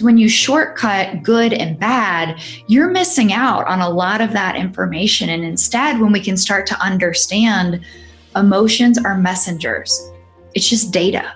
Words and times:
when 0.00 0.18
you 0.18 0.28
shortcut 0.28 1.22
good 1.22 1.52
and 1.52 1.78
bad, 1.78 2.40
you're 2.66 2.90
missing 2.90 3.32
out 3.32 3.66
on 3.66 3.80
a 3.80 3.88
lot 3.88 4.20
of 4.20 4.32
that 4.32 4.56
information. 4.56 5.28
And 5.28 5.44
instead, 5.44 6.00
when 6.00 6.12
we 6.12 6.20
can 6.20 6.36
start 6.36 6.66
to 6.68 6.80
understand 6.80 7.84
emotions 8.34 8.98
are 8.98 9.16
messengers, 9.16 10.10
it's 10.54 10.68
just 10.68 10.92
data. 10.92 11.32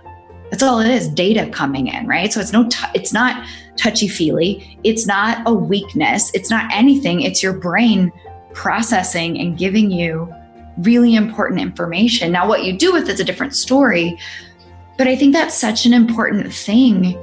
That's 0.51 0.63
all 0.63 0.81
it 0.81 0.91
is 0.91 1.09
data 1.09 1.49
coming 1.51 1.89
in, 1.89 2.07
right? 2.07 2.33
So 2.33 2.41
it's 2.41 2.53
no, 2.53 2.69
t- 2.69 2.87
it's 2.95 3.13
not 3.13 3.47
touchy 3.77 4.09
feely. 4.09 4.79
It's 4.85 5.07
not 5.07 5.43
a 5.47 5.53
weakness. 5.53 6.31
It's 6.35 6.51
not 6.51 6.71
anything. 6.73 7.23
It's 7.23 7.43
your 7.43 7.53
brain 7.53 8.13
processing 8.53 9.39
and 9.39 9.59
giving 9.59 9.91
you 9.91 10.33
really 10.79 11.15
important 11.15 11.61
information. 11.61 12.33
Now, 12.33 12.49
what 12.49 12.65
you 12.65 12.77
do 12.77 12.93
with 12.93 13.09
it's 13.09 13.21
a 13.21 13.25
different 13.25 13.55
story. 13.55 14.19
But 14.97 15.09
I 15.09 15.17
think 15.17 15.35
that's 15.35 15.55
such 15.55 15.85
an 15.85 15.93
important 15.93 16.53
thing 16.53 17.23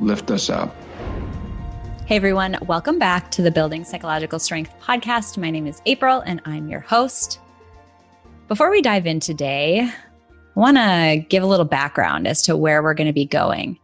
lift 0.00 0.30
us 0.30 0.48
up. 0.48 0.74
Hey 2.06 2.16
everyone, 2.16 2.56
welcome 2.66 2.98
back 2.98 3.30
to 3.32 3.42
the 3.42 3.50
Building 3.50 3.84
Psychological 3.84 4.38
Strength 4.38 4.72
podcast. 4.80 5.36
My 5.36 5.50
name 5.50 5.66
is 5.66 5.82
April 5.86 6.20
and 6.20 6.40
I'm 6.44 6.68
your 6.68 6.80
host. 6.80 7.40
Before 8.46 8.70
we 8.70 8.80
dive 8.80 9.06
in 9.06 9.20
today, 9.20 9.80
I 9.80 9.92
want 10.54 10.76
to 10.76 11.24
give 11.28 11.42
a 11.42 11.46
little 11.46 11.66
background 11.66 12.26
as 12.26 12.42
to 12.42 12.56
where 12.56 12.82
we're 12.82 12.94
going 12.94 13.08
to 13.08 13.12
be 13.12 13.26
going. 13.26 13.78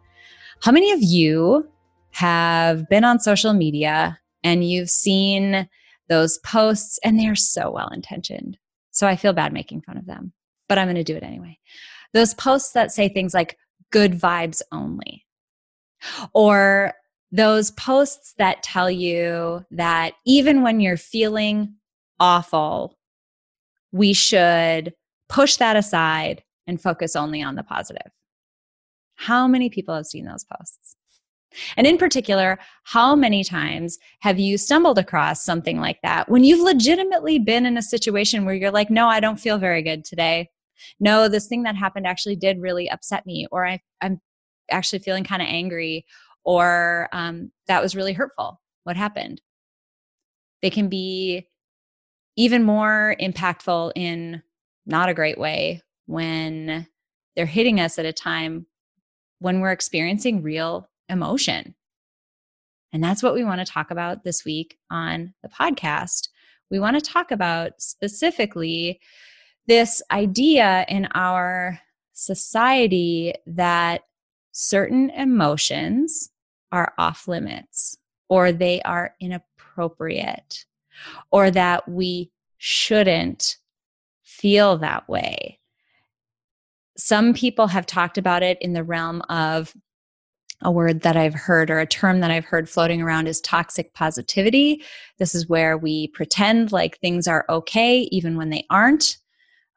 How 0.63 0.73
many 0.73 0.93
of 0.93 1.03
you 1.03 1.69
have 2.13 2.89
been 2.89 3.05
on 3.05 3.21
social 3.21 3.53
media 3.53 4.19
and 4.43 4.69
you've 4.69 4.91
seen 4.91 5.69
those 6.09 6.39
posts 6.39 6.99
and 7.05 7.19
they're 7.19 7.35
so 7.35 7.71
well 7.71 7.89
intentioned? 7.89 8.57
So 8.91 9.07
I 9.07 9.17
feel 9.17 9.33
bad 9.33 9.53
making 9.53 9.83
fun 9.83 9.99
of 9.99 10.07
them, 10.07 10.33
but 10.69 10.79
I'm 10.79 10.87
going 10.87 10.95
to 10.95 11.05
do 11.05 11.17
it 11.17 11.25
anyway. 11.25 11.59
Those 12.15 12.33
posts 12.35 12.73
that 12.73 12.93
say 12.93 13.09
things 13.09 13.35
like 13.35 13.59
good 13.91 14.13
vibes 14.13 14.63
only 14.73 15.24
or 16.33 16.95
those 17.33 17.73
posts 17.73 18.35
that 18.39 18.63
tell 18.63 18.91
you 18.91 19.65
that 19.71 20.15
even 20.25 20.63
when 20.63 20.81
you're 20.81 20.97
feeling 20.97 21.75
awful, 22.21 22.97
we 23.93 24.13
should 24.13 24.95
push 25.29 25.57
that 25.57 25.77
aside 25.77 26.43
and 26.67 26.81
focus 26.81 27.17
only 27.17 27.43
on 27.43 27.55
the 27.55 27.63
positive. 27.63 28.13
How 29.17 29.47
many 29.47 29.69
people 29.69 29.95
have 29.95 30.07
seen 30.07 30.25
those 30.25 30.45
posts? 30.45 30.97
And 31.77 31.87
in 31.87 31.99
particular, 31.99 32.59
how 32.85 33.15
many 33.15 33.45
times 33.45 33.99
have 34.21 34.39
you 34.39 34.59
stumbled 34.59 34.99
across 34.99 35.45
something 35.45 35.81
like 35.81 36.01
that 36.03 36.29
when 36.29 36.43
you've 36.45 36.61
legitimately 36.61 37.39
been 37.39 37.67
in 37.67 37.77
a 37.77 37.83
situation 37.83 38.45
where 38.45 38.55
you're 38.55 38.71
like, 38.71 38.91
no, 38.91 39.09
I 39.09 39.21
don't 39.21 39.39
feel 39.39 39.59
very 39.59 39.83
good 39.83 40.05
today. 40.05 40.51
No, 40.99 41.29
this 41.29 41.47
thing 41.47 41.63
that 41.63 41.77
happened 41.77 42.07
actually 42.07 42.37
did 42.37 42.61
really 42.61 42.91
upset 42.91 43.25
me, 43.25 43.47
or 43.53 43.67
I, 43.67 43.81
I'm 44.01 44.21
actually 44.71 44.99
feeling 45.01 45.25
kind 45.25 45.43
of 45.43 45.49
angry 45.49 46.07
or 46.45 47.09
um, 47.13 47.51
that 47.67 47.83
was 47.83 47.97
really 47.97 48.13
hurtful 48.13 48.61
what 48.85 48.97
happened? 48.97 49.41
They 50.63 50.71
can 50.71 50.89
be 50.89 51.49
even 52.37 52.63
more 52.63 53.17
impactful 53.21 53.93
in 53.97 54.43
not 54.87 55.09
a 55.09 55.15
great 55.15 55.39
way 55.39 55.83
when 56.07 56.87
they're 57.35 57.47
hitting 57.47 57.81
us 57.81 57.99
at 57.99 58.07
a 58.07 58.13
time 58.13 58.67
when 59.41 59.61
we're 59.61 59.73
experiencing 59.73 60.43
real 60.43 60.89
emotion. 61.09 61.75
And 62.93 63.03
that's 63.03 63.23
what 63.23 63.35
we 63.35 63.45
want 63.45 63.61
to 63.61 63.71
talk 63.71 63.91
about 63.91 64.23
this 64.23 64.45
week 64.45 64.79
on 64.91 65.35
the 65.43 65.49
podcast. 65.49 66.29
We 66.71 66.79
want 66.79 66.97
to 66.97 67.11
talk 67.11 67.31
about 67.31 67.73
specifically 67.81 69.01
this 69.67 70.01
idea 70.11 70.85
in 70.89 71.09
our 71.15 71.81
society 72.13 73.35
that 73.47 74.03
certain 74.55 75.11
emotions 75.11 76.31
are 76.71 76.95
off 76.97 77.27
limits 77.27 77.99
or 78.29 78.53
they 78.53 78.81
are 78.83 79.15
inappropriate 79.21 80.65
or 81.33 81.51
that 81.51 81.89
we 81.89 82.31
shouldn't 82.57 83.59
feel 84.23 84.79
that 84.79 85.09
way. 85.09 85.59
Some 86.97 87.35
people 87.35 87.67
have 87.67 87.85
talked 87.85 88.17
about 88.17 88.45
it 88.45 88.57
in 88.61 88.75
the 88.75 88.85
realm 88.85 89.23
of 89.29 89.75
a 90.63 90.71
word 90.71 91.03
that 91.03 91.17
I've 91.17 91.35
heard 91.35 91.69
or 91.69 91.81
a 91.81 91.87
term 91.87 92.21
that 92.21 92.31
I've 92.31 92.45
heard 92.45 92.71
floating 92.71 93.03
around 93.03 93.27
is 93.27 93.41
toxic 93.41 93.93
positivity. 93.93 94.85
This 95.19 95.35
is 95.35 95.49
where 95.49 95.77
we 95.77 96.09
pretend 96.09 96.71
like 96.71 96.99
things 96.99 97.27
are 97.27 97.45
okay 97.49 98.03
even 98.13 98.37
when 98.37 98.51
they 98.51 98.65
aren't. 98.71 99.19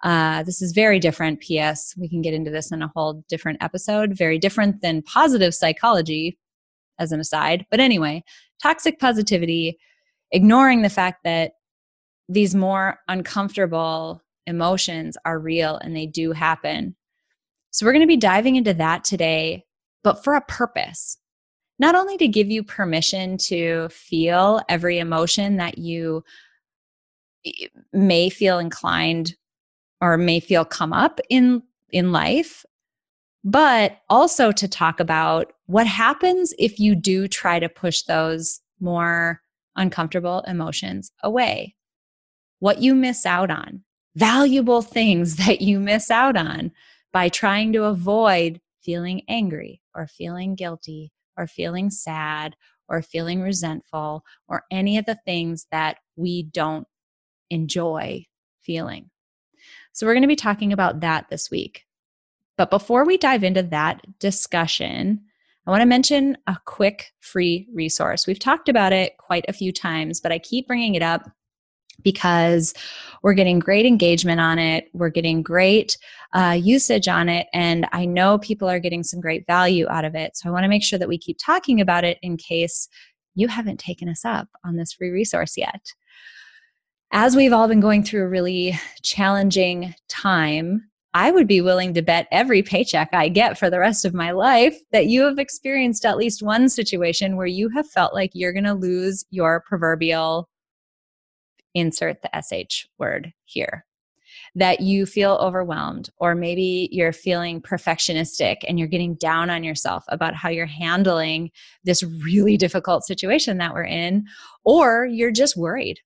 Uh, 0.04 0.44
this 0.44 0.62
is 0.62 0.74
very 0.74 1.00
different. 1.00 1.40
P.S. 1.40 1.94
We 1.98 2.08
can 2.08 2.22
get 2.22 2.34
into 2.34 2.52
this 2.52 2.72
in 2.72 2.82
a 2.82 2.92
whole 2.96 3.24
different 3.30 3.62
episode. 3.62 4.14
Very 4.14 4.38
different 4.38 4.82
than 4.82 5.02
positive 5.02 5.56
psychology, 5.56 6.38
as 7.00 7.12
an 7.12 7.20
aside. 7.20 7.66
But 7.72 7.80
anyway, 7.80 8.24
toxic 8.62 9.00
positivity, 9.00 9.78
ignoring 10.32 10.82
the 10.82 10.90
fact 10.90 11.24
that 11.24 11.54
these 12.30 12.54
more 12.54 13.00
uncomfortable 13.08 14.22
emotions 14.46 15.18
are 15.26 15.40
real 15.40 15.78
and 15.78 15.96
they 15.96 16.06
do 16.06 16.32
happen. 16.32 16.96
So, 17.72 17.86
we're 17.86 17.94
going 17.94 18.02
to 18.02 18.08
be 18.08 18.18
diving 18.18 18.56
into 18.56 18.74
that 18.76 19.04
today, 19.04 19.66
but 20.04 20.24
for 20.24 20.36
a 20.36 20.42
purpose. 20.42 21.18
Not 21.80 21.94
only 21.94 22.18
to 22.18 22.28
give 22.28 22.50
you 22.50 22.64
permission 22.64 23.38
to 23.38 23.88
feel 23.90 24.62
every 24.68 24.98
emotion 24.98 25.58
that 25.58 25.78
you 25.78 26.24
may 27.94 28.30
feel 28.30 28.58
inclined 28.58 29.36
or 30.02 30.18
may 30.18 30.40
feel 30.40 30.66
come 30.66 30.94
up 30.94 31.20
in 31.30 31.64
in 31.90 32.12
life. 32.12 32.66
But 33.44 34.00
also 34.10 34.52
to 34.52 34.68
talk 34.68 35.00
about 35.00 35.54
what 35.68 35.88
happens 35.88 36.54
if 36.60 36.80
you 36.80 36.96
do 36.96 37.28
try 37.28 37.60
to 37.60 37.70
push 37.70 38.02
those 38.04 38.60
more 38.80 39.42
uncomfortable 39.76 40.42
emotions 40.48 41.12
away. 41.24 41.76
What 42.60 42.82
you 42.82 42.96
miss 42.96 43.26
out 43.26 43.52
on. 43.52 43.84
Valuable 44.16 44.82
things 44.82 45.36
that 45.46 45.62
you 45.62 45.80
miss 45.80 46.12
out 46.12 46.36
on 46.36 46.72
by 47.14 47.30
trying 47.30 47.72
to 47.74 47.84
avoid 47.84 48.60
feeling 48.82 49.22
angry 49.28 49.82
or 49.96 50.08
feeling 50.08 50.56
guilty 50.56 51.12
or 51.38 51.48
feeling 51.48 51.90
sad 51.90 52.56
or 52.90 53.02
feeling 53.02 53.42
resentful 53.42 54.24
or 54.48 54.64
any 54.72 54.98
of 54.98 55.06
the 55.06 55.20
things 55.26 55.68
that 55.72 55.98
we 56.16 56.44
don't 56.44 56.88
enjoy 57.50 58.26
feeling. 58.62 59.10
So, 59.98 60.06
we're 60.06 60.14
going 60.14 60.22
to 60.22 60.28
be 60.28 60.36
talking 60.36 60.72
about 60.72 61.00
that 61.00 61.26
this 61.32 61.50
week. 61.50 61.88
But 62.56 62.70
before 62.70 63.04
we 63.04 63.18
dive 63.18 63.44
into 63.44 63.64
that 63.64 64.00
discussion, 64.20 65.22
I 65.66 65.72
want 65.72 65.82
to 65.82 65.88
mention 65.88 66.38
a 66.46 66.56
quick 66.66 67.14
free 67.20 67.68
resource. 67.74 68.28
We've 68.28 68.38
talked 68.38 68.70
about 68.70 68.94
it 68.94 69.18
quite 69.18 69.46
a 69.48 69.54
few 69.54 69.74
times, 69.74 70.22
but 70.22 70.32
I 70.32 70.38
keep 70.38 70.68
bringing 70.68 70.94
it 70.94 71.02
up 71.02 71.28
because 72.04 72.76
we're 73.24 73.34
getting 73.34 73.58
great 73.58 73.88
engagement 73.88 74.40
on 74.40 74.60
it. 74.60 74.88
We're 74.94 75.10
getting 75.10 75.42
great 75.42 75.98
uh, 76.34 76.60
usage 76.62 77.08
on 77.08 77.28
it. 77.28 77.48
And 77.52 77.88
I 77.92 78.06
know 78.06 78.38
people 78.38 78.70
are 78.70 78.80
getting 78.80 79.02
some 79.02 79.20
great 79.20 79.48
value 79.48 79.88
out 79.90 80.06
of 80.06 80.14
it. 80.14 80.38
So 80.38 80.48
I 80.48 80.52
want 80.52 80.64
to 80.64 80.70
make 80.70 80.84
sure 80.84 81.00
that 81.00 81.10
we 81.10 81.18
keep 81.18 81.40
talking 81.44 81.82
about 81.82 82.04
it 82.04 82.20
in 82.22 82.38
case 82.38 82.88
you 83.34 83.48
haven't 83.48 83.80
taken 83.80 84.10
us 84.10 84.24
up 84.24 84.48
on 84.64 84.76
this 84.76 84.94
free 84.94 85.10
resource 85.10 85.58
yet 85.58 85.82
as 87.12 87.36
we've 87.36 87.54
all 87.54 87.68
been 87.68 87.80
going 87.80 88.04
through 88.04 88.24
a 88.24 88.30
really 88.30 88.78
challenging 89.02 89.94
time, 90.10 90.90
I 91.14 91.32
would 91.32 91.48
be 91.48 91.62
willing 91.62 91.94
to 91.94 92.02
bet 92.02 92.28
every 92.32 92.62
paycheck 92.62 93.10
I 93.14 93.30
get 93.30 93.58
for 93.58 93.70
the 93.70 93.80
rest 93.80 94.06
of 94.06 94.14
my 94.14 94.32
life 94.32 94.78
that 94.92 95.08
you 95.08 95.24
have 95.24 95.40
experienced 95.40 96.06
at 96.06 96.18
least 96.18 96.44
one 96.44 96.70
situation 96.70 97.38
where 97.38 97.48
you 97.48 97.70
have 97.70 97.90
felt 97.90 98.14
like 98.14 98.32
you're 98.34 98.54
going 98.54 98.66
to 98.66 98.74
lose 98.74 99.26
your 99.32 99.64
proverbial 99.66 100.48
insert 101.74 102.22
the 102.22 102.30
SH 102.42 102.88
word 103.00 103.34
here. 103.46 103.86
That 104.56 104.82
you 104.82 105.06
feel 105.06 105.40
overwhelmed, 105.42 106.10
or 106.18 106.36
maybe 106.36 106.90
you're 106.92 107.14
feeling 107.14 107.62
perfectionistic 107.62 108.58
and 108.68 108.78
you're 108.78 108.88
getting 108.88 109.16
down 109.16 109.50
on 109.50 109.64
yourself 109.64 110.04
about 110.10 110.36
how 110.36 110.50
you're 110.50 110.66
handling 110.66 111.52
this 111.84 112.04
really 112.04 112.58
difficult 112.58 113.06
situation 113.06 113.58
that 113.58 113.74
we're 113.74 113.86
in, 113.86 114.26
or 114.66 115.06
you're 115.06 115.32
just 115.32 115.56
worried. 115.58 116.00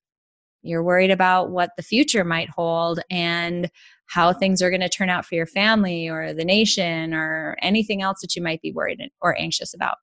You're 0.62 0.82
worried 0.82 1.10
about 1.10 1.50
what 1.50 1.70
the 1.76 1.82
future 1.82 2.24
might 2.24 2.48
hold 2.50 3.00
and 3.10 3.70
how 4.06 4.32
things 4.32 4.62
are 4.62 4.70
going 4.70 4.80
to 4.80 4.88
turn 4.88 5.10
out 5.10 5.24
for 5.24 5.34
your 5.34 5.46
family 5.46 6.08
or 6.08 6.32
the 6.32 6.44
nation 6.44 7.14
or 7.14 7.56
anything 7.62 8.02
else 8.02 8.20
that 8.20 8.36
you 8.36 8.42
might 8.42 8.62
be 8.62 8.72
worried 8.72 9.00
or 9.20 9.38
anxious 9.40 9.74
about 9.74 9.96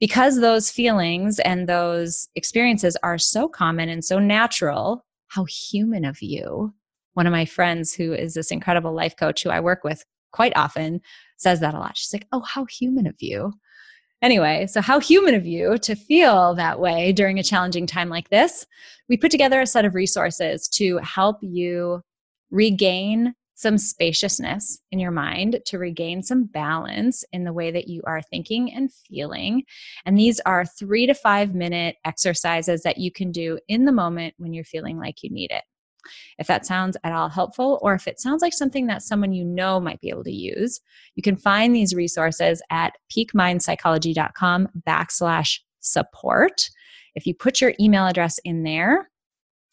because 0.00 0.40
those 0.40 0.70
feelings 0.70 1.38
and 1.40 1.68
those 1.68 2.28
experiences 2.34 2.96
are 3.02 3.18
so 3.18 3.46
common 3.46 3.88
and 3.88 4.04
so 4.04 4.18
natural, 4.18 5.04
how 5.28 5.44
human 5.44 6.04
of 6.04 6.22
you. 6.22 6.74
One 7.12 7.26
of 7.26 7.32
my 7.32 7.44
friends, 7.44 7.92
who 7.92 8.14
is 8.14 8.34
this 8.34 8.50
incredible 8.50 8.94
life 8.94 9.14
coach 9.16 9.42
who 9.42 9.50
I 9.50 9.60
work 9.60 9.84
with 9.84 10.04
quite 10.32 10.56
often, 10.56 11.02
says 11.36 11.60
that 11.60 11.74
a 11.74 11.78
lot. 11.78 11.98
She's 11.98 12.12
like, 12.12 12.26
Oh, 12.32 12.40
how 12.40 12.64
human 12.64 13.06
of 13.06 13.16
you. 13.20 13.52
Anyway, 14.22 14.66
so 14.66 14.80
how 14.80 15.00
human 15.00 15.34
of 15.34 15.46
you 15.46 15.78
to 15.78 15.94
feel 15.94 16.54
that 16.54 16.78
way 16.78 17.12
during 17.12 17.38
a 17.38 17.42
challenging 17.42 17.86
time 17.86 18.08
like 18.08 18.28
this. 18.28 18.66
We 19.08 19.16
put 19.16 19.30
together 19.30 19.60
a 19.60 19.66
set 19.66 19.84
of 19.84 19.94
resources 19.94 20.68
to 20.68 20.98
help 20.98 21.38
you 21.40 22.02
regain 22.50 23.34
some 23.54 23.76
spaciousness 23.76 24.80
in 24.90 24.98
your 24.98 25.10
mind 25.10 25.60
to 25.66 25.78
regain 25.78 26.22
some 26.22 26.44
balance 26.44 27.24
in 27.30 27.44
the 27.44 27.52
way 27.52 27.70
that 27.70 27.88
you 27.88 28.00
are 28.06 28.22
thinking 28.22 28.72
and 28.72 28.90
feeling. 28.90 29.64
And 30.06 30.18
these 30.18 30.40
are 30.40 30.64
three 30.64 31.06
to 31.06 31.12
five 31.12 31.54
minute 31.54 31.96
exercises 32.06 32.82
that 32.82 32.96
you 32.96 33.12
can 33.12 33.32
do 33.32 33.58
in 33.68 33.84
the 33.84 33.92
moment 33.92 34.34
when 34.38 34.54
you're 34.54 34.64
feeling 34.64 34.98
like 34.98 35.22
you 35.22 35.30
need 35.30 35.50
it. 35.50 35.64
If 36.38 36.46
that 36.46 36.66
sounds 36.66 36.96
at 37.04 37.12
all 37.12 37.28
helpful, 37.28 37.78
or 37.82 37.94
if 37.94 38.06
it 38.06 38.20
sounds 38.20 38.42
like 38.42 38.52
something 38.52 38.86
that 38.86 39.02
someone 39.02 39.32
you 39.32 39.44
know 39.44 39.80
might 39.80 40.00
be 40.00 40.10
able 40.10 40.24
to 40.24 40.32
use, 40.32 40.80
you 41.14 41.22
can 41.22 41.36
find 41.36 41.74
these 41.74 41.94
resources 41.94 42.62
at 42.70 42.94
peakmindpsychology.com 43.10 44.68
backslash 44.86 45.60
support. 45.80 46.70
If 47.14 47.26
you 47.26 47.34
put 47.34 47.60
your 47.60 47.74
email 47.80 48.06
address 48.06 48.38
in 48.44 48.62
there, 48.62 49.10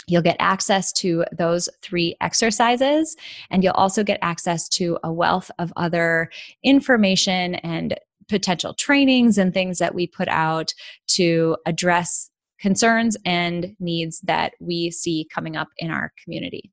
You'll 0.09 0.21
get 0.21 0.38
access 0.39 0.94
to 0.94 1.25
those 1.38 1.68
three 1.81 2.15
exercises, 2.21 3.18
and 3.51 3.62
you'll 3.62 3.74
also 3.74 4.03
get 4.03 4.19
access 4.21 4.69
to 4.69 4.97
a 5.03 5.12
wealth 5.12 5.51
of 5.59 5.74
other 5.75 6.31
information 6.63 7.56
and 7.56 8.00
potential 8.29 8.74
trainings 8.74 9.38
and 9.38 9.53
things 9.53 9.79
that 9.79 9.95
we 9.95 10.07
put 10.07 10.27
out 10.29 10.74
to 11.07 11.57
address 11.65 12.29
concerns 12.59 13.18
and 13.25 13.75
needs 13.80 14.19
that 14.21 14.54
we 14.59 14.92
see 14.92 15.27
coming 15.33 15.56
up 15.56 15.69
in 15.77 15.92
our 15.92 16.12
community. 16.24 16.71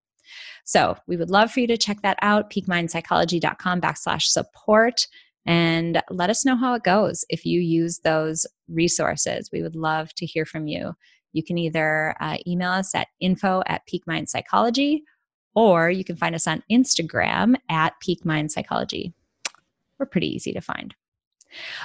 So 0.65 0.97
we 1.07 1.17
would 1.17 1.31
love 1.31 1.51
for 1.51 1.61
you 1.61 1.67
to 1.67 1.77
check 1.77 2.01
that 2.03 2.19
out, 2.23 2.51
peakmindpsychology.com 2.51 3.81
backslash 3.81 4.25
support, 4.25 5.07
and 5.47 6.03
let 6.11 6.31
us 6.31 6.45
know 6.45 6.57
how 6.57 6.75
it 6.75 6.83
goes 6.83 7.25
if 7.29 7.45
you 7.45 7.61
use 7.61 7.99
those 7.99 8.47
resources. 8.69 9.51
We 9.53 9.63
would 9.63 9.77
love 9.77 10.15
to 10.15 10.25
hear 10.25 10.47
from 10.47 10.67
you 10.67 10.95
you 11.35 11.43
can 11.43 11.59
either 11.59 12.15
uh, 12.21 12.39
email 12.47 12.71
us 12.71 12.95
at 12.95 13.09
info 13.21 13.63
at 13.67 13.85
Peak 13.87 14.07
Mind 14.07 14.29
Psychology, 14.31 15.05
or 15.55 15.91
you 15.91 16.05
can 16.05 16.17
find 16.17 16.35
us 16.35 16.47
on 16.47 16.63
Instagram 16.71 17.57
at 17.69 17.93
Peak 18.01 18.25
Mind 18.25 18.51
Psychology. 18.51 19.13
We're 19.99 20.07
pretty 20.07 20.35
easy 20.35 20.53
to 20.53 20.61
find. 20.61 20.95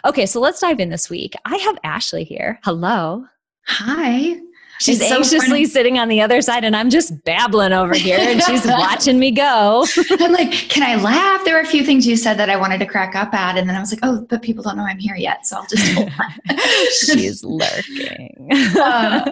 Okay, 0.06 0.26
so 0.26 0.40
let's 0.40 0.62
dive 0.62 0.80
in 0.80 0.90
this 0.90 1.10
week. 1.10 1.34
I 1.46 1.58
have 1.58 1.78
Ashley 1.84 2.24
here. 2.24 2.60
Hello. 2.64 3.26
Hi. 3.70 4.42
She's 4.80 5.02
it's 5.02 5.12
anxiously 5.12 5.66
so 5.66 5.74
sitting 5.74 6.00
on 6.00 6.08
the 6.08 6.22
other 6.22 6.42
side, 6.42 6.64
and 6.64 6.76
I'm 6.76 6.90
just 6.90 7.24
babbling 7.26 7.74
over 7.74 7.94
here, 7.94 8.18
and 8.20 8.42
she's 8.42 8.66
watching 8.68 9.20
me 9.20 9.32
go. 9.32 9.86
I'm 10.20 10.32
like, 10.32 10.52
can 10.52 10.84
I 10.84 10.96
laugh? 11.02 11.44
There 11.44 11.56
were 11.56 11.62
a 11.62 11.66
few 11.66 11.84
things 11.84 12.08
you 12.08 12.16
said 12.16 12.36
that 12.38 12.50
I 12.50 12.56
wanted 12.56 12.80
to 12.80 12.86
crack 12.86 13.16
up 13.16 13.34
at, 13.34 13.58
and 13.58 13.68
then 13.68 13.76
I 13.76 13.80
was 13.80 13.92
like, 13.92 14.00
oh, 14.04 14.26
but 14.30 14.42
people 14.42 14.64
don't 14.64 14.78
know 14.78 14.84
I'm 14.84 14.98
here 14.98 15.16
yet, 15.16 15.46
so 15.46 15.58
I'll 15.58 15.66
just 15.66 15.94
hold 15.94 16.10
on. 16.20 16.58
she's 16.92 17.44
lurking. 17.44 18.50
Uh, 18.80 19.32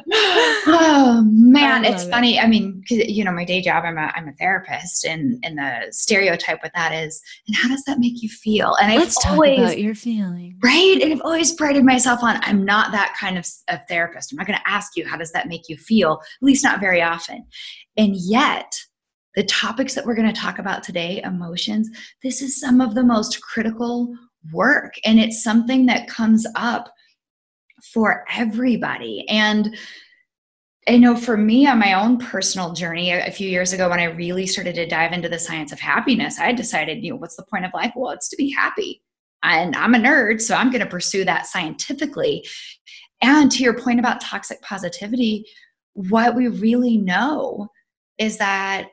oh 0.68 1.24
man, 1.32 1.86
it's 1.86 2.04
it. 2.04 2.12
funny. 2.12 2.40
I 2.40 2.48
mean, 2.48 2.84
you 2.90 3.24
know, 3.24 3.32
my 3.32 3.46
day 3.46 3.62
job, 3.62 3.86
I'm 3.86 3.98
a 3.98 4.12
I'm 4.16 4.28
a 4.28 4.34
therapist, 4.34 5.06
and 5.06 5.40
and 5.44 5.58
the 5.58 5.88
stereotype 5.92 6.62
with 6.62 6.74
that 6.74 6.92
is, 6.92 7.22
and 7.48 7.56
how 7.56 7.70
does 7.70 7.84
that 7.86 8.00
make 8.00 8.22
you 8.22 8.30
feel? 8.30 8.76
And 8.82 8.94
let's 8.96 9.18
I've 9.18 9.24
talk 9.24 9.32
always, 9.34 9.60
about 9.60 9.80
your 9.80 9.96
feeling, 9.96 10.58
right? 10.62 11.00
And 11.02 11.14
I've 11.14 11.22
always 11.22 11.54
prided 11.54 11.86
myself 11.86 12.22
on 12.22 12.40
I'm 12.42 12.66
not 12.66 12.92
that 12.92 13.16
kind 13.20 13.38
of, 13.38 13.48
of 13.70 13.80
therapist. 13.88 14.32
I'm 14.32 14.38
not 14.38 14.48
going 14.48 14.60
to 14.60 14.70
ask 14.70 14.98
you 14.98 15.08
how 15.08 15.18
does 15.18 15.32
that 15.32 15.37
make 15.45 15.69
you 15.69 15.78
feel, 15.78 16.22
at 16.22 16.45
least 16.45 16.63
not 16.63 16.80
very 16.80 17.01
often. 17.01 17.45
And 17.98 18.16
yet, 18.16 18.74
the 19.36 19.44
topics 19.44 19.94
that 19.94 20.06
we're 20.06 20.16
going 20.16 20.34
to 20.34 20.42
talk 20.42 20.57
about 20.57 20.81
today, 20.81 21.22
emotions, 21.24 21.89
this 22.24 22.42
is 22.42 22.60
some 22.60 22.81
of 22.81 22.95
the 22.95 23.04
most 23.04 23.39
critical 23.44 24.12
work. 24.51 24.95
And 25.06 25.19
it's 25.19 25.44
something 25.44 25.86
that 25.86 26.07
comes 26.07 26.48
up 26.56 26.92
for 27.94 28.25
everybody. 28.34 29.25
And 29.30 29.78
I 30.88 30.98
know 30.98 31.16
for 31.16 31.36
me 31.36 31.68
on 31.68 31.80
my 31.80 31.94
own 31.94 32.18
personal 32.18 32.74
journey, 32.74 33.12
a, 33.12 33.30
few 33.30 33.50
years 33.50 33.74
ago 33.74 33.89
when 33.89 34.00
I 34.00 34.06
really 34.06 34.48
started 34.48 34.74
to 34.75 34.88
dive 34.88 35.12
into 35.12 35.28
the 35.28 35.38
science 35.38 35.72
of 35.72 35.80
happiness, 35.80 36.39
I 36.39 36.54
decided, 36.54 37.04
you 37.04 37.12
know, 37.12 37.18
what's 37.18 37.36
the 37.36 37.45
point 37.45 37.66
of 37.66 37.74
life? 37.74 37.92
Well, 37.95 38.13
it's 38.13 38.30
to 38.30 38.38
be 38.38 38.50
happy. 38.50 39.04
And 39.44 39.75
I'm 39.75 39.94
a 39.94 40.00
nerd, 40.00 40.42
so 40.42 40.56
I'm 40.56 40.72
going 40.72 40.84
to 40.84 40.89
pursue 40.89 41.25
that 41.25 41.45
scientifically. 41.45 42.48
And 43.22 43.52
to 43.52 43.64
your 43.64 43.80
point 43.80 44.00
about 44.00 44.22
toxic 44.22 44.62
positivity, 44.62 45.46
what 45.94 46.36
we 46.36 46.48
really 46.48 46.98
know 46.98 47.68
is 48.18 48.38
that 48.38 48.90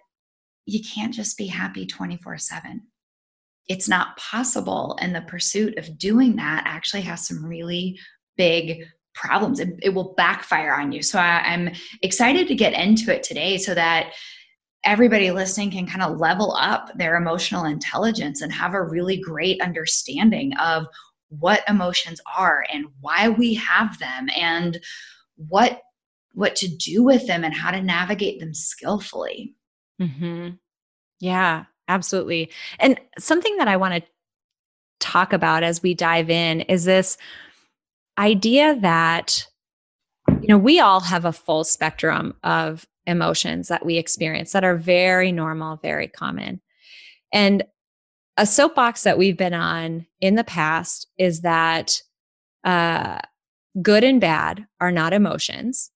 you 0.66 0.80
can't 0.82 1.12
just 1.12 1.36
be 1.36 1.46
happy 1.46 1.86
24 1.86 2.38
7. 2.38 2.82
It's 3.68 3.88
not 3.88 4.16
possible. 4.16 4.96
And 5.00 5.14
the 5.14 5.22
pursuit 5.22 5.78
of 5.78 5.98
doing 5.98 6.36
that 6.36 6.64
actually 6.66 7.02
has 7.02 7.26
some 7.26 7.44
really 7.44 7.98
big 8.36 8.84
problems. 9.14 9.60
It, 9.60 9.78
it 9.82 9.90
will 9.90 10.14
backfire 10.16 10.74
on 10.74 10.92
you. 10.92 11.02
So 11.02 11.18
I, 11.18 11.42
I'm 11.44 11.70
excited 12.02 12.48
to 12.48 12.54
get 12.54 12.72
into 12.72 13.14
it 13.14 13.22
today 13.22 13.58
so 13.58 13.74
that 13.74 14.12
everybody 14.84 15.30
listening 15.30 15.70
can 15.70 15.86
kind 15.86 16.02
of 16.02 16.18
level 16.18 16.54
up 16.60 16.90
their 16.96 17.16
emotional 17.16 17.64
intelligence 17.64 18.42
and 18.42 18.52
have 18.52 18.74
a 18.74 18.82
really 18.82 19.16
great 19.16 19.60
understanding 19.62 20.52
of 20.58 20.86
what 21.28 21.62
emotions 21.68 22.20
are 22.36 22.64
and 22.72 22.86
why 23.00 23.28
we 23.28 23.54
have 23.54 23.98
them 23.98 24.28
and 24.36 24.80
what 25.36 25.80
what 26.32 26.56
to 26.56 26.68
do 26.68 27.02
with 27.02 27.26
them 27.26 27.44
and 27.44 27.54
how 27.54 27.70
to 27.70 27.80
navigate 27.80 28.40
them 28.40 28.52
skillfully. 28.54 29.54
Mm-hmm. 30.00 30.50
yeah 31.20 31.64
absolutely. 31.86 32.50
And 32.80 32.98
something 33.18 33.56
that 33.58 33.68
i 33.68 33.76
want 33.76 33.94
to 33.94 34.10
talk 35.00 35.32
about 35.32 35.62
as 35.62 35.82
we 35.82 35.94
dive 35.94 36.30
in 36.30 36.62
is 36.62 36.84
this 36.84 37.16
idea 38.18 38.76
that 38.80 39.46
you 40.40 40.48
know 40.48 40.58
we 40.58 40.80
all 40.80 41.00
have 41.00 41.24
a 41.24 41.32
full 41.32 41.62
spectrum 41.62 42.34
of 42.42 42.86
emotions 43.06 43.68
that 43.68 43.84
we 43.84 43.98
experience 43.98 44.52
that 44.52 44.64
are 44.64 44.76
very 44.76 45.30
normal 45.30 45.76
very 45.76 46.08
common. 46.08 46.60
And 47.32 47.64
a 48.36 48.46
soapbox 48.46 49.02
that 49.04 49.18
we've 49.18 49.36
been 49.36 49.54
on 49.54 50.06
in 50.20 50.34
the 50.34 50.44
past 50.44 51.08
is 51.18 51.42
that 51.42 52.00
uh, 52.64 53.18
good 53.80 54.04
and 54.04 54.20
bad 54.20 54.66
are 54.80 54.92
not 54.92 55.12
emotions. 55.12 55.90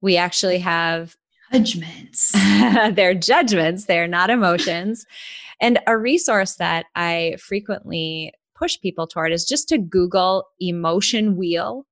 We 0.00 0.16
actually 0.16 0.58
have 0.58 1.16
judgments. 1.52 2.30
they're 2.92 3.14
judgments, 3.14 3.86
they're 3.86 4.08
not 4.08 4.30
emotions. 4.30 5.06
and 5.60 5.78
a 5.86 5.96
resource 5.96 6.56
that 6.56 6.86
I 6.94 7.36
frequently 7.40 8.32
push 8.54 8.78
people 8.80 9.06
toward 9.06 9.32
is 9.32 9.44
just 9.44 9.68
to 9.68 9.78
Google 9.78 10.44
emotion 10.60 11.36
wheel. 11.36 11.86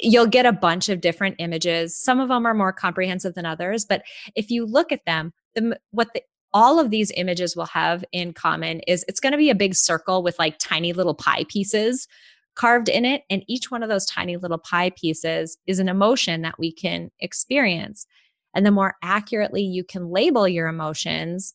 You'll 0.00 0.26
get 0.26 0.46
a 0.46 0.52
bunch 0.52 0.88
of 0.88 1.00
different 1.00 1.36
images. 1.38 1.96
Some 1.96 2.20
of 2.20 2.28
them 2.28 2.46
are 2.46 2.54
more 2.54 2.72
comprehensive 2.72 3.34
than 3.34 3.44
others, 3.44 3.84
but 3.84 4.02
if 4.36 4.50
you 4.50 4.64
look 4.64 4.92
at 4.92 5.04
them, 5.04 5.32
the, 5.56 5.78
what 5.90 6.14
the 6.14 6.22
all 6.52 6.78
of 6.78 6.90
these 6.90 7.12
images 7.16 7.56
will 7.56 7.66
have 7.66 8.04
in 8.12 8.32
common 8.32 8.80
is 8.80 9.04
it's 9.08 9.20
going 9.20 9.32
to 9.32 9.38
be 9.38 9.50
a 9.50 9.54
big 9.54 9.74
circle 9.74 10.22
with 10.22 10.38
like 10.38 10.58
tiny 10.58 10.92
little 10.92 11.14
pie 11.14 11.44
pieces 11.48 12.08
carved 12.54 12.88
in 12.88 13.04
it. 13.04 13.22
And 13.30 13.44
each 13.46 13.70
one 13.70 13.82
of 13.82 13.88
those 13.88 14.06
tiny 14.06 14.36
little 14.36 14.58
pie 14.58 14.90
pieces 14.90 15.56
is 15.66 15.78
an 15.78 15.88
emotion 15.88 16.42
that 16.42 16.58
we 16.58 16.72
can 16.72 17.10
experience. 17.20 18.06
And 18.54 18.66
the 18.66 18.72
more 18.72 18.96
accurately 19.02 19.62
you 19.62 19.84
can 19.84 20.10
label 20.10 20.48
your 20.48 20.66
emotions, 20.68 21.54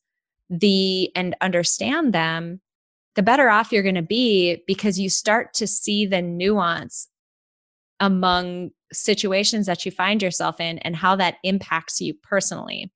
the 0.49 1.11
and 1.15 1.35
understand 1.41 2.13
them, 2.13 2.61
the 3.15 3.23
better 3.23 3.49
off 3.49 3.71
you're 3.71 3.83
going 3.83 3.95
to 3.95 4.01
be 4.01 4.63
because 4.67 4.99
you 4.99 5.09
start 5.09 5.53
to 5.55 5.67
see 5.67 6.05
the 6.05 6.21
nuance 6.21 7.09
among 7.99 8.71
situations 8.91 9.65
that 9.65 9.85
you 9.85 9.91
find 9.91 10.21
yourself 10.21 10.59
in 10.59 10.77
and 10.79 10.95
how 10.95 11.15
that 11.15 11.37
impacts 11.43 11.99
you 11.99 12.13
personally 12.13 12.91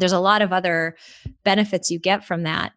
there's 0.00 0.12
a 0.12 0.20
lot 0.20 0.42
of 0.42 0.52
other 0.52 0.96
benefits 1.44 1.90
you 1.90 1.98
get 1.98 2.24
from 2.24 2.42
that 2.44 2.72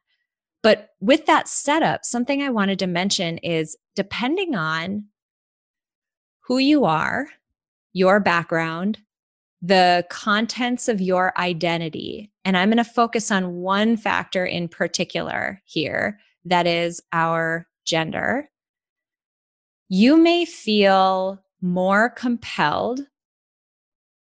But 0.63 0.89
with 1.01 1.25
that 1.25 1.47
setup, 1.47 2.05
something 2.05 2.41
I 2.41 2.49
wanted 2.49 2.79
to 2.79 2.87
mention 2.87 3.37
is 3.39 3.77
depending 3.95 4.55
on 4.55 5.05
who 6.47 6.57
you 6.57 6.85
are, 6.85 7.27
your 7.91 8.19
background, 8.19 8.99
the 9.61 10.05
contents 10.09 10.87
of 10.87 11.01
your 11.01 11.37
identity. 11.37 12.31
And 12.45 12.57
I'm 12.57 12.69
going 12.69 12.77
to 12.77 12.85
focus 12.85 13.29
on 13.29 13.55
one 13.55 13.97
factor 13.97 14.45
in 14.45 14.67
particular 14.69 15.61
here 15.65 16.19
that 16.45 16.65
is 16.65 17.01
our 17.11 17.67
gender. 17.85 18.49
You 19.89 20.17
may 20.17 20.45
feel 20.45 21.43
more 21.61 22.09
compelled 22.09 23.01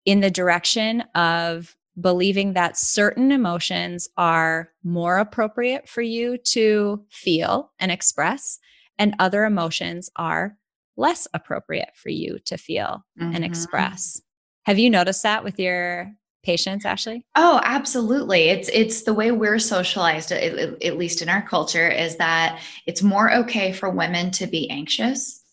in 0.05 0.19
the 0.19 0.31
direction 0.31 1.01
of 1.15 1.75
believing 1.99 2.53
that 2.53 2.77
certain 2.77 3.31
emotions 3.31 4.09
are 4.17 4.71
more 4.83 5.17
appropriate 5.17 5.87
for 5.87 6.01
you 6.01 6.37
to 6.37 7.03
feel 7.09 7.71
and 7.79 7.91
express, 7.91 8.59
and 8.97 9.15
other 9.19 9.45
emotions 9.45 10.09
are 10.15 10.57
less 10.97 11.27
appropriate 11.33 11.91
for 11.95 12.09
you 12.09 12.39
to 12.45 12.57
feel 12.57 13.05
mm-hmm. 13.19 13.35
and 13.35 13.43
express. 13.43 14.21
Have 14.65 14.79
you 14.79 14.89
noticed 14.89 15.23
that 15.23 15.43
with 15.43 15.59
your 15.59 16.11
patients, 16.43 16.85
Ashley? 16.85 17.25
Oh, 17.35 17.59
absolutely. 17.63 18.49
It's 18.49 18.69
it's 18.69 19.03
the 19.03 19.13
way 19.13 19.31
we're 19.31 19.59
socialized, 19.59 20.31
at, 20.31 20.41
at 20.83 20.97
least 20.97 21.21
in 21.21 21.29
our 21.29 21.41
culture, 21.41 21.89
is 21.89 22.17
that 22.17 22.61
it's 22.85 23.01
more 23.01 23.33
okay 23.33 23.73
for 23.73 23.89
women 23.89 24.31
to 24.31 24.47
be 24.47 24.69
anxious 24.69 25.43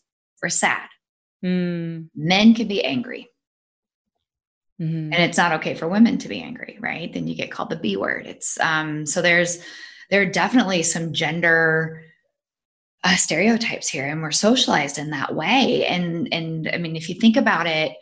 or 0.43 0.49
sad. 0.49 0.87
Mm. 1.45 2.09
Men 2.15 2.55
can 2.55 2.69
be 2.69 2.85
angry. 2.85 3.29
Mm-hmm. 4.83 5.13
And 5.13 5.23
it's 5.23 5.39
not 5.39 5.53
okay 5.53 5.75
for 5.75 5.87
women 5.87 6.19
to 6.19 6.29
be 6.29 6.43
angry, 6.43 6.77
right? 6.81 7.13
Then 7.13 7.29
you 7.29 7.37
get 7.37 7.53
called 7.53 7.71
the 7.71 7.77
B 7.77 7.97
word. 7.97 8.27
It's 8.27 8.59
um 8.61 9.07
so 9.07 9.23
there's 9.23 9.59
there 10.11 10.23
are 10.23 10.27
definitely 10.27 10.83
some 10.83 11.13
gender 11.13 12.03
uh, 13.05 13.17
stereotypes 13.17 13.89
here 13.89 14.07
and 14.07 14.23
we're 14.23 14.31
socialized 14.31 14.99
in 14.99 15.11
that 15.11 15.35
way 15.35 15.85
and 15.87 16.29
and 16.33 16.71
i 16.73 16.79
mean 16.79 16.95
if 16.95 17.09
you 17.09 17.17
think 17.17 17.37
about 17.37 17.67
it 17.67 17.97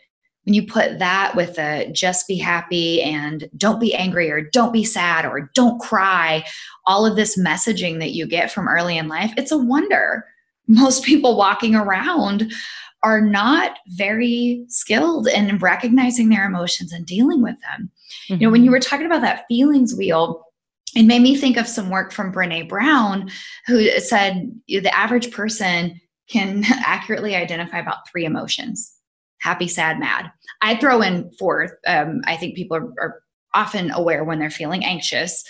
when 0.45 0.53
you 0.53 0.65
put 0.65 0.99
that 0.99 1.35
with 1.35 1.57
a 1.57 1.89
just 1.91 2.27
be 2.27 2.37
happy 2.37 3.01
and 3.01 3.49
don't 3.57 3.79
be 3.79 3.95
angry 3.95 4.29
or 4.29 4.41
don't 4.41 4.71
be 4.71 4.83
sad 4.83 5.25
or 5.25 5.49
don't 5.55 5.81
cry 5.81 6.45
all 6.85 7.03
of 7.03 7.15
this 7.15 7.35
messaging 7.39 7.97
that 7.99 8.11
you 8.11 8.27
get 8.27 8.51
from 8.51 8.67
early 8.67 8.95
in 8.95 9.07
life 9.07 9.33
it's 9.37 9.51
a 9.51 9.57
wonder 9.57 10.23
most 10.67 11.03
people 11.03 11.35
walking 11.35 11.73
around 11.73 12.51
are 13.03 13.21
not 13.21 13.77
very 13.87 14.63
skilled 14.67 15.27
in 15.27 15.57
recognizing 15.57 16.29
their 16.29 16.45
emotions 16.45 16.91
and 16.91 17.05
dealing 17.05 17.41
with 17.41 17.55
them. 17.61 17.89
Mm-hmm. 18.29 18.33
You 18.41 18.47
know, 18.47 18.51
when 18.51 18.61
you 18.61 18.67
mm-hmm. 18.67 18.73
were 18.73 18.79
talking 18.79 19.05
about 19.05 19.21
that 19.21 19.45
feelings 19.47 19.95
wheel, 19.95 20.45
it 20.95 21.03
made 21.03 21.21
me 21.21 21.35
think 21.35 21.57
of 21.57 21.67
some 21.67 21.89
work 21.89 22.11
from 22.11 22.33
Brene 22.33 22.67
Brown, 22.67 23.29
who 23.65 23.89
said 23.99 24.51
the 24.67 24.95
average 24.95 25.31
person 25.31 25.99
can 26.29 26.63
accurately 26.85 27.35
identify 27.35 27.79
about 27.79 28.09
three 28.09 28.25
emotions 28.25 28.93
happy, 29.41 29.67
sad, 29.67 29.99
mad. 29.99 30.31
I 30.61 30.75
throw 30.75 31.01
in 31.01 31.31
fourth. 31.37 31.73
Um, 31.87 32.21
I 32.25 32.37
think 32.37 32.55
people 32.55 32.77
are, 32.77 32.93
are, 33.01 33.23
often 33.53 33.91
aware 33.91 34.23
when 34.23 34.39
they're 34.39 34.49
feeling 34.49 34.85
anxious. 34.85 35.43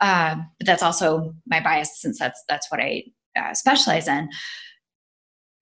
Uh, 0.00 0.36
but 0.58 0.66
that's 0.68 0.84
also 0.84 1.34
my 1.48 1.58
bias 1.58 2.00
since 2.00 2.16
that's 2.16 2.40
that's 2.48 2.70
what 2.70 2.78
I 2.78 3.02
uh, 3.36 3.54
specialize 3.54 4.06
in 4.06 4.28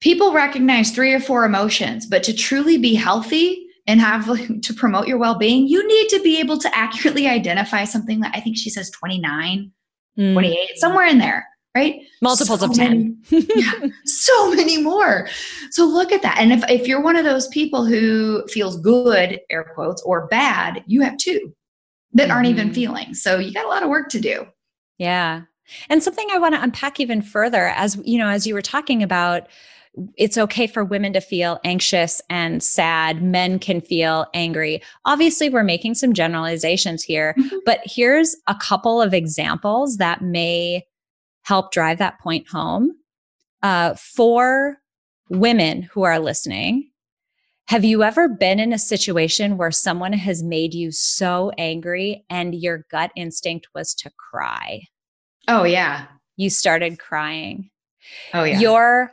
people 0.01 0.33
recognize 0.33 0.91
three 0.91 1.13
or 1.13 1.21
four 1.21 1.45
emotions, 1.45 2.07
but 2.07 2.23
to 2.25 2.35
truly 2.35 2.79
be 2.79 2.95
healthy 2.95 3.67
and 3.87 4.01
have 4.01 4.27
to 4.63 4.75
promote 4.75 5.09
your 5.09 5.19
well-being, 5.19 5.67
you 5.67 5.87
need 5.87 6.09
to 6.11 6.23
be 6.23 6.39
able 6.39 6.59
to 6.59 6.77
accurately 6.77 7.27
identify 7.27 7.85
something 7.85 8.21
that 8.21 8.33
I 8.35 8.41
think 8.41 8.57
she 8.57 8.71
says 8.71 8.91
29, 8.91 9.73
mm. 10.19 10.33
28, 10.33 10.69
somewhere 10.77 11.07
in 11.07 11.19
there, 11.19 11.47
right? 11.75 12.03
Multiples 12.23 12.61
so 12.61 12.67
of 12.67 12.75
10. 12.75 13.19
Many, 13.31 13.47
yeah, 13.55 13.89
so 14.05 14.55
many 14.55 14.81
more. 14.81 15.29
So 15.71 15.85
look 15.85 16.13
at 16.13 16.23
that. 16.23 16.39
And 16.39 16.53
if, 16.53 16.69
if 16.71 16.87
you're 16.87 17.03
one 17.03 17.17
of 17.17 17.25
those 17.25 17.49
people 17.49 17.85
who 17.85 18.47
feels 18.49 18.81
good, 18.81 19.41
air 19.51 19.73
quotes, 19.75 20.03
or 20.03 20.27
bad, 20.27 20.85
you 20.87 21.03
have 21.03 21.17
two 21.17 21.55
that 22.13 22.25
mm-hmm. 22.25 22.33
aren't 22.33 22.49
even 22.49 22.67
mm-hmm. 22.67 22.75
feeling. 22.75 23.15
So 23.15 23.39
you 23.39 23.53
got 23.53 23.65
a 23.65 23.69
lot 23.69 23.83
of 23.83 23.89
work 23.89 24.09
to 24.11 24.21
do. 24.21 24.47
Yeah. 24.99 25.43
And 25.89 26.03
something 26.03 26.27
I 26.33 26.39
want 26.39 26.55
to 26.55 26.63
unpack 26.63 26.99
even 26.99 27.23
further 27.23 27.67
as 27.69 28.01
you 28.05 28.19
know, 28.19 28.29
as 28.29 28.47
you 28.47 28.55
were 28.55 28.63
talking 28.63 29.03
about 29.03 29.49
it's 30.17 30.39
okay 30.39 30.67
for 30.67 30.85
women 30.85 31.13
to 31.13 31.21
feel 31.21 31.59
anxious 31.65 32.21
and 32.31 32.63
sad. 32.63 33.23
Men 33.23 33.59
can 33.59 33.81
feel 33.81 34.27
angry. 34.35 34.83
Obviously, 35.05 35.49
we're 35.49 35.63
making 35.63 35.95
some 35.95 36.13
generalizations 36.13 37.03
here, 37.03 37.35
mm-hmm. 37.39 37.57
but 37.65 37.81
here's 37.85 38.37
a 38.47 38.55
couple 38.55 39.01
of 39.03 39.15
examples 39.15 39.97
that 39.97 40.23
may 40.23 40.85
help 41.43 41.73
drive 41.73 41.99
that 41.99 42.19
point 42.21 42.49
home. 42.49 42.93
Uh, 43.63 43.95
for 43.95 44.79
women 45.31 45.83
who 45.83 46.03
are 46.03 46.19
listening, 46.19 46.91
have 47.67 47.85
you 47.85 48.03
ever 48.03 48.29
been 48.29 48.61
in 48.61 48.73
a 48.73 48.79
situation 48.79 49.59
where 49.59 49.71
someone 49.71 50.15
has 50.15 50.43
made 50.43 50.73
you 50.73 50.91
so 50.91 51.53
angry 51.59 52.25
and 52.31 52.55
your 52.55 52.87
gut 52.91 53.11
instinct 53.15 53.69
was 53.75 53.95
to 53.97 54.11
cry? 54.31 54.83
Oh, 55.49 55.65
yeah. 55.65 56.07
You 56.37 56.51
started 56.51 56.99
crying. 56.99 57.71
Oh, 58.33 58.45
yeah. 58.45 58.59
Your 58.59 59.11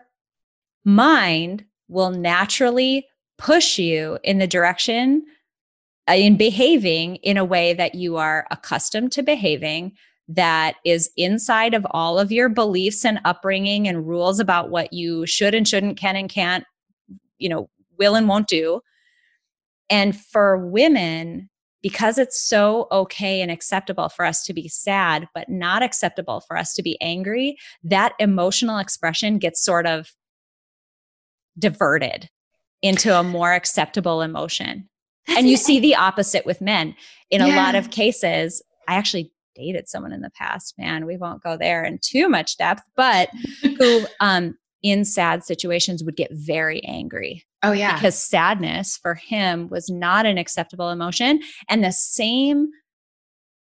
mind 0.85 1.65
will 1.87 2.11
naturally 2.11 3.05
push 3.37 3.77
you 3.77 4.17
in 4.23 4.37
the 4.37 4.47
direction 4.47 5.25
uh, 6.09 6.13
in 6.13 6.37
behaving 6.37 7.17
in 7.17 7.35
a 7.35 7.43
way 7.45 7.73
that 7.73 7.95
you 7.95 8.15
are 8.17 8.47
accustomed 8.51 9.11
to 9.11 9.23
behaving 9.23 9.91
that 10.27 10.75
is 10.85 11.09
inside 11.17 11.73
of 11.73 11.85
all 11.91 12.17
of 12.17 12.31
your 12.31 12.49
beliefs 12.49 13.03
and 13.03 13.19
upbringing 13.25 13.87
and 13.87 14.07
rules 14.07 14.39
about 14.39 14.69
what 14.69 14.93
you 14.93 15.25
should 15.25 15.53
and 15.53 15.67
shouldn't 15.67 15.97
can 15.97 16.15
and 16.15 16.29
can't 16.29 16.63
you 17.37 17.49
know 17.49 17.69
will 17.97 18.15
and 18.15 18.27
won't 18.27 18.47
do. 18.47 18.81
And 19.89 20.19
for 20.19 20.57
women 20.57 21.49
because 21.81 22.17
it's 22.17 22.41
so 22.41 22.87
okay 22.91 23.41
and 23.41 23.51
acceptable 23.51 24.09
for 24.09 24.25
us 24.25 24.43
to 24.43 24.53
be 24.53 24.67
sad 24.67 25.27
but 25.35 25.49
not 25.49 25.83
acceptable 25.83 26.41
for 26.41 26.57
us 26.57 26.73
to 26.73 26.81
be 26.81 26.99
angry 26.99 27.55
that 27.83 28.13
emotional 28.17 28.79
expression 28.79 29.37
gets 29.37 29.63
sort 29.63 29.85
of 29.85 30.11
diverted 31.57 32.29
into 32.81 33.17
a 33.17 33.23
more 33.23 33.53
acceptable 33.53 34.21
emotion. 34.21 34.87
That's 35.27 35.39
and 35.39 35.49
you 35.49 35.57
see 35.57 35.79
the 35.79 35.95
opposite 35.95 36.45
with 36.45 36.61
men. 36.61 36.95
In 37.31 37.41
yeah. 37.41 37.55
a 37.55 37.57
lot 37.57 37.75
of 37.75 37.89
cases, 37.89 38.61
I 38.87 38.95
actually 38.95 39.31
dated 39.55 39.87
someone 39.87 40.11
in 40.11 40.21
the 40.21 40.29
past, 40.31 40.75
man, 40.77 41.05
we 41.05 41.17
won't 41.17 41.41
go 41.41 41.57
there 41.57 41.83
in 41.83 41.99
too 42.01 42.29
much 42.29 42.57
depth, 42.57 42.83
but 42.95 43.29
who 43.79 44.05
um 44.19 44.55
in 44.83 45.03
sad 45.03 45.43
situations 45.43 46.03
would 46.03 46.15
get 46.15 46.29
very 46.31 46.83
angry. 46.85 47.43
Oh 47.63 47.71
yeah. 47.71 47.95
Because 47.95 48.15
sadness 48.15 48.99
for 49.01 49.15
him 49.15 49.67
was 49.69 49.89
not 49.89 50.27
an 50.27 50.37
acceptable 50.37 50.91
emotion 50.91 51.41
and 51.67 51.83
the 51.83 51.91
same 51.91 52.67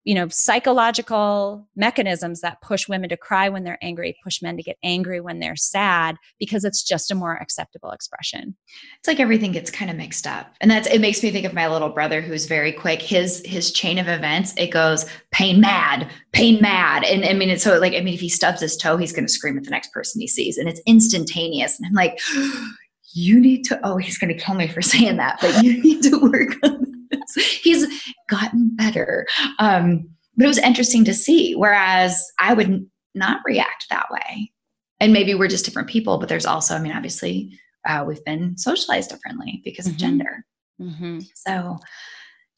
you 0.07 0.15
know, 0.15 0.29
psychological 0.29 1.67
mechanisms 1.75 2.39
that 2.39 2.61
push 2.61 2.87
women 2.87 3.09
to 3.09 3.17
cry 3.17 3.49
when 3.49 3.65
they're 3.65 3.77
angry, 3.81 4.15
push 4.23 4.41
men 4.41 4.55
to 4.55 4.63
get 4.63 4.77
angry 4.81 5.19
when 5.19 5.39
they're 5.39 5.57
sad 5.57 6.15
because 6.39 6.63
it's 6.63 6.81
just 6.81 7.11
a 7.11 7.15
more 7.15 7.35
acceptable 7.35 7.91
expression. 7.91 8.55
It's 8.99 9.07
like 9.09 9.19
everything 9.19 9.51
gets 9.51 9.69
kind 9.69 9.91
of 9.91 9.97
mixed 9.97 10.25
up. 10.25 10.55
And 10.61 10.71
that's 10.71 10.87
it 10.87 11.01
makes 11.01 11.21
me 11.21 11.29
think 11.29 11.45
of 11.45 11.53
my 11.53 11.67
little 11.67 11.89
brother 11.89 12.21
who's 12.21 12.45
very 12.45 12.71
quick. 12.71 13.01
His 13.01 13.43
his 13.45 13.69
chain 13.69 13.97
of 13.97 14.07
events, 14.07 14.53
it 14.55 14.67
goes 14.67 15.05
pain 15.31 15.59
mad, 15.59 16.09
pain 16.31 16.61
mad. 16.61 17.03
And 17.03 17.25
I 17.25 17.33
mean, 17.33 17.49
it's 17.49 17.65
so 17.65 17.77
like, 17.77 17.91
I 17.91 17.99
mean, 17.99 18.13
if 18.13 18.21
he 18.21 18.29
stubs 18.29 18.61
his 18.61 18.77
toe, 18.77 18.95
he's 18.95 19.11
gonna 19.11 19.27
scream 19.27 19.57
at 19.57 19.65
the 19.65 19.71
next 19.71 19.91
person 19.91 20.21
he 20.21 20.27
sees. 20.29 20.57
And 20.57 20.69
it's 20.69 20.81
instantaneous. 20.85 21.77
And 21.77 21.85
I'm 21.85 21.93
like, 21.93 22.17
you 23.13 23.41
need 23.41 23.65
to, 23.65 23.77
oh, 23.83 23.97
he's 23.97 24.17
gonna 24.17 24.35
kill 24.35 24.55
me 24.55 24.69
for 24.69 24.81
saying 24.93 25.17
that, 25.17 25.39
but 25.41 25.61
you 25.61 25.83
need 25.83 26.01
to 26.03 26.17
work 26.17 26.55
on 26.63 26.96
he's 27.61 27.85
gotten 28.29 28.75
better. 28.75 29.27
Um, 29.59 30.09
but 30.35 30.45
it 30.45 30.49
was 30.49 30.57
interesting 30.59 31.03
to 31.05 31.13
see. 31.13 31.53
Whereas 31.53 32.31
I 32.39 32.53
would 32.53 32.87
not 33.15 33.41
react 33.45 33.87
that 33.89 34.07
way. 34.11 34.51
And 34.99 35.13
maybe 35.13 35.35
we're 35.35 35.47
just 35.47 35.65
different 35.65 35.89
people, 35.89 36.17
but 36.17 36.29
there's 36.29 36.45
also, 36.45 36.75
I 36.75 36.79
mean, 36.79 36.91
obviously, 36.91 37.59
uh, 37.85 38.03
we've 38.07 38.23
been 38.25 38.57
socialized 38.57 39.09
differently 39.09 39.61
because 39.63 39.85
of 39.87 39.93
mm-hmm. 39.93 39.99
gender. 39.99 40.45
Mm-hmm. 40.81 41.19
So, 41.35 41.77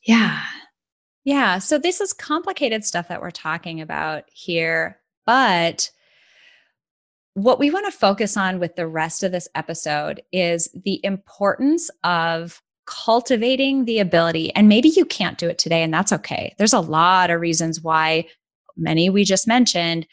yeah. 0.06 0.44
Yeah. 1.26 1.60
So, 1.60 1.78
this 1.78 2.02
is 2.02 2.14
complicated 2.14 2.86
stuff 2.86 3.10
that 3.10 3.22
we're 3.22 3.32
talking 3.32 3.82
about 3.82 4.24
here. 4.32 5.00
But 5.26 5.92
what 7.34 7.60
we 7.60 7.72
want 7.72 7.86
to 7.86 7.98
focus 7.98 8.38
on 8.38 8.60
with 8.60 8.76
the 8.76 8.88
rest 8.88 9.24
of 9.24 9.32
this 9.32 9.48
episode 9.54 10.22
is 10.32 10.70
the 10.74 11.00
importance 11.04 11.90
of 12.04 12.62
cultivating 12.90 13.86
the 13.86 14.00
ability, 14.00 14.54
and 14.56 14.68
maybe 14.68 14.90
you 14.90 15.06
can't 15.06 15.38
do 15.38 15.48
it 15.48 15.60
today, 15.60 15.84
and 15.84 15.94
that's 15.94 16.12
okay. 16.12 16.56
There's 16.58 16.74
a 16.74 16.80
lot 16.80 17.30
of 17.30 17.40
reasons 17.40 17.82
why, 17.82 18.26
many 18.76 19.10
we 19.10 19.24
just 19.24 19.48
mentioned, 19.48 20.08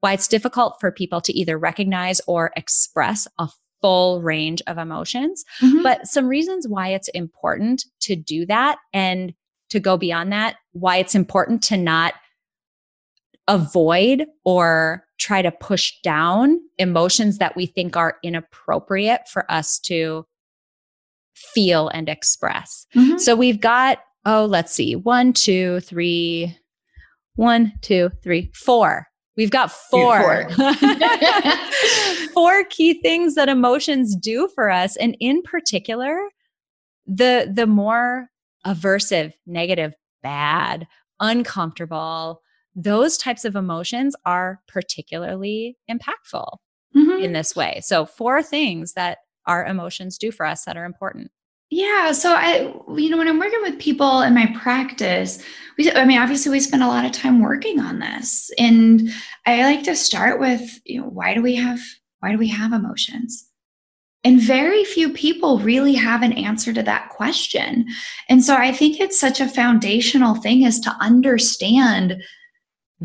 why 0.00 0.12
it's 0.12 0.26
difficult 0.26 0.76
for 0.80 0.90
people 0.90 1.20
to 1.20 1.32
either 1.32 1.56
recognize 1.56 2.20
or 2.26 2.50
express 2.56 3.28
a 3.38 3.48
full 3.80 4.22
range 4.22 4.60
of 4.66 4.76
emotions. 4.76 5.44
Mm-hmm. 5.60 5.82
But 5.82 6.08
some 6.08 6.26
reasons 6.26 6.66
why 6.66 6.88
it's 6.88 7.08
important 7.08 7.84
to 8.00 8.16
do 8.16 8.44
that 8.46 8.78
and 8.92 9.32
to 9.70 9.78
go 9.78 9.96
beyond 9.96 10.32
that, 10.32 10.56
why 10.72 10.96
it's 10.96 11.14
important 11.14 11.62
to 11.64 11.76
not 11.76 12.14
avoid 13.46 14.26
or 14.44 15.04
try 15.18 15.42
to 15.42 15.52
push 15.52 15.92
down 16.02 16.58
emotions 16.78 17.38
that 17.38 17.54
we 17.54 17.66
think 17.66 17.96
are 17.96 18.16
inappropriate 18.24 19.28
for 19.28 19.50
us 19.50 19.78
to 19.78 20.26
feel 21.36 21.88
and 21.88 22.08
express. 22.08 22.86
Mm-hmm. 22.94 23.18
So 23.18 23.36
we've 23.36 23.60
got, 23.60 23.98
oh, 24.24 24.46
let's 24.46 24.72
see, 24.72 24.96
one, 24.96 25.32
two, 25.32 25.80
three, 25.80 26.56
one, 27.34 27.72
two, 27.82 28.10
three, 28.22 28.50
four. 28.54 29.06
We've 29.36 29.50
got 29.50 29.70
four. 29.70 30.48
Four. 30.50 30.72
four 32.32 32.64
key 32.64 33.00
things 33.02 33.34
that 33.34 33.50
emotions 33.50 34.16
do 34.16 34.48
for 34.54 34.70
us. 34.70 34.96
And 34.96 35.16
in 35.20 35.42
particular, 35.42 36.18
the 37.06 37.50
the 37.52 37.66
more 37.66 38.28
aversive, 38.66 39.32
negative, 39.46 39.94
bad, 40.22 40.86
uncomfortable, 41.20 42.40
those 42.74 43.16
types 43.16 43.44
of 43.44 43.56
emotions 43.56 44.16
are 44.24 44.60
particularly 44.68 45.76
impactful 45.90 46.58
mm-hmm. 46.94 47.22
in 47.22 47.32
this 47.32 47.54
way. 47.54 47.80
So, 47.82 48.06
four 48.06 48.42
things 48.42 48.94
that 48.94 49.18
our 49.46 49.64
emotions 49.64 50.18
do 50.18 50.30
for 50.30 50.46
us 50.46 50.64
that 50.64 50.76
are 50.76 50.84
important. 50.84 51.30
Yeah. 51.70 52.12
So 52.12 52.32
I, 52.32 52.72
you 52.96 53.10
know, 53.10 53.18
when 53.18 53.26
I'm 53.26 53.40
working 53.40 53.62
with 53.62 53.80
people 53.80 54.20
in 54.22 54.34
my 54.34 54.46
practice, 54.58 55.42
we, 55.76 55.90
I 55.90 56.04
mean, 56.04 56.18
obviously 56.18 56.52
we 56.52 56.60
spend 56.60 56.82
a 56.82 56.88
lot 56.88 57.04
of 57.04 57.10
time 57.10 57.42
working 57.42 57.80
on 57.80 57.98
this 57.98 58.50
and 58.56 59.10
I 59.46 59.62
like 59.62 59.82
to 59.84 59.96
start 59.96 60.38
with, 60.38 60.80
you 60.84 61.00
know, 61.00 61.08
why 61.08 61.34
do 61.34 61.42
we 61.42 61.56
have, 61.56 61.80
why 62.20 62.30
do 62.30 62.38
we 62.38 62.48
have 62.48 62.72
emotions? 62.72 63.48
And 64.22 64.40
very 64.40 64.84
few 64.84 65.12
people 65.12 65.58
really 65.58 65.94
have 65.94 66.22
an 66.22 66.32
answer 66.32 66.72
to 66.72 66.82
that 66.84 67.10
question. 67.10 67.86
And 68.28 68.44
so 68.44 68.54
I 68.54 68.72
think 68.72 68.98
it's 68.98 69.18
such 69.18 69.40
a 69.40 69.48
foundational 69.48 70.34
thing 70.36 70.62
is 70.62 70.80
to 70.80 70.96
understand 71.00 72.16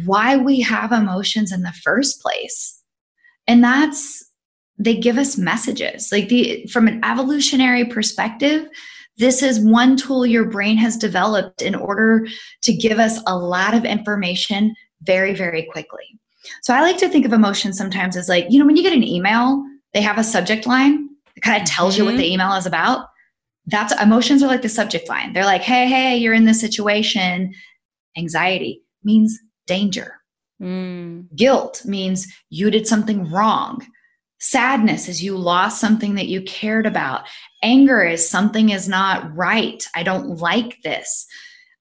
why 0.06 0.38
we 0.38 0.62
have 0.62 0.92
emotions 0.92 1.52
in 1.52 1.64
the 1.64 1.74
first 1.84 2.22
place. 2.22 2.82
And 3.48 3.64
that's 3.64 4.24
they 4.84 4.96
give 4.96 5.18
us 5.18 5.38
messages. 5.38 6.12
Like 6.12 6.30
the 6.30 6.66
from 6.68 6.88
an 6.88 7.04
evolutionary 7.04 7.86
perspective, 7.86 8.68
this 9.18 9.44
is 9.44 9.60
one 9.60 9.96
tool 9.96 10.26
your 10.26 10.46
brain 10.46 10.78
has 10.78 10.98
developed 10.98 11.62
in 11.62 11.76
order 11.76 12.28
to 12.64 12.74
give 12.74 13.00
us 13.00 13.20
a 13.28 13.38
lot 13.38 13.74
of 13.74 13.86
information 13.86 14.76
very 15.02 15.34
very 15.34 15.64
quickly. 15.72 16.20
So 16.64 16.74
I 16.74 16.82
like 16.82 16.98
to 16.98 17.10
think 17.10 17.26
of 17.26 17.34
emotions 17.34 17.78
sometimes 17.78 18.18
as 18.18 18.28
like, 18.28 18.48
you 18.50 18.60
know, 18.60 18.66
when 18.66 18.76
you 18.76 18.84
get 18.84 18.94
an 18.94 19.04
email, 19.04 19.64
they 19.94 20.02
have 20.02 20.18
a 20.18 20.24
subject 20.24 20.66
line 20.66 21.08
that 21.36 21.42
kind 21.42 21.62
of 21.62 21.68
tells 21.68 21.94
mm-hmm. 21.94 22.02
you 22.02 22.06
what 22.06 22.18
the 22.18 22.24
mm-hmm. 22.24 22.34
email 22.34 22.54
is 22.54 22.66
about. 22.66 23.08
That's 23.68 23.94
emotions 24.02 24.42
are 24.42 24.48
like 24.48 24.64
the 24.64 24.70
subject 24.70 25.08
line. 25.08 25.34
They're 25.34 25.46
like, 25.46 25.62
"Hey, 25.62 25.88
hey, 25.88 26.18
you're 26.18 26.34
in 26.34 26.46
this 26.46 26.60
situation." 26.60 27.54
Anxiety 28.18 28.82
means 29.04 29.40
danger. 29.68 30.16
Mm. 30.62 31.28
Guilt 31.36 31.84
means 31.86 32.28
you 32.50 32.72
did 32.72 32.88
something 32.88 33.30
wrong. 33.32 33.86
Sadness 34.42 35.08
is 35.08 35.24
you 35.24 35.38
lost 35.38 35.80
something 35.80 36.16
that 36.16 36.28
you 36.28 36.42
cared 36.42 36.88
about. 36.88 37.28
Anger 37.62 38.04
is 38.04 38.28
something 38.28 38.72
is 38.72 38.90
not 38.90 39.36
right. 39.38 39.88
I 39.96 40.02
don't 40.02 40.40
like 40.40 40.82
this. 40.82 41.28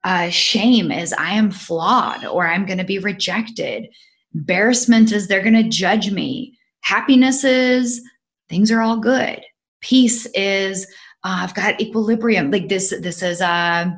Uh, 0.05 0.29
shame 0.29 0.93
is 0.93 1.15
I 1.15 1.33
am 1.33 1.51
flawed 1.51 2.25
or 2.27 2.47
I'm 2.47 2.67
going 2.67 2.79
to 2.79 2.85
be 2.85 2.99
rejected. 2.99 3.89
Embarrassment 4.35 5.11
is 5.11 5.27
they're 5.27 5.43
going 5.43 5.55
to 5.55 5.71
judge 5.71 6.11
me. 6.11 6.59
Happiness 6.83 7.45
is 7.45 8.03
things 8.51 8.71
are 8.71 8.83
all 8.83 8.99
good. 8.99 9.43
Peace 9.81 10.27
is 10.35 10.85
uh, 11.25 11.41
I've 11.41 11.55
got 11.55 11.81
equilibrium. 11.81 12.51
Like 12.51 12.69
this, 12.69 12.95
this 13.01 13.23
is 13.23 13.41
uh, 13.41 13.91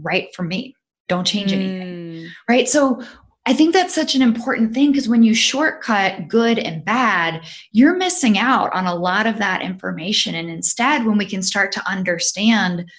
right 0.00 0.34
for 0.34 0.42
me. 0.42 0.74
Don't 1.06 1.26
change 1.26 1.52
anything. 1.52 1.82
Mm. 1.82 2.28
Right. 2.48 2.68
So 2.68 3.02
I 3.48 3.54
think 3.54 3.72
that's 3.72 3.94
such 3.94 4.14
an 4.14 4.20
important 4.20 4.74
thing 4.74 4.92
because 4.92 5.08
when 5.08 5.22
you 5.22 5.34
shortcut 5.34 6.28
good 6.28 6.58
and 6.58 6.84
bad, 6.84 7.46
you're 7.72 7.96
missing 7.96 8.36
out 8.36 8.70
on 8.74 8.84
a 8.84 8.94
lot 8.94 9.26
of 9.26 9.38
that 9.38 9.62
information. 9.62 10.34
And 10.34 10.50
instead, 10.50 11.06
when 11.06 11.16
we 11.16 11.24
can 11.24 11.42
start 11.42 11.72
to 11.72 11.88
understand 11.88 12.90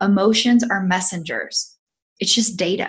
emotions 0.00 0.64
are 0.64 0.82
messengers, 0.82 1.76
it's 2.20 2.34
just 2.34 2.56
data. 2.56 2.88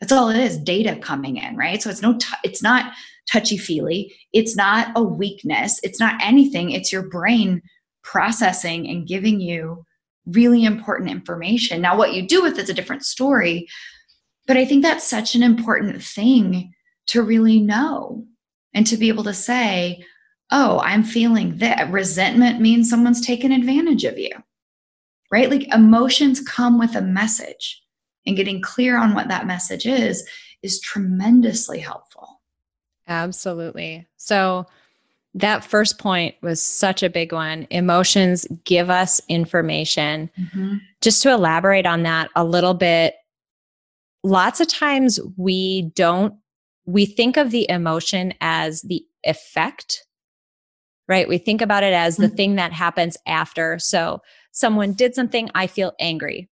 That's 0.00 0.12
all 0.12 0.30
it 0.30 0.38
is 0.38 0.56
data 0.56 0.96
coming 0.96 1.36
in, 1.36 1.56
right? 1.56 1.82
So 1.82 1.90
it's 1.90 2.00
no, 2.00 2.16
t- 2.16 2.32
it's 2.42 2.62
not 2.62 2.94
touchy 3.30 3.58
feely. 3.58 4.16
It's 4.32 4.56
not 4.56 4.88
a 4.96 5.02
weakness. 5.02 5.78
It's 5.82 6.00
not 6.00 6.18
anything. 6.22 6.70
It's 6.70 6.90
your 6.90 7.06
brain 7.06 7.60
processing 8.02 8.88
and 8.88 9.06
giving 9.06 9.42
you 9.42 9.84
really 10.24 10.64
important 10.64 11.10
information. 11.10 11.82
Now, 11.82 11.98
what 11.98 12.14
you 12.14 12.26
do 12.26 12.40
with 12.40 12.58
it's 12.58 12.70
a 12.70 12.74
different 12.74 13.04
story. 13.04 13.68
But 14.46 14.56
I 14.56 14.64
think 14.64 14.82
that's 14.82 15.06
such 15.06 15.34
an 15.34 15.42
important 15.42 16.02
thing 16.02 16.72
to 17.08 17.22
really 17.22 17.58
know 17.60 18.24
and 18.74 18.86
to 18.86 18.96
be 18.96 19.08
able 19.08 19.24
to 19.24 19.34
say, 19.34 20.04
oh, 20.50 20.80
I'm 20.80 21.02
feeling 21.02 21.58
that. 21.58 21.90
Resentment 21.90 22.60
means 22.60 22.88
someone's 22.88 23.24
taken 23.24 23.52
advantage 23.52 24.04
of 24.04 24.18
you, 24.18 24.30
right? 25.30 25.50
Like 25.50 25.72
emotions 25.74 26.40
come 26.40 26.78
with 26.78 26.94
a 26.94 27.02
message, 27.02 27.82
and 28.26 28.36
getting 28.36 28.60
clear 28.60 28.98
on 28.98 29.14
what 29.14 29.28
that 29.28 29.46
message 29.46 29.86
is 29.86 30.28
is 30.62 30.80
tremendously 30.80 31.78
helpful. 31.78 32.40
Absolutely. 33.06 34.06
So, 34.16 34.66
that 35.34 35.62
first 35.62 35.98
point 35.98 36.34
was 36.40 36.62
such 36.62 37.02
a 37.02 37.10
big 37.10 37.30
one. 37.30 37.66
Emotions 37.70 38.46
give 38.64 38.88
us 38.88 39.20
information. 39.28 40.30
Mm-hmm. 40.38 40.76
Just 41.02 41.22
to 41.22 41.30
elaborate 41.30 41.84
on 41.84 42.04
that 42.04 42.30
a 42.34 42.42
little 42.42 42.72
bit, 42.72 43.16
lots 44.26 44.60
of 44.60 44.68
times 44.68 45.20
we 45.36 45.92
don't 45.94 46.34
we 46.84 47.06
think 47.06 47.36
of 47.36 47.50
the 47.50 47.68
emotion 47.68 48.32
as 48.40 48.82
the 48.82 49.04
effect 49.24 50.02
right? 51.08 51.28
We 51.28 51.38
think 51.38 51.62
about 51.62 51.84
it 51.84 51.92
as 51.92 52.16
the 52.16 52.26
mm-hmm. 52.26 52.34
thing 52.34 52.54
that 52.56 52.72
happens 52.72 53.16
after. 53.28 53.78
So 53.78 54.22
someone 54.50 54.92
did 54.92 55.14
something 55.14 55.48
i 55.54 55.68
feel 55.68 55.92
angry. 56.00 56.48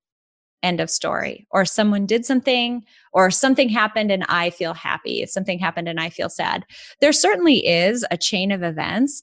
End 0.62 0.80
of 0.80 0.90
story. 0.90 1.46
Or 1.50 1.64
someone 1.64 2.06
did 2.06 2.24
something 2.24 2.84
or 3.12 3.32
something 3.32 3.68
happened 3.68 4.12
and 4.12 4.24
i 4.28 4.50
feel 4.50 4.74
happy. 4.74 5.22
If 5.22 5.30
something 5.30 5.58
happened 5.58 5.88
and 5.88 5.98
i 5.98 6.08
feel 6.08 6.28
sad. 6.28 6.64
There 7.00 7.12
certainly 7.12 7.66
is 7.66 8.06
a 8.10 8.16
chain 8.16 8.52
of 8.52 8.62
events 8.62 9.22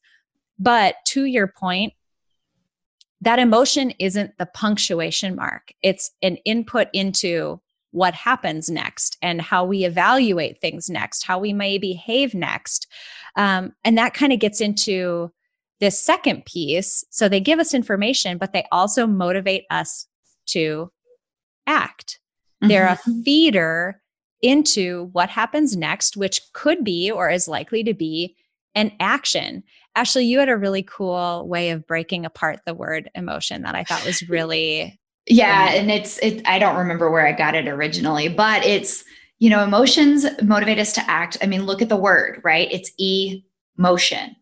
but 0.60 0.96
to 1.08 1.26
your 1.26 1.48
point 1.48 1.94
that 3.22 3.40
emotion 3.40 3.92
isn't 4.00 4.38
the 4.38 4.48
punctuation 4.48 5.36
mark. 5.36 5.72
It's 5.82 6.12
an 6.22 6.38
input 6.38 6.88
into 6.92 7.62
what 7.92 8.14
happens 8.14 8.70
next 8.70 9.18
and 9.22 9.42
how 9.42 9.66
we 9.66 9.86
evaluate 9.86 10.60
things 10.60 10.90
next, 10.90 11.26
how 11.26 11.38
we 11.38 11.54
may 11.54 11.78
behave 11.78 12.34
next. 12.34 12.88
Um, 13.36 13.74
and 13.84 13.98
that 13.98 14.14
kind 14.14 14.34
of 14.34 14.40
gets 14.40 14.62
into 14.62 15.32
this 15.80 16.00
second 16.00 16.46
piece. 16.46 17.04
So 17.10 17.28
they 17.28 17.40
give 17.40 17.60
us 17.60 17.74
information, 17.74 18.38
but 18.38 18.54
they 18.54 18.66
also 18.72 19.08
motivate 19.08 19.66
us 19.70 20.08
to 20.48 20.92
act. 21.68 22.20
Mm-hmm. 22.62 22.70
They're 22.70 22.88
a 22.88 22.92
mm-hmm. 22.92 23.22
feeder 23.24 24.02
into 24.42 25.10
what 25.12 25.30
happens 25.30 25.76
next, 25.76 26.18
which 26.18 26.42
could 26.54 26.84
be 26.84 27.12
or 27.12 27.30
is 27.30 27.48
likely 27.48 27.84
to 27.84 27.94
be 27.94 28.36
an 28.74 28.92
action. 29.00 29.64
Ashley, 29.96 30.26
you 30.26 30.40
had 30.40 30.50
a 30.50 30.58
really 30.58 30.84
cool 30.84 31.48
way 31.48 31.72
of 31.72 31.86
breaking 31.86 32.26
apart 32.26 32.62
the 32.66 32.74
word 32.74 33.10
emotion 33.14 33.64
that 33.64 33.76
I 33.76 33.84
thought 33.84 34.06
was 34.06 34.22
really 34.30 35.00
yeah, 35.32 35.70
and 35.70 35.90
it's 35.90 36.18
it 36.20 36.46
I 36.46 36.60
don't 36.60 36.76
remember 36.76 37.10
where 37.10 37.26
I 37.26 37.32
got 37.32 37.56
it 37.56 37.68
originally, 37.68 38.28
but 38.28 38.66
it's 38.66 39.04
you 39.40 39.50
know, 39.50 39.64
emotions 39.64 40.26
motivate 40.44 40.78
us 40.78 40.94
to 40.94 41.10
act. 41.10 41.38
I 41.42 41.48
mean, 41.48 41.66
look 41.66 41.82
at 41.82 41.90
the 41.90 41.96
word, 41.96 42.42
right? 42.44 42.72
It's 42.72 42.92
e 42.98 43.44
motion. 43.78 44.36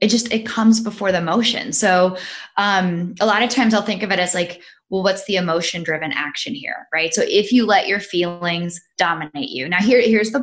It 0.00 0.08
just 0.08 0.32
it 0.32 0.46
comes 0.46 0.80
before 0.80 1.12
the 1.12 1.20
motion. 1.20 1.72
So 1.72 2.16
um 2.56 3.14
a 3.20 3.26
lot 3.26 3.42
of 3.42 3.50
times 3.50 3.74
I'll 3.74 3.82
think 3.82 4.02
of 4.02 4.10
it 4.10 4.18
as 4.18 4.34
like, 4.34 4.62
well, 4.88 5.02
what's 5.02 5.24
the 5.26 5.36
emotion 5.36 5.82
driven 5.82 6.12
action 6.12 6.54
here, 6.54 6.88
right? 6.94 7.12
So 7.12 7.22
if 7.26 7.52
you 7.52 7.66
let 7.66 7.86
your 7.86 8.00
feelings 8.00 8.80
dominate 8.96 9.50
you. 9.50 9.68
Now 9.68 9.80
here 9.80 10.00
here's 10.00 10.30
the 10.30 10.42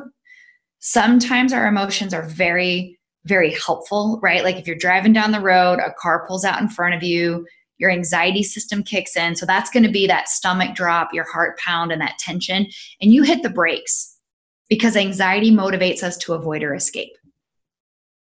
sometimes 0.78 1.52
our 1.52 1.67
emotions 1.67 2.13
are 2.13 2.23
very 2.23 2.99
very 3.25 3.54
helpful, 3.56 4.19
right? 4.21 4.43
Like 4.43 4.56
if 4.58 4.67
you're 4.67 4.75
driving 4.78 5.13
down 5.13 5.32
the 5.32 5.41
road, 5.41 5.80
a 5.80 5.93
car 5.99 6.25
pulls 6.28 6.45
out 6.45 6.62
in 6.62 6.69
front 6.69 6.95
of 6.95 7.04
you, 7.04 7.45
your 7.79 7.89
anxiety 7.89 8.43
system 8.43 8.83
kicks 8.83 9.15
in. 9.15 9.35
So 9.35 9.45
that's 9.45 9.69
going 9.71 9.83
to 9.83 9.91
be 9.91 10.05
that 10.05 10.29
stomach 10.29 10.75
drop, 10.75 11.13
your 11.13 11.23
heart 11.23 11.57
pound, 11.57 11.91
and 11.91 12.01
that 12.01 12.19
tension. 12.19 12.67
And 13.01 13.11
you 13.11 13.23
hit 13.23 13.41
the 13.41 13.49
brakes 13.49 14.17
because 14.69 14.95
anxiety 14.95 15.49
motivates 15.49 16.03
us 16.03 16.17
to 16.17 16.33
avoid 16.33 16.61
or 16.61 16.75
escape. 16.75 17.13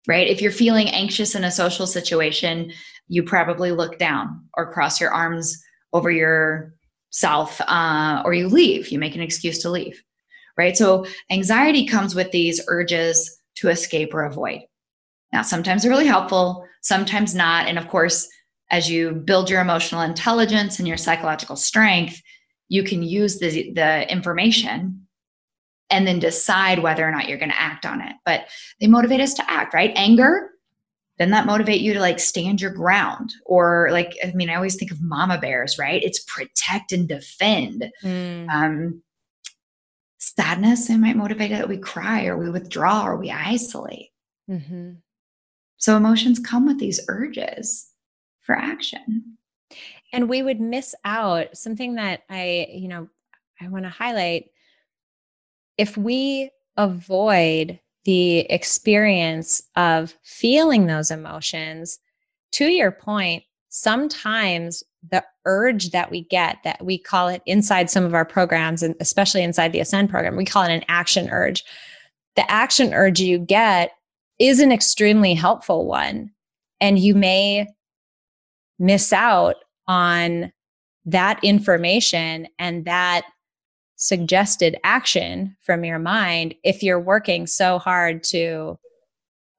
Right? 0.07 0.27
If 0.27 0.41
you're 0.41 0.51
feeling 0.51 0.89
anxious 0.89 1.35
in 1.35 1.43
a 1.43 1.51
social 1.51 1.85
situation, 1.85 2.71
you 3.07 3.23
probably 3.23 3.71
look 3.71 3.99
down 3.99 4.45
or 4.55 4.71
cross 4.71 5.01
your 5.01 5.12
arms 5.12 5.62
over 5.91 6.09
yourself 6.09 7.59
uh, 7.62 8.21
or 8.23 8.33
you 8.33 8.47
leave. 8.47 8.89
You 8.89 8.99
make 8.99 9.15
an 9.15 9.21
excuse 9.21 9.59
to 9.59 9.69
leave. 9.69 10.01
Right? 10.57 10.77
So 10.77 11.05
anxiety 11.31 11.85
comes 11.85 12.15
with 12.15 12.31
these 12.31 12.62
urges 12.67 13.39
to 13.55 13.69
escape 13.69 14.13
or 14.13 14.23
avoid. 14.23 14.62
Now, 15.33 15.41
sometimes 15.41 15.83
they're 15.83 15.91
really 15.91 16.07
helpful, 16.07 16.65
sometimes 16.81 17.35
not. 17.35 17.67
And 17.67 17.77
of 17.77 17.88
course, 17.88 18.27
as 18.71 18.89
you 18.89 19.12
build 19.12 19.49
your 19.49 19.62
emotional 19.62 20.01
intelligence 20.01 20.79
and 20.79 20.88
your 20.88 20.97
psychological 20.97 21.55
strength, 21.55 22.21
you 22.67 22.84
can 22.84 23.01
use 23.01 23.39
the, 23.39 23.71
the 23.73 24.12
information 24.12 25.08
and 25.89 26.05
then 26.05 26.19
decide 26.19 26.79
whether 26.79 27.08
or 27.08 27.12
not 27.12 27.27
you're 27.27 27.39
going 27.39 27.49
to 27.49 27.60
act 27.60 27.86
on 27.86 28.01
it. 28.01 28.15
But 28.25 28.47
they 28.79 28.88
motivate 28.88 29.21
us 29.21 29.34
to 29.36 29.51
act, 29.51 29.73
right? 29.73 29.91
Anger, 29.95 30.51
then 31.19 31.32
that 31.32 31.45
motivate 31.45 31.82
you 31.82 31.93
to 31.93 31.99
like 31.99 32.19
stand 32.19 32.62
your 32.62 32.71
ground 32.71 33.34
or 33.45 33.89
like 33.91 34.17
i 34.23 34.32
mean 34.32 34.49
i 34.49 34.55
always 34.55 34.75
think 34.75 34.89
of 34.89 35.01
mama 35.01 35.38
bears 35.38 35.77
right 35.77 36.01
it's 36.03 36.23
protect 36.23 36.91
and 36.91 37.08
defend 37.08 37.91
mm. 38.03 38.49
um 38.49 39.03
sadness 40.17 40.89
it 40.89 40.97
might 40.97 41.15
motivate 41.15 41.51
that 41.51 41.69
we 41.69 41.77
cry 41.77 42.25
or 42.25 42.38
we 42.38 42.49
withdraw 42.49 43.05
or 43.05 43.17
we 43.17 43.29
isolate 43.29 44.10
mm-hmm. 44.49 44.93
so 45.77 45.95
emotions 45.95 46.39
come 46.39 46.65
with 46.65 46.79
these 46.79 46.99
urges 47.08 47.91
for 48.49 48.55
action. 48.55 49.38
And 50.12 50.27
we 50.27 50.41
would 50.41 50.59
miss 50.59 50.95
out 51.05 51.55
something 51.55 51.93
that 51.95 52.23
i 52.31 52.65
you 52.73 52.88
know 52.88 53.07
i 53.62 53.67
want 53.67 53.85
to 53.85 53.89
highlight 53.89 54.49
if 55.77 55.95
we 55.95 56.49
avoid 56.75 57.79
the 58.05 58.39
experience 58.39 59.62
of 59.75 60.15
feeling 60.23 60.88
those 60.88 61.12
emotions, 61.12 61.99
to 62.53 62.65
your 62.65 62.91
point, 62.91 63.43
sometimes 63.67 64.83
the 65.12 65.23
urge 65.45 65.91
that 65.91 66.09
we 66.09 66.23
get 66.23 66.57
that 66.63 66.83
we 66.83 66.97
call 66.97 67.27
it 67.27 67.43
inside 67.45 67.88
some 67.88 68.03
of 68.03 68.15
our 68.15 68.25
programs 68.25 68.81
and 68.81 68.95
especially 68.99 69.43
inside 69.43 69.73
the 69.73 69.79
ascend 69.79 70.09
program 70.09 70.35
we 70.35 70.43
call 70.43 70.63
it 70.63 70.71
an 70.71 70.83
action 70.88 71.29
urge. 71.29 71.63
The 72.35 72.49
action 72.49 72.95
urge 72.95 73.19
you 73.19 73.38
get 73.38 73.91
is 74.39 74.59
an 74.59 74.71
extremely 74.71 75.35
helpful 75.35 75.85
one 75.85 76.31
and 76.81 76.97
you 76.97 77.13
may 77.13 77.67
miss 78.79 79.13
out 79.13 79.57
on 79.87 80.51
that 81.05 81.43
information 81.43 82.47
and 82.57 82.85
that 82.85 83.23
suggested 83.95 84.77
action 84.83 85.55
from 85.61 85.83
your 85.83 85.99
mind 85.99 86.55
if 86.63 86.81
you're 86.81 86.99
working 86.99 87.45
so 87.45 87.77
hard 87.77 88.23
to 88.23 88.79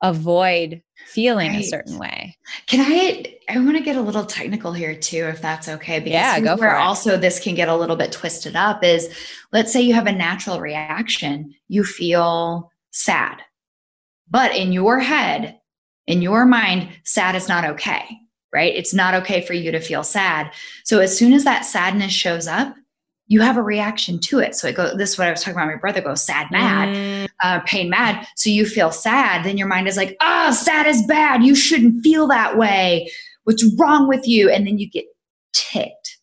avoid 0.03 0.83
feeling 1.09 1.51
right. 1.51 1.61
a 1.61 1.67
certain 1.67 1.99
way. 1.99 2.37
Can 2.67 2.81
I 2.81 3.37
I 3.49 3.59
want 3.59 3.77
to 3.77 3.83
get 3.83 3.97
a 3.97 4.01
little 4.01 4.25
technical 4.25 4.73
here 4.73 4.95
too 4.95 5.25
if 5.25 5.43
that's 5.43 5.69
okay 5.69 5.99
because 5.99 6.13
yeah, 6.13 6.41
go 6.41 6.57
where 6.57 6.71
for 6.71 6.77
it. 6.77 6.81
also 6.81 7.17
this 7.17 7.39
can 7.39 7.55
get 7.55 7.69
a 7.69 7.77
little 7.77 7.97
bit 7.97 8.13
twisted 8.13 8.57
up 8.57 8.83
is 8.83 9.15
let's 9.53 9.73
say 9.73 9.83
you 9.83 9.93
have 9.95 10.07
a 10.07 10.13
natural 10.13 10.61
reaction, 10.61 11.55
you 11.69 11.85
feel 11.85 12.71
sad. 12.93 13.43
But 14.31 14.55
in 14.55 14.73
your 14.73 15.01
head, 15.01 15.59
in 16.07 16.23
your 16.23 16.47
mind, 16.47 16.89
sad 17.05 17.35
is 17.35 17.49
not 17.49 17.65
okay, 17.65 18.05
right? 18.53 18.75
It's 18.75 18.95
not 18.95 19.15
okay 19.15 19.41
for 19.41 19.55
you 19.55 19.71
to 19.73 19.81
feel 19.81 20.03
sad. 20.03 20.53
So 20.85 20.99
as 20.99 21.17
soon 21.17 21.33
as 21.33 21.45
that 21.45 21.65
sadness 21.65 22.13
shows 22.13 22.47
up, 22.47 22.75
you 23.31 23.41
have 23.41 23.57
a 23.57 23.63
reaction 23.63 24.19
to 24.19 24.41
it. 24.41 24.57
So 24.57 24.67
it 24.67 24.75
goes, 24.75 24.97
this 24.97 25.11
is 25.11 25.19
what 25.19 25.29
I 25.29 25.31
was 25.31 25.41
talking 25.41 25.55
about. 25.55 25.69
My 25.69 25.77
brother 25.77 26.01
goes 26.01 26.25
sad, 26.27 26.51
mad, 26.51 26.89
mm. 26.89 27.29
uh, 27.45 27.61
pain, 27.61 27.89
mad. 27.89 28.27
So 28.35 28.51
you 28.51 28.67
feel 28.67 28.91
sad. 28.91 29.45
Then 29.45 29.57
your 29.57 29.69
mind 29.69 29.87
is 29.87 29.97
like, 29.97 30.17
oh, 30.21 30.51
sad 30.51 30.89
is 30.89 31.07
bad. 31.07 31.45
You 31.45 31.55
shouldn't 31.55 32.03
feel 32.03 32.27
that 32.27 32.59
way. 32.59 33.09
What's 33.45 33.65
wrong 33.79 34.09
with 34.09 34.27
you? 34.27 34.51
And 34.51 34.67
then 34.67 34.79
you 34.79 34.91
get 34.91 35.05
ticked. 35.53 36.19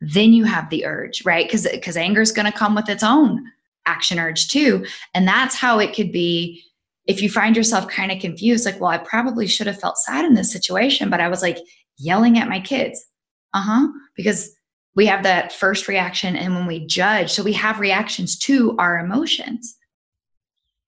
Then 0.00 0.32
you 0.32 0.44
have 0.44 0.68
the 0.68 0.84
urge, 0.84 1.24
right? 1.24 1.46
Because 1.46 1.66
because 1.68 1.96
anger 1.96 2.20
is 2.20 2.32
going 2.32 2.50
to 2.50 2.58
come 2.58 2.74
with 2.74 2.88
its 2.88 3.04
own 3.04 3.44
action 3.86 4.18
urge 4.18 4.48
too. 4.48 4.84
And 5.14 5.28
that's 5.28 5.54
how 5.54 5.78
it 5.78 5.94
could 5.94 6.10
be 6.10 6.62
if 7.06 7.22
you 7.22 7.30
find 7.30 7.56
yourself 7.56 7.88
kind 7.88 8.10
of 8.10 8.20
confused, 8.20 8.64
like, 8.64 8.80
well, 8.80 8.90
I 8.90 8.98
probably 8.98 9.46
should 9.46 9.66
have 9.66 9.80
felt 9.80 9.98
sad 9.98 10.24
in 10.24 10.34
this 10.34 10.52
situation, 10.52 11.08
but 11.10 11.20
I 11.20 11.28
was 11.28 11.42
like 11.42 11.58
yelling 11.98 12.38
at 12.38 12.48
my 12.48 12.60
kids. 12.60 13.04
Uh 13.54 13.62
huh. 13.62 13.88
Because 14.16 14.56
we 14.96 15.06
have 15.06 15.22
that 15.22 15.52
first 15.52 15.86
reaction 15.86 16.34
and 16.34 16.54
when 16.54 16.66
we 16.66 16.84
judge 16.86 17.30
so 17.30 17.42
we 17.42 17.52
have 17.52 17.78
reactions 17.78 18.36
to 18.38 18.74
our 18.78 18.98
emotions. 18.98 19.76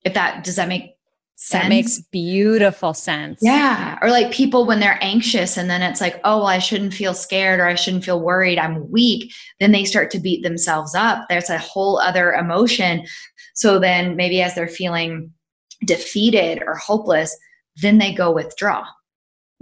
If 0.04 0.14
that 0.14 0.42
does 0.42 0.56
that 0.56 0.68
make 0.68 0.94
sense? 1.36 1.62
that 1.62 1.68
makes 1.68 2.00
beautiful 2.10 2.94
sense. 2.94 3.38
Yeah. 3.42 3.98
Or 4.02 4.10
like 4.10 4.32
people 4.32 4.66
when 4.66 4.80
they're 4.80 4.98
anxious 5.02 5.56
and 5.56 5.68
then 5.70 5.82
it's 5.82 6.00
like 6.00 6.20
oh 6.24 6.38
well 6.38 6.46
i 6.46 6.58
shouldn't 6.58 6.94
feel 6.94 7.14
scared 7.14 7.60
or 7.60 7.66
i 7.66 7.74
shouldn't 7.74 8.04
feel 8.04 8.20
worried. 8.20 8.58
I'm 8.58 8.90
weak. 8.90 9.32
Then 9.60 9.72
they 9.72 9.84
start 9.84 10.10
to 10.12 10.20
beat 10.20 10.42
themselves 10.42 10.94
up. 10.94 11.26
There's 11.28 11.50
a 11.50 11.58
whole 11.58 12.00
other 12.00 12.32
emotion. 12.32 13.04
So 13.54 13.78
then 13.78 14.16
maybe 14.16 14.40
as 14.40 14.54
they're 14.54 14.68
feeling 14.68 15.32
defeated 15.84 16.62
or 16.66 16.74
hopeless 16.74 17.36
then 17.76 17.98
they 17.98 18.12
go 18.12 18.32
withdraw 18.32 18.84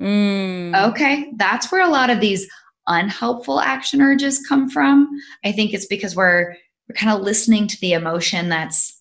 mm. 0.01 0.89
okay 0.89 1.33
that's 1.37 1.71
where 1.71 1.83
a 1.83 1.91
lot 1.91 2.11
of 2.11 2.21
these 2.21 2.49
unhelpful 2.87 3.61
action 3.61 4.01
urges 4.01 4.45
come 4.47 4.69
from. 4.69 5.09
I 5.45 5.53
think 5.53 5.73
it's 5.73 5.87
because 5.87 6.17
we're 6.17 6.57
we're 6.89 6.95
kind 6.95 7.17
of 7.17 7.25
listening 7.25 7.67
to 7.69 7.81
the 7.81 7.93
emotion 7.95 8.49
that's 8.49 9.01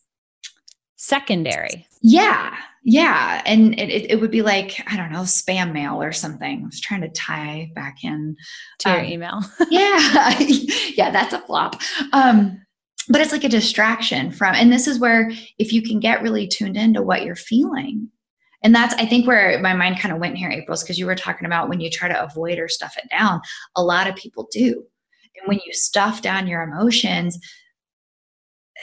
secondary. 0.95 1.87
Yeah. 2.01 2.55
Yeah. 2.83 3.41
And 3.45 3.79
it, 3.79 4.11
it 4.11 4.19
would 4.19 4.31
be 4.31 4.41
like, 4.41 4.81
I 4.91 4.95
don't 4.95 5.11
know, 5.11 5.21
spam 5.21 5.71
mail 5.71 6.01
or 6.01 6.11
something. 6.11 6.61
I 6.63 6.65
was 6.65 6.79
trying 6.79 7.01
to 7.01 7.09
tie 7.09 7.71
back 7.75 8.03
in 8.03 8.37
to 8.79 8.89
um, 8.89 8.95
your 8.95 9.05
email. 9.05 9.41
yeah. 9.69 10.35
yeah, 10.39 11.11
that's 11.11 11.33
a 11.33 11.41
flop. 11.41 11.79
Um, 12.11 12.64
but 13.09 13.21
it's 13.21 13.31
like 13.31 13.43
a 13.43 13.49
distraction 13.49 14.31
from, 14.31 14.55
and 14.55 14.71
this 14.71 14.87
is 14.87 14.99
where 14.99 15.31
if 15.57 15.71
you 15.71 15.81
can 15.81 15.99
get 15.99 16.21
really 16.21 16.47
tuned 16.47 16.77
into 16.77 17.01
what 17.01 17.23
you're 17.23 17.35
feeling, 17.35 18.09
and 18.65 18.73
that's 18.73 18.95
i 18.95 19.05
think 19.05 19.25
where 19.25 19.59
my 19.61 19.73
mind 19.73 19.99
kind 19.99 20.13
of 20.13 20.19
went 20.19 20.35
here 20.35 20.49
april's 20.49 20.83
because 20.83 20.97
you 20.97 21.05
were 21.05 21.15
talking 21.15 21.45
about 21.45 21.69
when 21.69 21.79
you 21.79 21.89
try 21.89 22.09
to 22.09 22.23
avoid 22.23 22.59
or 22.59 22.67
stuff 22.67 22.97
it 22.97 23.09
down 23.09 23.39
a 23.77 23.83
lot 23.83 24.07
of 24.07 24.15
people 24.15 24.47
do. 24.51 24.83
And 25.37 25.47
when 25.47 25.59
you 25.65 25.73
stuff 25.73 26.21
down 26.21 26.47
your 26.47 26.63
emotions 26.63 27.37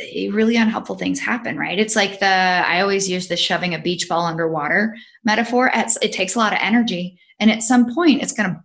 eh, 0.01 0.29
really 0.31 0.57
unhelpful 0.57 0.97
things 0.97 1.19
happen 1.19 1.59
right? 1.59 1.79
It's 1.79 1.97
like 1.97 2.21
the 2.21 2.27
i 2.27 2.81
always 2.81 3.11
use 3.11 3.29
the 3.29 3.37
shoving 3.37 3.75
a 3.75 3.79
beach 3.79 4.09
ball 4.09 4.25
underwater 4.25 4.95
metaphor. 5.25 5.71
It 5.75 6.13
takes 6.13 6.37
a 6.37 6.39
lot 6.39 6.53
of 6.53 6.61
energy 6.63 7.19
and 7.41 7.51
at 7.51 7.63
some 7.63 7.93
point 7.93 8.23
it's 8.23 8.33
going 8.33 8.51
to 8.51 8.61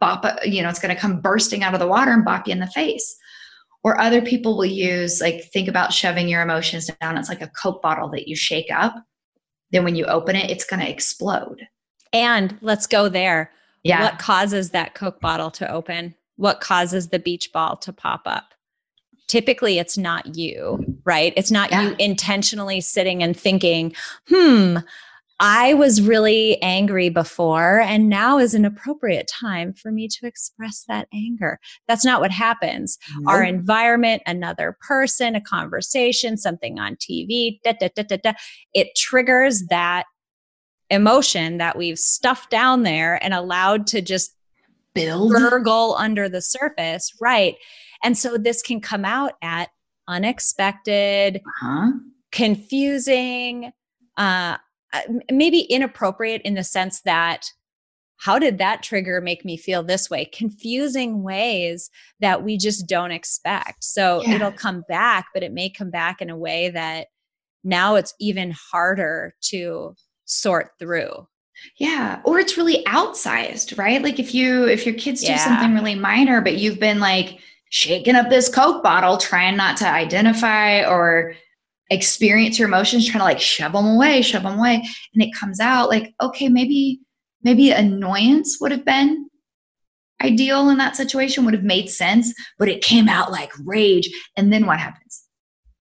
bop 0.00 0.24
you 0.44 0.62
know 0.62 0.68
it's 0.68 0.80
going 0.80 0.94
to 0.94 1.00
come 1.00 1.20
bursting 1.20 1.62
out 1.62 1.74
of 1.74 1.80
the 1.80 1.86
water 1.86 2.12
and 2.12 2.24
bop 2.24 2.46
you 2.46 2.52
in 2.52 2.60
the 2.60 2.66
face 2.68 3.16
or 3.84 4.00
other 4.00 4.20
people 4.20 4.56
will 4.56 4.64
use 4.64 5.20
like 5.20 5.44
think 5.52 5.68
about 5.68 5.92
shoving 5.92 6.28
your 6.28 6.42
emotions 6.42 6.90
down 7.00 7.16
it's 7.16 7.28
like 7.28 7.42
a 7.42 7.48
coke 7.48 7.80
bottle 7.80 8.08
that 8.10 8.28
you 8.28 8.36
shake 8.36 8.70
up 8.70 8.94
then 9.70 9.84
when 9.84 9.96
you 9.96 10.04
open 10.06 10.36
it, 10.36 10.50
it's 10.50 10.64
going 10.64 10.80
to 10.80 10.90
explode. 10.90 11.66
And 12.12 12.56
let's 12.60 12.86
go 12.86 13.08
there. 13.08 13.50
Yeah. 13.82 14.02
What 14.02 14.18
causes 14.18 14.70
that 14.70 14.94
Coke 14.94 15.20
bottle 15.20 15.50
to 15.52 15.70
open? 15.70 16.14
What 16.36 16.60
causes 16.60 17.08
the 17.08 17.18
beach 17.18 17.52
ball 17.52 17.76
to 17.78 17.92
pop 17.92 18.22
up? 18.26 18.54
Typically, 19.26 19.78
it's 19.78 19.98
not 19.98 20.36
you, 20.36 20.98
right? 21.04 21.34
It's 21.36 21.50
not 21.50 21.70
yeah. 21.70 21.82
you 21.82 21.96
intentionally 21.98 22.80
sitting 22.80 23.22
and 23.22 23.38
thinking, 23.38 23.94
hmm, 24.28 24.78
I 25.40 25.74
was 25.74 26.02
really 26.02 26.60
angry 26.62 27.10
before, 27.10 27.80
and 27.80 28.08
now 28.08 28.38
is 28.38 28.54
an 28.54 28.64
appropriate 28.64 29.28
time 29.28 29.72
for 29.72 29.92
me 29.92 30.08
to 30.08 30.26
express 30.26 30.84
that 30.88 31.06
anger. 31.14 31.60
That's 31.86 32.04
not 32.04 32.20
what 32.20 32.32
happens. 32.32 32.98
Our 33.26 33.44
environment, 33.44 34.22
another 34.26 34.76
person, 34.80 35.36
a 35.36 35.40
conversation, 35.40 36.36
something 36.36 36.80
on 36.80 36.96
TV, 36.96 37.60
da, 37.62 37.74
da, 37.78 37.88
da, 37.94 38.16
da, 38.16 38.32
it 38.74 38.88
triggers 38.96 39.66
that 39.68 40.06
emotion 40.90 41.58
that 41.58 41.76
we've 41.76 41.98
stuffed 41.98 42.50
down 42.50 42.82
there 42.82 43.22
and 43.22 43.32
allowed 43.32 43.86
to 43.88 44.00
just 44.00 44.34
build 44.94 45.32
gurgle 45.32 45.94
under 45.98 46.28
the 46.28 46.42
surface. 46.42 47.12
Right. 47.20 47.56
And 48.02 48.16
so 48.16 48.38
this 48.38 48.62
can 48.62 48.80
come 48.80 49.04
out 49.04 49.32
at 49.42 49.68
unexpected, 50.08 51.40
uh-huh. 51.62 51.90
confusing, 52.32 53.72
uh, 54.16 54.56
uh, 54.92 55.00
maybe 55.30 55.60
inappropriate 55.60 56.42
in 56.42 56.54
the 56.54 56.64
sense 56.64 57.00
that 57.02 57.52
how 58.18 58.38
did 58.38 58.58
that 58.58 58.82
trigger 58.82 59.20
make 59.20 59.44
me 59.44 59.56
feel 59.56 59.82
this 59.82 60.10
way 60.10 60.24
confusing 60.24 61.22
ways 61.22 61.90
that 62.20 62.42
we 62.42 62.56
just 62.56 62.86
don't 62.86 63.12
expect 63.12 63.84
so 63.84 64.22
yeah. 64.22 64.34
it'll 64.34 64.52
come 64.52 64.84
back 64.88 65.26
but 65.32 65.42
it 65.42 65.52
may 65.52 65.68
come 65.68 65.90
back 65.90 66.20
in 66.20 66.30
a 66.30 66.36
way 66.36 66.70
that 66.70 67.08
now 67.64 67.94
it's 67.94 68.14
even 68.18 68.50
harder 68.50 69.34
to 69.40 69.94
sort 70.24 70.70
through 70.78 71.26
yeah 71.76 72.20
or 72.24 72.38
it's 72.38 72.56
really 72.56 72.84
outsized 72.84 73.76
right 73.78 74.02
like 74.02 74.18
if 74.18 74.34
you 74.34 74.66
if 74.68 74.86
your 74.86 74.94
kids 74.94 75.22
yeah. 75.22 75.32
do 75.32 75.38
something 75.38 75.74
really 75.74 75.94
minor 75.94 76.40
but 76.40 76.56
you've 76.56 76.78
been 76.78 77.00
like 77.00 77.38
shaking 77.70 78.14
up 78.14 78.30
this 78.30 78.48
coke 78.48 78.82
bottle 78.82 79.18
trying 79.18 79.56
not 79.56 79.76
to 79.76 79.86
identify 79.86 80.82
or 80.84 81.34
experience 81.90 82.58
your 82.58 82.68
emotions 82.68 83.06
trying 83.06 83.20
to 83.20 83.24
like 83.24 83.40
shove 83.40 83.72
them 83.72 83.86
away 83.86 84.22
shove 84.22 84.42
them 84.42 84.58
away. 84.58 84.76
And 85.14 85.22
it 85.22 85.34
comes 85.34 85.60
out 85.60 85.88
like 85.88 86.14
okay 86.20 86.48
maybe 86.48 87.00
maybe 87.42 87.70
annoyance 87.70 88.58
would 88.60 88.72
have 88.72 88.84
been 88.84 89.28
ideal 90.22 90.68
in 90.68 90.78
that 90.78 90.96
situation 90.96 91.44
would 91.44 91.54
have 91.54 91.62
made 91.62 91.88
sense 91.88 92.34
but 92.58 92.68
it 92.68 92.82
came 92.82 93.08
out 93.08 93.30
like 93.30 93.52
rage. 93.64 94.10
And 94.36 94.52
then 94.52 94.66
what 94.66 94.78
happens? 94.78 95.24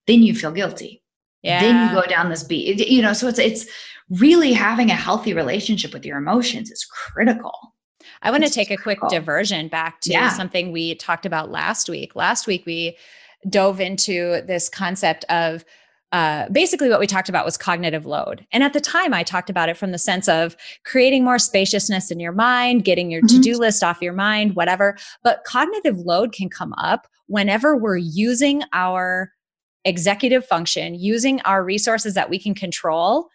Then 0.05 0.23
you 0.23 0.33
feel 0.33 0.51
guilty. 0.51 1.03
Yeah. 1.43 1.61
then 1.61 1.87
you 1.87 2.01
go 2.01 2.05
down 2.07 2.29
this 2.29 2.43
beat 2.43 2.87
you 2.89 3.01
know 3.01 3.13
so 3.13 3.27
it's 3.27 3.39
it's 3.39 3.67
really 4.09 4.53
having 4.53 4.89
a 4.89 4.95
healthy 4.95 5.33
relationship 5.33 5.93
with 5.93 6.05
your 6.05 6.17
emotions 6.17 6.71
is 6.71 6.85
critical. 6.85 7.53
I 8.21 8.31
want 8.31 8.43
to 8.43 8.49
take 8.49 8.71
a 8.71 8.77
quick 8.77 8.99
diversion 9.09 9.67
back 9.67 10.01
to 10.01 10.11
yeah. 10.11 10.29
something 10.29 10.71
we 10.71 10.95
talked 10.95 11.25
about 11.25 11.51
last 11.51 11.89
week. 11.89 12.15
Last 12.15 12.47
week 12.47 12.65
we 12.65 12.97
dove 13.49 13.79
into 13.79 14.41
this 14.47 14.69
concept 14.69 15.25
of 15.25 15.63
uh, 16.11 16.47
basically 16.49 16.89
what 16.89 16.99
we 16.99 17.07
talked 17.07 17.29
about 17.29 17.45
was 17.45 17.57
cognitive 17.57 18.05
load. 18.05 18.45
And 18.51 18.63
at 18.63 18.73
the 18.73 18.79
time, 18.79 19.13
I 19.13 19.23
talked 19.23 19.49
about 19.49 19.69
it 19.69 19.77
from 19.77 19.91
the 19.91 19.97
sense 19.97 20.29
of 20.29 20.55
creating 20.85 21.23
more 21.23 21.39
spaciousness 21.39 22.11
in 22.11 22.19
your 22.19 22.31
mind, 22.31 22.85
getting 22.85 23.11
your 23.11 23.21
mm-hmm. 23.21 23.37
to 23.37 23.41
do 23.41 23.57
list 23.57 23.83
off 23.83 24.01
your 24.01 24.13
mind, 24.13 24.55
whatever. 24.55 24.97
But 25.23 25.43
cognitive 25.45 25.97
load 25.97 26.31
can 26.31 26.49
come 26.49 26.73
up 26.73 27.07
whenever 27.27 27.75
we're 27.75 27.97
using 27.97 28.63
our 28.71 29.31
executive 29.83 30.45
function, 30.45 30.95
using 30.95 31.41
our 31.41 31.63
resources 31.63 32.13
that 32.13 32.29
we 32.29 32.39
can 32.39 32.55
control 32.55 33.27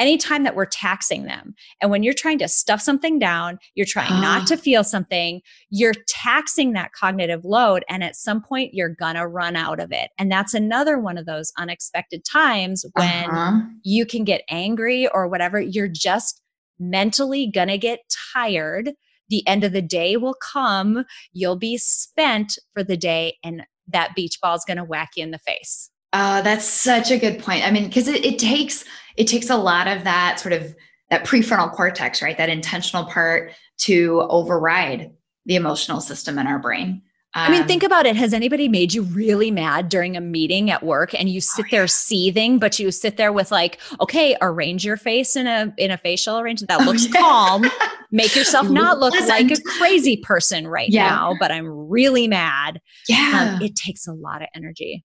anytime 0.00 0.42
that 0.44 0.56
we're 0.56 0.66
taxing 0.66 1.24
them. 1.24 1.54
And 1.80 1.90
when 1.90 2.02
you're 2.02 2.14
trying 2.14 2.38
to 2.38 2.48
stuff 2.48 2.80
something 2.80 3.18
down, 3.18 3.58
you're 3.74 3.86
trying 3.86 4.20
not 4.20 4.46
to 4.48 4.56
feel 4.56 4.82
something, 4.82 5.42
you're 5.68 5.94
taxing 6.08 6.72
that 6.72 6.92
cognitive 6.92 7.44
load. 7.44 7.84
And 7.88 8.02
at 8.02 8.16
some 8.16 8.42
point, 8.42 8.74
you're 8.74 8.88
going 8.88 9.14
to 9.14 9.26
run 9.26 9.54
out 9.54 9.78
of 9.78 9.92
it. 9.92 10.10
And 10.18 10.32
that's 10.32 10.54
another 10.54 10.98
one 10.98 11.18
of 11.18 11.26
those 11.26 11.52
unexpected 11.58 12.24
times 12.24 12.84
when 12.94 13.30
uh-huh. 13.30 13.60
you 13.84 14.06
can 14.06 14.24
get 14.24 14.42
angry 14.48 15.06
or 15.08 15.28
whatever. 15.28 15.60
You're 15.60 15.88
just 15.88 16.40
mentally 16.78 17.46
going 17.46 17.68
to 17.68 17.78
get 17.78 18.00
tired. 18.34 18.92
The 19.28 19.46
end 19.46 19.62
of 19.62 19.72
the 19.72 19.82
day 19.82 20.16
will 20.16 20.34
come. 20.34 21.04
You'll 21.32 21.58
be 21.58 21.76
spent 21.76 22.58
for 22.72 22.82
the 22.82 22.96
day, 22.96 23.36
and 23.44 23.64
that 23.86 24.14
beach 24.16 24.38
ball 24.42 24.56
is 24.56 24.64
going 24.66 24.78
to 24.78 24.84
whack 24.84 25.10
you 25.16 25.22
in 25.22 25.30
the 25.30 25.38
face. 25.38 25.90
Uh, 26.12 26.42
that's 26.42 26.64
such 26.64 27.10
a 27.10 27.18
good 27.18 27.38
point. 27.38 27.66
I 27.66 27.70
mean, 27.70 27.84
because 27.84 28.08
it, 28.08 28.24
it 28.24 28.38
takes 28.38 28.84
it 29.16 29.26
takes 29.26 29.50
a 29.50 29.56
lot 29.56 29.86
of 29.86 30.04
that 30.04 30.40
sort 30.40 30.52
of 30.52 30.74
that 31.10 31.24
prefrontal 31.24 31.72
cortex, 31.72 32.22
right? 32.22 32.36
That 32.36 32.48
intentional 32.48 33.04
part 33.04 33.52
to 33.78 34.26
override 34.28 35.12
the 35.46 35.56
emotional 35.56 36.00
system 36.00 36.38
in 36.38 36.46
our 36.46 36.58
brain. 36.58 37.02
Um, 37.32 37.42
I 37.46 37.50
mean, 37.50 37.66
think 37.68 37.84
um, 37.84 37.86
about 37.86 38.06
it. 38.06 38.16
Has 38.16 38.34
anybody 38.34 38.68
made 38.68 38.92
you 38.92 39.02
really 39.02 39.52
mad 39.52 39.88
during 39.88 40.16
a 40.16 40.20
meeting 40.20 40.68
at 40.68 40.82
work 40.82 41.14
and 41.14 41.28
you 41.28 41.40
sit 41.40 41.66
oh, 41.66 41.68
there 41.70 41.86
seething, 41.86 42.58
but 42.58 42.80
you 42.80 42.90
sit 42.90 43.16
there 43.16 43.32
with 43.32 43.52
like, 43.52 43.78
okay, 44.00 44.36
arrange 44.40 44.84
your 44.84 44.96
face 44.96 45.36
in 45.36 45.46
a 45.46 45.72
in 45.78 45.92
a 45.92 45.96
facial 45.96 46.40
arrangement 46.40 46.70
that 46.70 46.80
oh, 46.80 46.84
looks 46.84 47.06
yeah. 47.06 47.20
calm. 47.20 47.64
Make 48.10 48.34
yourself 48.34 48.68
not 48.68 48.98
look 48.98 49.14
like 49.28 49.48
a 49.52 49.60
crazy 49.78 50.16
person 50.16 50.66
right 50.66 50.90
yeah. 50.90 51.08
now, 51.08 51.36
but 51.38 51.52
I'm 51.52 51.68
really 51.68 52.26
mad. 52.26 52.76
Um, 52.76 52.80
yeah. 53.08 53.54
Um, 53.54 53.62
it 53.62 53.76
takes 53.76 54.08
a 54.08 54.12
lot 54.12 54.42
of 54.42 54.48
energy. 54.52 55.04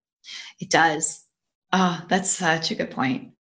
It 0.59 0.69
does. 0.69 1.23
Oh, 1.73 2.01
that's 2.07 2.29
such 2.29 2.71
a 2.71 2.75
good 2.75 2.91
point. 2.91 3.31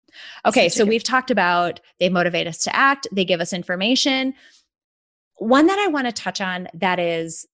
Okay, 0.46 0.68
so 0.68 0.84
we've 0.84 1.02
talked 1.02 1.30
about 1.30 1.80
they 1.98 2.08
motivate 2.08 2.46
us 2.46 2.58
to 2.64 2.74
act, 2.74 3.06
they 3.12 3.24
give 3.24 3.40
us 3.40 3.52
information. 3.52 4.34
One 5.38 5.66
that 5.66 5.78
I 5.78 5.88
want 5.88 6.06
to 6.06 6.12
touch 6.12 6.40
on 6.40 6.68
that 6.74 7.00
is 7.00 7.46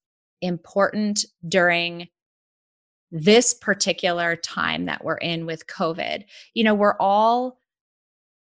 important 0.43 1.25
during 1.47 2.09
this 3.11 3.55
particular 3.55 4.37
time 4.37 4.87
that 4.87 5.05
we're 5.05 5.17
in 5.17 5.47
with 5.47 5.67
COVID. 5.67 6.25
You 6.55 6.65
know, 6.65 6.75
we're 6.75 6.97
all 7.01 7.59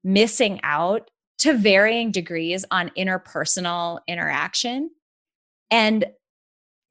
missing 0.04 0.60
out 0.62 1.10
to 1.38 1.54
varying 1.54 2.10
degrees 2.10 2.64
on 2.70 2.90
interpersonal 2.96 4.00
interaction. 4.06 4.90
And 5.70 6.06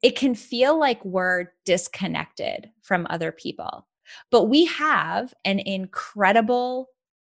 it 0.02 0.16
can 0.16 0.34
feel 0.34 0.78
like 0.78 1.04
we're 1.04 1.52
disconnected 1.64 2.70
from 2.82 3.06
other 3.10 3.32
people. 3.32 3.86
But 4.30 4.44
we 4.44 4.66
have 4.66 5.34
an 5.44 5.58
incredible 5.58 6.88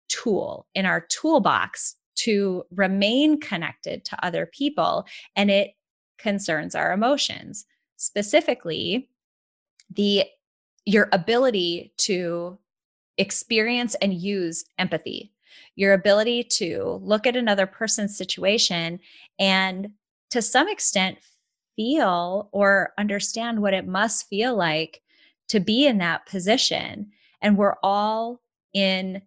tool 0.08 0.66
in 0.74 0.87
our 0.87 1.00
toolbox 1.00 1.96
to 2.16 2.64
remain 2.70 3.40
connected 3.40 4.04
to 4.06 4.24
other 4.24 4.46
people, 4.46 5.06
and 5.34 5.50
it 5.50 5.72
concerns 6.18 6.74
our 6.74 6.92
emotions, 6.92 7.66
specifically 7.96 9.08
the 9.94 10.24
your 10.87 11.08
ability 11.12 11.92
to 11.96 12.58
experience 13.16 13.94
and 13.96 14.12
use 14.14 14.64
empathy, 14.78 15.32
your 15.76 15.94
ability 15.94 16.44
to 16.44 17.00
look 17.02 17.26
at 17.26 17.37
another 17.37 17.66
person's 17.66 18.16
situation 18.16 19.00
and 19.38 19.88
to 20.30 20.42
some 20.42 20.68
extent 20.68 21.18
feel 21.76 22.48
or 22.52 22.92
understand 22.98 23.60
what 23.60 23.74
it 23.74 23.87
must 23.87 24.28
feel 24.28 24.56
like 24.56 25.00
to 25.48 25.61
be 25.61 25.87
in 25.87 25.98
that 25.98 26.26
position. 26.26 27.11
And 27.40 27.57
we're 27.57 27.76
all 27.83 28.40
in 28.72 29.22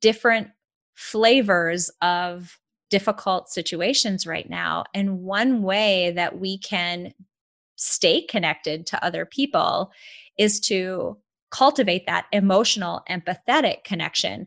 different 0.00 0.48
flavors 0.94 1.90
of 2.02 2.58
difficult 2.90 3.48
situations 3.48 4.26
right 4.26 4.48
now. 4.48 4.84
And 4.94 5.22
one 5.22 5.62
way 5.62 6.12
that 6.12 6.38
we 6.38 6.58
can 6.58 7.12
stay 7.76 8.22
connected 8.22 8.86
to 8.86 9.04
other 9.04 9.26
people 9.26 9.90
is 10.38 10.60
to 10.60 11.18
cultivate 11.50 12.06
that 12.06 12.26
emotional, 12.32 13.02
empathetic 13.10 13.84
connection 13.84 14.46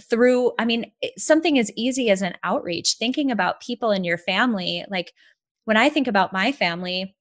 through, 0.00 0.52
I 0.58 0.64
mean, 0.64 0.92
something 1.16 1.58
as 1.58 1.72
easy 1.74 2.10
as 2.10 2.22
an 2.22 2.34
outreach, 2.44 2.96
thinking 2.98 3.30
about 3.30 3.60
people 3.60 3.90
in 3.90 4.04
your 4.04 4.18
family. 4.18 4.84
Like 4.88 5.12
when 5.64 5.76
I 5.76 5.88
think 5.88 6.06
about 6.06 6.32
my 6.32 6.52
family, 6.52 7.15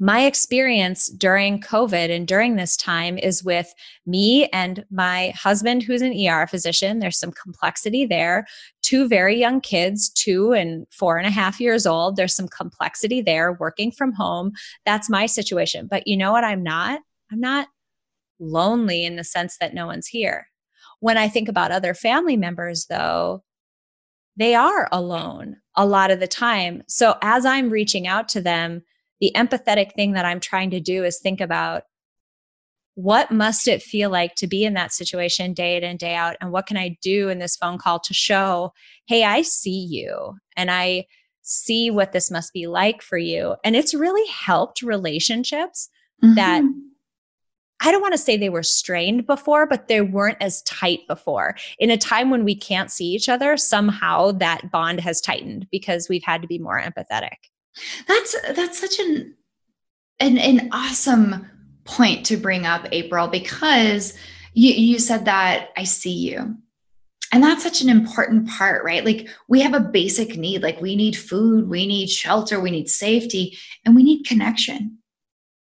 my 0.00 0.24
experience 0.24 1.08
during 1.08 1.60
COVID 1.60 2.14
and 2.14 2.26
during 2.26 2.56
this 2.56 2.76
time 2.76 3.18
is 3.18 3.42
with 3.42 3.74
me 4.06 4.46
and 4.48 4.84
my 4.90 5.32
husband, 5.36 5.82
who's 5.82 6.02
an 6.02 6.14
ER 6.14 6.46
physician. 6.46 6.98
There's 6.98 7.18
some 7.18 7.32
complexity 7.32 8.06
there. 8.06 8.46
Two 8.82 9.08
very 9.08 9.38
young 9.38 9.60
kids, 9.60 10.08
two 10.10 10.52
and 10.52 10.86
four 10.90 11.18
and 11.18 11.26
a 11.26 11.30
half 11.30 11.60
years 11.60 11.86
old. 11.86 12.16
There's 12.16 12.34
some 12.34 12.48
complexity 12.48 13.20
there, 13.20 13.54
working 13.54 13.90
from 13.90 14.12
home. 14.12 14.52
That's 14.84 15.10
my 15.10 15.26
situation. 15.26 15.88
But 15.90 16.06
you 16.06 16.16
know 16.16 16.32
what? 16.32 16.44
I'm 16.44 16.62
not? 16.62 17.00
I'm 17.30 17.40
not 17.40 17.68
lonely 18.38 19.04
in 19.04 19.16
the 19.16 19.24
sense 19.24 19.56
that 19.58 19.74
no 19.74 19.86
one's 19.86 20.06
here. 20.06 20.48
When 21.00 21.16
I 21.16 21.28
think 21.28 21.48
about 21.48 21.72
other 21.72 21.94
family 21.94 22.36
members, 22.36 22.86
though, 22.86 23.42
they 24.36 24.54
are 24.54 24.88
alone 24.92 25.56
a 25.74 25.84
lot 25.84 26.10
of 26.10 26.20
the 26.20 26.28
time. 26.28 26.82
So 26.88 27.16
as 27.22 27.44
I'm 27.44 27.70
reaching 27.70 28.06
out 28.06 28.28
to 28.30 28.40
them, 28.40 28.82
the 29.20 29.32
empathetic 29.34 29.94
thing 29.94 30.12
that 30.12 30.24
I'm 30.24 30.40
trying 30.40 30.70
to 30.70 30.80
do 30.80 31.04
is 31.04 31.18
think 31.18 31.40
about 31.40 31.84
what 32.98 33.30
must 33.30 33.68
it 33.68 33.80
feel 33.80 34.10
like 34.10 34.34
to 34.34 34.48
be 34.48 34.64
in 34.64 34.74
that 34.74 34.92
situation 34.92 35.52
day 35.52 35.76
in 35.76 35.84
and 35.84 36.00
day 36.00 36.16
out 36.16 36.34
and 36.40 36.50
what 36.50 36.66
can 36.66 36.76
i 36.76 36.98
do 37.00 37.28
in 37.28 37.38
this 37.38 37.54
phone 37.54 37.78
call 37.78 38.00
to 38.00 38.12
show 38.12 38.72
hey 39.06 39.22
i 39.22 39.40
see 39.40 39.86
you 39.88 40.34
and 40.56 40.68
i 40.68 41.04
see 41.42 41.92
what 41.92 42.10
this 42.10 42.28
must 42.28 42.52
be 42.52 42.66
like 42.66 43.00
for 43.00 43.16
you 43.16 43.54
and 43.62 43.76
it's 43.76 43.94
really 43.94 44.28
helped 44.28 44.82
relationships 44.82 45.88
mm-hmm. 46.24 46.34
that 46.34 46.64
I 47.80 47.92
don't 47.92 48.02
want 48.02 48.14
to 48.14 48.18
say 48.18 48.36
they 48.36 48.48
were 48.48 48.64
strained 48.64 49.24
before, 49.24 49.64
but 49.64 49.86
they 49.86 50.00
weren't 50.00 50.38
as 50.40 50.62
tight 50.62 51.06
before. 51.06 51.54
In 51.78 51.90
a 51.90 51.96
time 51.96 52.28
when 52.28 52.44
we 52.44 52.56
can't 52.56 52.90
see 52.90 53.04
each 53.04 53.28
other, 53.28 53.56
somehow 53.56 54.32
that 54.32 54.72
bond 54.72 55.00
has 55.00 55.20
tightened 55.20 55.68
because 55.70 56.08
we've 56.08 56.24
had 56.24 56.42
to 56.42 56.48
be 56.48 56.58
more 56.58 56.82
empathetic. 56.82 57.36
That's 58.06 58.36
that's 58.54 58.78
such 58.78 58.98
an 58.98 59.34
an, 60.20 60.38
an 60.38 60.68
awesome 60.72 61.46
point 61.84 62.26
to 62.26 62.36
bring 62.36 62.66
up, 62.66 62.86
April, 62.92 63.28
because 63.28 64.14
you, 64.52 64.72
you 64.72 64.98
said 64.98 65.24
that 65.24 65.70
I 65.76 65.84
see 65.84 66.12
you. 66.12 66.56
And 67.32 67.42
that's 67.42 67.62
such 67.62 67.82
an 67.82 67.88
important 67.88 68.48
part, 68.48 68.84
right? 68.84 69.04
Like 69.04 69.28
we 69.48 69.60
have 69.60 69.74
a 69.74 69.80
basic 69.80 70.36
need, 70.36 70.62
like 70.62 70.80
we 70.80 70.96
need 70.96 71.16
food, 71.16 71.68
we 71.68 71.86
need 71.86 72.08
shelter, 72.08 72.58
we 72.58 72.70
need 72.70 72.88
safety, 72.88 73.58
and 73.84 73.94
we 73.94 74.02
need 74.02 74.26
connection, 74.26 74.98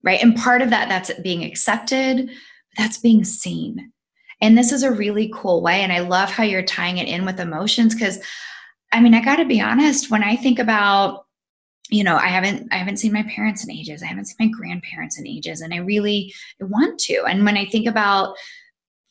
right? 0.04 0.22
And 0.22 0.36
part 0.36 0.62
of 0.62 0.70
that, 0.72 0.90
that's 0.90 1.12
being 1.22 1.44
accepted, 1.44 2.30
that's 2.78 2.98
being 2.98 3.24
seen. 3.24 3.92
And 4.42 4.58
this 4.58 4.74
is 4.74 4.84
a 4.84 4.92
really 4.92 5.32
cool 5.34 5.62
way. 5.62 5.82
And 5.82 5.94
I 5.94 6.00
love 6.00 6.30
how 6.30 6.44
you're 6.44 6.64
tying 6.64 6.98
it 6.98 7.08
in 7.08 7.26
with 7.26 7.40
emotions 7.40 7.96
because 7.96 8.20
I 8.92 9.00
mean, 9.00 9.16
I 9.16 9.26
got 9.26 9.38
to 9.38 9.46
be 9.46 9.60
honest, 9.60 10.12
when 10.12 10.22
I 10.22 10.36
think 10.36 10.60
about 10.60 11.23
you 11.90 12.04
know 12.04 12.16
i 12.16 12.28
haven't 12.28 12.68
i 12.72 12.78
haven't 12.78 12.98
seen 12.98 13.12
my 13.12 13.24
parents 13.24 13.64
in 13.64 13.72
ages. 13.72 14.02
I 14.02 14.08
haven't 14.08 14.26
seen 14.26 14.38
my 14.40 14.48
grandparents 14.48 15.20
in 15.20 15.28
ages 15.28 15.62
and 15.62 15.74
i 15.74 15.78
really 15.78 16.34
want 16.60 17.00
to. 17.02 17.24
And 17.26 17.46
when 17.46 17.58
i 17.58 17.66
think 17.66 17.88
about 17.88 18.36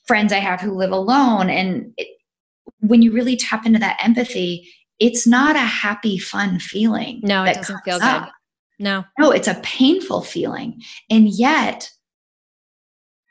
friends 0.04 0.32
i 0.32 0.38
have 0.38 0.60
who 0.60 0.72
live 0.72 0.92
alone 0.92 1.50
and 1.50 1.92
it, 1.96 2.08
when 2.80 3.02
you 3.02 3.12
really 3.12 3.36
tap 3.36 3.66
into 3.66 3.78
that 3.78 4.00
empathy 4.02 4.68
it's 4.98 5.26
not 5.26 5.56
a 5.56 5.60
happy 5.60 6.18
fun 6.18 6.58
feeling 6.58 7.20
no 7.22 7.44
it 7.44 7.54
doesn't 7.54 7.80
feel 7.84 7.98
up. 8.02 8.24
good 8.24 8.32
no. 8.82 9.04
No 9.18 9.30
it's 9.30 9.48
a 9.48 9.60
painful 9.62 10.22
feeling. 10.22 10.82
And 11.08 11.28
yet 11.28 11.90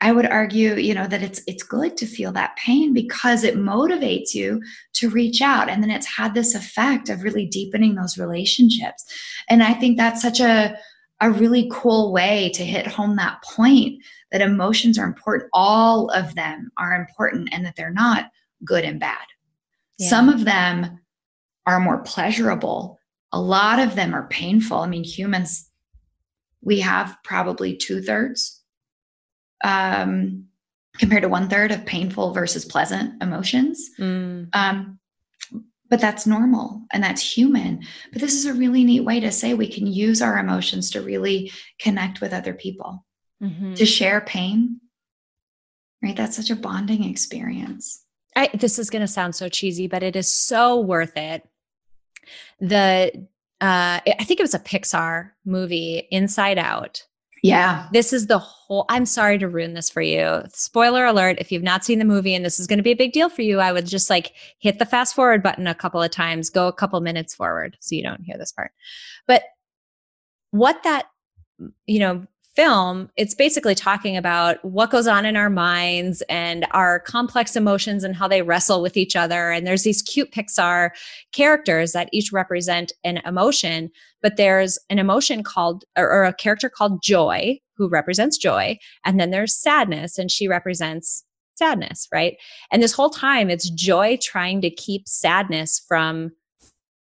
I 0.02 0.10
would 0.10 0.26
argue, 0.26 0.74
you 0.74 0.94
know, 0.94 1.06
that 1.06 1.22
it's 1.22 1.40
it's 1.46 1.62
good 1.62 1.96
to 1.98 2.06
feel 2.06 2.32
that 2.32 2.56
pain 2.56 2.92
because 2.92 3.44
it 3.44 3.56
motivates 3.56 4.34
you 4.34 4.60
to 4.94 5.08
reach 5.08 5.40
out 5.40 5.70
and 5.70 5.80
then 5.80 5.92
it's 5.92 6.16
had 6.16 6.34
this 6.34 6.56
effect 6.56 7.08
of 7.08 7.22
really 7.22 7.46
deepening 7.46 7.94
those 7.94 8.18
relationships. 8.18 9.04
And 9.48 9.62
I 9.62 9.74
think 9.74 9.96
that's 9.96 10.20
such 10.20 10.40
a 10.40 10.76
a 11.20 11.30
really 11.30 11.70
cool 11.70 12.12
way 12.12 12.50
to 12.54 12.64
hit 12.64 12.84
home 12.84 13.14
that 13.14 13.44
point 13.44 14.02
that 14.32 14.40
emotions 14.40 14.98
are 14.98 15.06
important. 15.06 15.48
All 15.52 16.10
of 16.10 16.34
them 16.34 16.72
are 16.78 16.96
important 16.96 17.50
and 17.52 17.64
that 17.64 17.76
they're 17.76 17.92
not 17.92 18.28
good 18.64 18.84
and 18.84 18.98
bad. 18.98 19.24
Yeah. 19.98 20.08
Some 20.08 20.28
of 20.28 20.44
them 20.44 20.98
are 21.64 21.78
more 21.78 22.02
pleasurable. 22.02 22.98
A 23.30 23.40
lot 23.40 23.78
of 23.78 23.94
them 23.94 24.16
are 24.16 24.26
painful. 24.26 24.78
I 24.78 24.88
mean, 24.88 25.04
humans, 25.04 25.70
we 26.60 26.80
have 26.80 27.16
probably 27.22 27.76
two 27.76 28.02
thirds 28.02 28.61
um, 29.62 30.44
compared 30.98 31.22
to 31.22 31.28
one 31.28 31.48
third 31.48 31.72
of 31.72 31.86
painful 31.86 32.32
versus 32.32 32.64
pleasant 32.64 33.22
emotions. 33.22 33.90
Mm. 33.98 34.48
Um, 34.54 34.98
but 35.88 36.00
that's 36.00 36.26
normal 36.26 36.82
and 36.92 37.02
that's 37.02 37.20
human. 37.36 37.82
But 38.12 38.22
this 38.22 38.34
is 38.34 38.46
a 38.46 38.54
really 38.54 38.82
neat 38.84 39.00
way 39.04 39.20
to 39.20 39.30
say 39.30 39.52
we 39.54 39.68
can 39.68 39.86
use 39.86 40.22
our 40.22 40.38
emotions 40.38 40.90
to 40.92 41.02
really 41.02 41.52
connect 41.78 42.20
with 42.20 42.32
other 42.32 42.54
people, 42.54 43.04
Mhm. 43.42 43.76
to 43.76 43.84
share 43.86 44.20
pain. 44.22 44.80
Right? 46.02 46.16
That's 46.16 46.36
such 46.36 46.50
a 46.50 46.56
bonding 46.56 47.04
experience. 47.04 48.04
I, 48.34 48.48
this 48.54 48.78
is 48.78 48.88
going 48.90 49.02
to 49.02 49.06
sound 49.08 49.34
so 49.36 49.48
cheesy, 49.48 49.86
but 49.86 50.02
it 50.02 50.16
is 50.16 50.26
so 50.32 50.80
worth 50.80 51.16
it. 51.16 51.46
The 52.60 53.26
uh, 53.60 54.00
I 54.04 54.24
think 54.24 54.40
it 54.40 54.42
was 54.42 54.54
a 54.54 54.58
Pixar 54.58 55.30
movie, 55.44 55.98
Inside 56.10 56.58
Out. 56.58 57.06
Yeah. 57.42 57.88
This 57.92 58.12
is 58.12 58.28
the 58.28 58.38
whole. 58.38 58.84
I'm 58.88 59.04
sorry 59.04 59.36
to 59.38 59.48
ruin 59.48 59.74
this 59.74 59.90
for 59.90 60.00
you. 60.00 60.42
Spoiler 60.48 61.04
alert: 61.04 61.38
if 61.40 61.50
you've 61.50 61.62
not 61.62 61.84
seen 61.84 61.98
the 61.98 62.04
movie 62.04 62.34
and 62.36 62.44
this 62.44 62.60
is 62.60 62.68
going 62.68 62.78
to 62.78 62.84
be 62.84 62.92
a 62.92 62.96
big 62.96 63.12
deal 63.12 63.28
for 63.28 63.42
you, 63.42 63.58
I 63.58 63.72
would 63.72 63.86
just 63.86 64.08
like 64.08 64.32
hit 64.58 64.78
the 64.78 64.86
fast 64.86 65.14
forward 65.14 65.42
button 65.42 65.66
a 65.66 65.74
couple 65.74 66.00
of 66.00 66.12
times, 66.12 66.50
go 66.50 66.68
a 66.68 66.72
couple 66.72 67.00
minutes 67.00 67.34
forward, 67.34 67.76
so 67.80 67.96
you 67.96 68.02
don't 68.04 68.22
hear 68.22 68.38
this 68.38 68.52
part. 68.52 68.70
But 69.26 69.42
what 70.52 70.82
that 70.84 71.06
you 71.86 71.98
know 71.98 72.26
film 72.54 73.08
it's 73.16 73.34
basically 73.34 73.74
talking 73.74 74.16
about 74.16 74.62
what 74.64 74.90
goes 74.90 75.06
on 75.06 75.24
in 75.24 75.36
our 75.36 75.48
minds 75.48 76.22
and 76.28 76.66
our 76.72 77.00
complex 77.00 77.56
emotions 77.56 78.04
and 78.04 78.14
how 78.14 78.28
they 78.28 78.42
wrestle 78.42 78.82
with 78.82 78.96
each 78.96 79.16
other. 79.16 79.50
And 79.50 79.66
there's 79.66 79.84
these 79.84 80.02
cute 80.02 80.32
pixar 80.32 80.90
characters 81.32 81.92
that 81.92 82.10
each 82.12 82.32
represent 82.32 82.92
an 83.04 83.18
emotion 83.24 83.90
but 84.22 84.36
there's 84.36 84.78
an 84.88 85.00
emotion 85.00 85.42
called 85.42 85.84
or, 85.96 86.08
or 86.08 86.24
a 86.24 86.34
character 86.34 86.68
called 86.68 87.02
joy 87.02 87.58
who 87.76 87.88
represents 87.88 88.38
joy. 88.38 88.78
And 89.04 89.18
then 89.18 89.30
there's 89.30 89.54
sadness 89.54 90.16
and 90.16 90.30
she 90.30 90.46
represents 90.46 91.24
sadness 91.54 92.08
right? 92.12 92.36
And 92.70 92.82
this 92.82 92.92
whole 92.92 93.10
time 93.10 93.50
it's 93.50 93.70
joy 93.70 94.18
trying 94.22 94.60
to 94.62 94.70
keep 94.70 95.08
sadness 95.08 95.84
from 95.86 96.32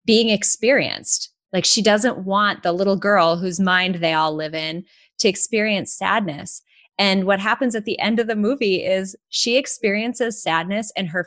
being 0.04 0.28
experienced. 0.28 1.30
Like 1.52 1.64
she 1.64 1.82
doesn't 1.82 2.18
want 2.18 2.62
the 2.62 2.72
little 2.72 2.96
girl 2.96 3.36
whose 3.36 3.60
mind 3.60 3.96
they 3.96 4.12
all 4.12 4.34
live 4.34 4.54
in 4.54 4.84
to 5.18 5.28
experience 5.28 5.92
sadness. 5.92 6.62
And 6.98 7.24
what 7.24 7.40
happens 7.40 7.74
at 7.74 7.84
the 7.84 7.98
end 7.98 8.18
of 8.18 8.26
the 8.26 8.36
movie 8.36 8.84
is 8.84 9.14
she 9.28 9.56
experiences 9.56 10.42
sadness 10.42 10.90
and 10.96 11.08
her 11.08 11.26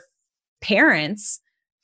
parents 0.60 1.40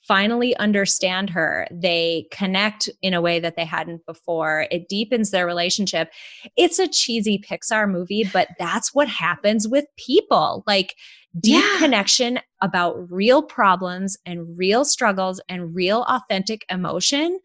finally 0.07 0.55
understand 0.57 1.29
her. 1.29 1.67
They 1.69 2.27
connect 2.31 2.89
in 3.01 3.13
a 3.13 3.21
way 3.21 3.39
that 3.41 3.57
they 3.57 3.65
hadn't 3.65 4.05
before. 4.05 4.67
It 4.71 4.87
deepens 4.87 5.31
their 5.31 5.45
relationship. 5.45 6.11
It's 6.55 6.79
a 6.79 6.87
cheesy 6.87 7.39
Pixar 7.39 7.89
movie, 7.91 8.23
but 8.31 8.47
that's 8.57 8.93
what 8.93 9.09
happens 9.09 9.67
with 9.67 9.85
people. 9.97 10.63
Like 10.65 10.95
deep 11.39 11.63
Yeah. 11.63 11.77
connection 11.79 12.39
about 12.61 13.11
real 13.11 13.43
problems 13.43 14.17
and 14.25 14.57
real 14.57 14.85
struggles 14.85 15.41
and 15.49 15.75
real 15.75 16.03
authentic 16.07 16.65
emotion. 16.69 17.39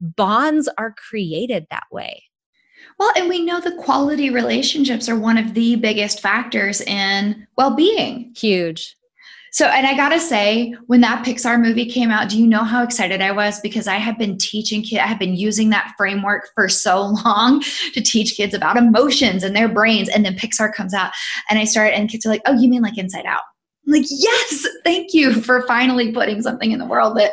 Bonds 0.00 0.68
are 0.78 0.92
created 0.92 1.66
that 1.70 1.84
way. 1.90 2.22
Well, 2.98 3.12
and 3.16 3.28
we 3.28 3.44
know 3.44 3.60
the 3.60 3.76
quality 3.76 4.30
relationships 4.30 5.08
are 5.08 5.18
one 5.18 5.36
of 5.38 5.54
the 5.54 5.76
biggest 5.76 6.20
factors 6.20 6.80
in 6.82 7.46
well 7.56 7.74
being. 7.74 8.32
Huge. 8.36 8.96
So, 9.52 9.66
and 9.66 9.86
I 9.86 9.94
gotta 9.96 10.18
say, 10.18 10.74
when 10.88 11.00
that 11.02 11.24
Pixar 11.24 11.60
movie 11.62 11.86
came 11.86 12.10
out, 12.10 12.28
do 12.28 12.36
you 12.40 12.46
know 12.46 12.64
how 12.64 12.82
excited 12.82 13.20
I 13.20 13.30
was? 13.30 13.60
Because 13.60 13.86
I 13.86 13.98
have 13.98 14.18
been 14.18 14.36
teaching 14.36 14.82
kids, 14.82 15.00
I 15.00 15.06
have 15.06 15.18
been 15.20 15.36
using 15.36 15.70
that 15.70 15.92
framework 15.96 16.48
for 16.56 16.68
so 16.68 17.02
long 17.24 17.60
to 17.92 18.00
teach 18.00 18.36
kids 18.36 18.52
about 18.52 18.76
emotions 18.76 19.44
and 19.44 19.54
their 19.54 19.68
brains. 19.68 20.08
And 20.08 20.24
then 20.24 20.34
Pixar 20.34 20.74
comes 20.74 20.92
out 20.92 21.12
and 21.48 21.58
I 21.58 21.64
start, 21.64 21.94
and 21.94 22.08
kids 22.10 22.26
are 22.26 22.30
like, 22.30 22.42
oh, 22.46 22.58
you 22.58 22.68
mean 22.68 22.82
like 22.82 22.98
Inside 22.98 23.26
Out? 23.26 23.42
I'm 23.86 23.92
like, 23.92 24.06
yes, 24.08 24.66
thank 24.82 25.14
you 25.14 25.40
for 25.40 25.62
finally 25.68 26.10
putting 26.10 26.42
something 26.42 26.72
in 26.72 26.80
the 26.80 26.86
world 26.86 27.16
that 27.18 27.32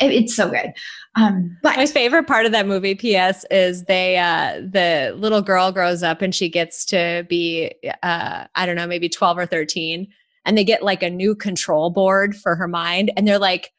it- 0.00 0.12
it's 0.12 0.36
so 0.36 0.48
good. 0.48 0.70
Um, 1.16 1.56
but 1.62 1.76
My 1.76 1.86
favorite 1.86 2.26
part 2.28 2.46
of 2.46 2.52
that 2.52 2.68
movie, 2.68 2.94
P.S., 2.94 3.44
is 3.50 3.84
they 3.84 4.16
uh 4.16 4.60
the 4.60 5.12
little 5.16 5.42
girl 5.42 5.72
grows 5.72 6.02
up 6.02 6.22
and 6.22 6.34
she 6.34 6.48
gets 6.48 6.84
to 6.86 7.26
be 7.28 7.72
uh 8.02 8.46
I 8.54 8.66
don't 8.66 8.76
know, 8.76 8.86
maybe 8.86 9.08
12 9.08 9.38
or 9.38 9.46
13, 9.46 10.06
and 10.44 10.56
they 10.56 10.64
get 10.64 10.82
like 10.84 11.02
a 11.02 11.10
new 11.10 11.34
control 11.34 11.90
board 11.90 12.36
for 12.36 12.54
her 12.54 12.68
mind, 12.68 13.10
and 13.16 13.26
they're 13.26 13.38
like, 13.40 13.72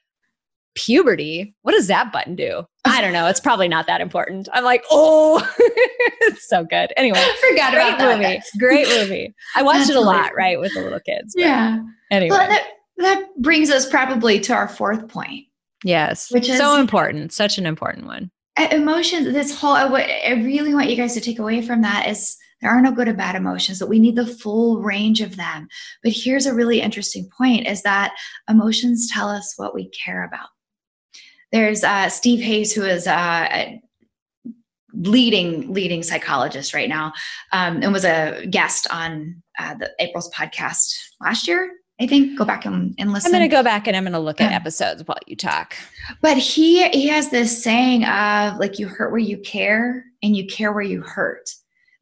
puberty, 0.76 1.54
what 1.62 1.74
does 1.74 1.88
that 1.88 2.12
button 2.12 2.36
do? 2.36 2.64
I 2.86 3.02
don't 3.02 3.14
know. 3.14 3.28
It's 3.28 3.40
probably 3.40 3.68
not 3.68 3.88
that 3.88 4.02
important. 4.02 4.48
I'm 4.54 4.64
like, 4.64 4.84
oh, 4.90 5.46
it's 5.60 6.48
so 6.48 6.64
good. 6.64 6.92
Anyway, 6.98 7.18
I 7.20 7.50
forgot 7.50 7.74
great 7.74 7.88
about 7.90 7.98
that. 7.98 8.18
movie. 8.20 8.42
Great 8.58 8.88
movie. 8.88 9.34
I 9.56 9.64
watched 9.64 9.90
it 9.90 9.96
a 9.96 10.02
lot, 10.02 10.32
right, 10.36 10.60
with 10.60 10.74
the 10.74 10.82
little 10.82 11.00
kids. 11.00 11.34
Yeah. 11.38 11.80
Anyway. 12.10 12.30
Well, 12.36 12.48
that, 12.48 12.68
that 12.98 13.28
brings 13.38 13.70
us 13.70 13.88
probably 13.90 14.40
to 14.42 14.54
our 14.54 14.68
fourth 14.68 15.08
point. 15.08 15.46
Yes. 15.84 16.32
which 16.32 16.50
is- 16.50 16.58
so 16.58 16.80
important. 16.80 17.34
Such 17.34 17.58
an 17.58 17.66
important 17.66 18.06
one. 18.06 18.32
Emotions 18.72 19.34
this 19.34 19.58
whole 19.58 19.74
I, 19.74 19.86
what 19.86 20.04
I 20.04 20.34
really 20.34 20.74
want 20.74 20.90
you 20.90 20.96
guys 20.98 21.14
to 21.14 21.22
take 21.22 21.40
away 21.40 21.62
from 21.62 21.82
that 21.82 22.08
is 22.08 22.38
there 22.62 22.70
are 22.70 22.82
no 22.82 22.92
good 22.92 23.08
or 23.08 23.14
bad 23.14 23.36
emotions 23.36 23.80
but 23.80 23.90
we 23.90 24.00
need 24.00 24.16
the 24.16 24.26
full 24.26 24.82
range 24.82 25.22
of 25.22 25.36
them 25.36 25.68
but 26.04 26.12
here's 26.12 26.46
a 26.46 26.54
really 26.54 26.82
interesting 26.82 27.30
point 27.36 27.68
is 27.68 27.82
that 27.84 28.14
emotions 28.50 29.10
tell 29.12 29.30
us 29.30 29.54
what 29.58 29.74
we 29.74 29.90
care 29.90 30.24
about 30.24 30.50
there's 31.52 31.84
uh, 31.84 32.10
steve 32.10 32.42
hayes 32.42 32.74
who 32.74 32.84
is 32.84 33.08
uh, 33.08 33.48
a 33.52 33.82
leading 34.94 35.74
leading 35.74 36.04
psychologist 36.04 36.74
right 36.74 36.90
now 36.90 37.14
um, 37.54 37.82
and 37.82 37.94
was 37.94 38.06
a 38.06 38.46
guest 38.50 38.88
on 38.92 39.42
uh, 39.60 39.74
the 39.76 39.90
april's 40.00 40.30
podcast 40.32 40.94
last 41.22 41.48
year 41.48 41.72
i 42.02 42.08
think 42.08 42.38
go 42.38 42.44
back 42.44 42.66
and, 42.66 42.96
and 42.98 43.14
listen 43.14 43.34
I'm 43.34 43.40
going 43.40 43.50
to 43.50 43.56
go 43.56 43.64
back 43.64 43.88
and 43.88 43.96
I'm 43.96 44.04
going 44.04 44.14
to 44.14 44.20
look 44.20 44.42
at 44.42 44.52
episodes 44.52 45.04
while 45.06 45.18
you 45.28 45.36
talk. 45.36 45.76
but 46.22 46.38
he 46.38 46.90
he 46.90 47.08
has 47.08 47.30
this 47.30 47.64
saying 47.64 48.04
of 48.06 48.58
like 48.58 48.80
you 48.80 48.88
hurt 48.88 49.12
where 49.12 49.20
you 49.20 49.38
care 49.38 50.06
and 50.24 50.36
you 50.36 50.46
care 50.48 50.74
where 50.74 50.84
you 50.84 51.02
hurt. 51.02 51.50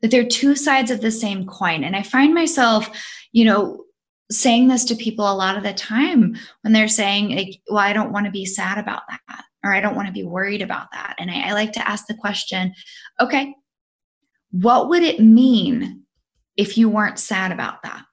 That 0.02 0.12
they're 0.12 0.26
two 0.26 0.56
sides 0.56 0.92
of 0.92 1.02
the 1.02 1.12
same 1.12 1.46
coin. 1.46 1.84
And 1.84 1.96
i 1.96 2.02
find 2.04 2.34
myself 2.34 2.90
you 3.32 3.46
know 3.46 3.84
saying 4.32 4.68
this 4.68 4.86
to 4.86 4.96
people 4.96 5.30
a 5.30 5.34
lot 5.34 5.58
of 5.58 5.64
the 5.64 5.74
time 5.74 6.36
when 6.62 6.72
they're 6.72 6.88
saying 6.88 7.36
like 7.36 7.62
well 7.68 7.80
i 7.80 7.94
don't 7.94 8.12
want 8.12 8.26
to 8.26 8.32
be 8.32 8.46
sad 8.46 8.78
about 8.78 9.02
that 9.10 9.44
or 9.64 9.74
i 9.74 9.82
don't 9.82 9.96
want 9.96 10.08
to 10.08 10.14
be 10.14 10.24
worried 10.24 10.62
about 10.62 10.92
that. 10.92 11.16
And 11.18 11.32
I, 11.32 11.50
I 11.50 11.54
like 11.54 11.74
to 11.74 11.88
ask 11.88 12.06
the 12.08 12.14
question 12.14 12.74
okay 13.20 13.54
what 14.52 14.90
would 14.90 15.04
it 15.04 15.20
mean 15.20 16.04
if 16.58 16.78
you 16.78 16.90
weren't 16.90 17.20
sad 17.20 17.52
about 17.52 17.84
that 17.84 18.04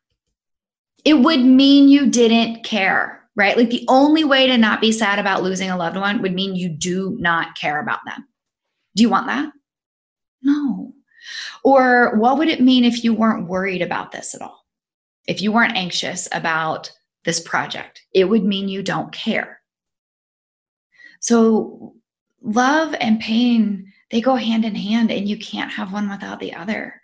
it 1.06 1.20
would 1.20 1.44
mean 1.44 1.88
you 1.88 2.10
didn't 2.10 2.64
care, 2.64 3.22
right? 3.36 3.56
Like 3.56 3.70
the 3.70 3.84
only 3.86 4.24
way 4.24 4.48
to 4.48 4.58
not 4.58 4.80
be 4.80 4.90
sad 4.90 5.20
about 5.20 5.44
losing 5.44 5.70
a 5.70 5.76
loved 5.76 5.96
one 5.96 6.20
would 6.20 6.34
mean 6.34 6.56
you 6.56 6.68
do 6.68 7.16
not 7.20 7.56
care 7.56 7.80
about 7.80 8.00
them. 8.04 8.26
Do 8.96 9.04
you 9.04 9.08
want 9.08 9.28
that? 9.28 9.52
No. 10.42 10.92
Or 11.62 12.16
what 12.16 12.38
would 12.38 12.48
it 12.48 12.60
mean 12.60 12.84
if 12.84 13.04
you 13.04 13.14
weren't 13.14 13.46
worried 13.46 13.82
about 13.82 14.10
this 14.10 14.34
at 14.34 14.42
all? 14.42 14.66
If 15.28 15.40
you 15.40 15.52
weren't 15.52 15.76
anxious 15.76 16.28
about 16.32 16.90
this 17.24 17.38
project, 17.38 18.02
it 18.12 18.24
would 18.24 18.44
mean 18.44 18.68
you 18.68 18.82
don't 18.82 19.12
care. 19.12 19.60
So 21.20 21.94
love 22.42 22.96
and 23.00 23.20
pain, 23.20 23.92
they 24.10 24.20
go 24.20 24.34
hand 24.34 24.64
in 24.64 24.74
hand 24.74 25.12
and 25.12 25.28
you 25.28 25.38
can't 25.38 25.70
have 25.70 25.92
one 25.92 26.10
without 26.10 26.40
the 26.40 26.52
other. 26.52 27.00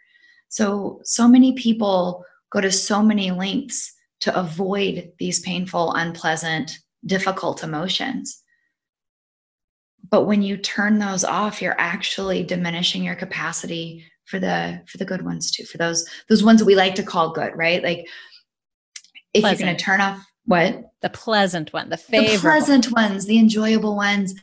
So, 0.49 1.01
so 1.05 1.29
many 1.29 1.53
people 1.53 2.25
go 2.53 2.61
to 2.61 2.71
so 2.71 3.03
many 3.03 3.31
lengths 3.31 3.93
to 4.21 4.38
avoid 4.38 5.11
these 5.19 5.41
painful, 5.41 5.93
unpleasant, 5.95 6.79
difficult 7.05 7.65
emotions. 7.65 8.41
But 10.09 10.25
when 10.25 10.43
you 10.43 10.57
turn 10.57 10.99
those 10.99 11.25
off, 11.25 11.62
you're 11.62 11.81
actually 11.81 12.45
diminishing 12.45 13.03
your 13.03 13.15
capacity 13.15 14.05
for 14.27 14.38
the 14.38 14.83
for 14.87 14.99
the 14.99 15.05
good 15.05 15.23
ones 15.23 15.51
too, 15.51 15.65
for 15.65 15.79
those 15.79 16.09
those 16.29 16.45
ones 16.45 16.61
that 16.61 16.67
we 16.67 16.77
like 16.77 16.95
to 16.97 17.03
call 17.03 17.33
good, 17.33 17.57
right? 17.57 17.83
Like 17.83 18.07
if 19.35 19.43
you're 19.43 19.55
going 19.55 19.77
to 19.77 19.83
turn 19.83 20.01
off 20.01 20.25
what 20.44 20.92
The 21.00 21.11
pleasant 21.11 21.73
one, 21.73 21.88
the 21.88 21.96
the 21.96 22.03
favorite. 22.03 22.40
pleasant 22.40 22.92
ones, 22.92 23.27
the 23.27 23.38
enjoyable 23.38 23.96
ones. 23.96 24.35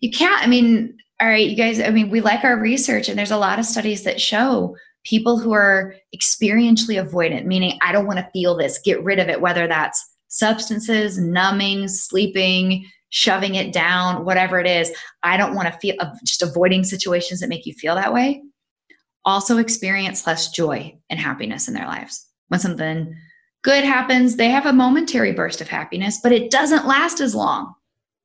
You 0.00 0.10
can't, 0.10 0.42
I 0.42 0.46
mean, 0.46 0.96
all 1.20 1.28
right, 1.28 1.48
you 1.48 1.56
guys, 1.56 1.80
I 1.80 1.90
mean, 1.90 2.10
we 2.10 2.20
like 2.20 2.44
our 2.44 2.58
research, 2.58 3.08
and 3.08 3.18
there's 3.18 3.30
a 3.30 3.38
lot 3.38 3.58
of 3.58 3.64
studies 3.64 4.04
that 4.04 4.20
show 4.20 4.76
people 5.06 5.38
who 5.38 5.52
are 5.52 5.94
experientially 6.14 7.02
avoidant, 7.02 7.44
meaning 7.44 7.78
I 7.80 7.92
don't 7.92 8.06
want 8.06 8.18
to 8.18 8.28
feel 8.32 8.56
this, 8.56 8.78
get 8.84 9.02
rid 9.04 9.18
of 9.18 9.28
it, 9.28 9.40
whether 9.40 9.66
that's 9.66 10.04
substances, 10.28 11.16
numbing, 11.16 11.88
sleeping, 11.88 12.84
shoving 13.10 13.54
it 13.54 13.72
down, 13.72 14.24
whatever 14.24 14.58
it 14.58 14.66
is. 14.66 14.90
I 15.22 15.36
don't 15.36 15.54
want 15.54 15.72
to 15.72 15.78
feel, 15.78 15.94
just 16.24 16.42
avoiding 16.42 16.82
situations 16.82 17.40
that 17.40 17.48
make 17.48 17.64
you 17.64 17.72
feel 17.72 17.94
that 17.94 18.12
way. 18.12 18.42
Also 19.24 19.58
experience 19.58 20.26
less 20.26 20.50
joy 20.50 20.96
and 21.08 21.20
happiness 21.20 21.68
in 21.68 21.74
their 21.74 21.86
lives. 21.86 22.26
When 22.48 22.60
something 22.60 23.16
good 23.62 23.84
happens, 23.84 24.36
they 24.36 24.50
have 24.50 24.66
a 24.66 24.72
momentary 24.72 25.32
burst 25.32 25.60
of 25.60 25.68
happiness, 25.68 26.18
but 26.22 26.32
it 26.32 26.50
doesn't 26.50 26.86
last 26.86 27.20
as 27.20 27.34
long. 27.34 27.74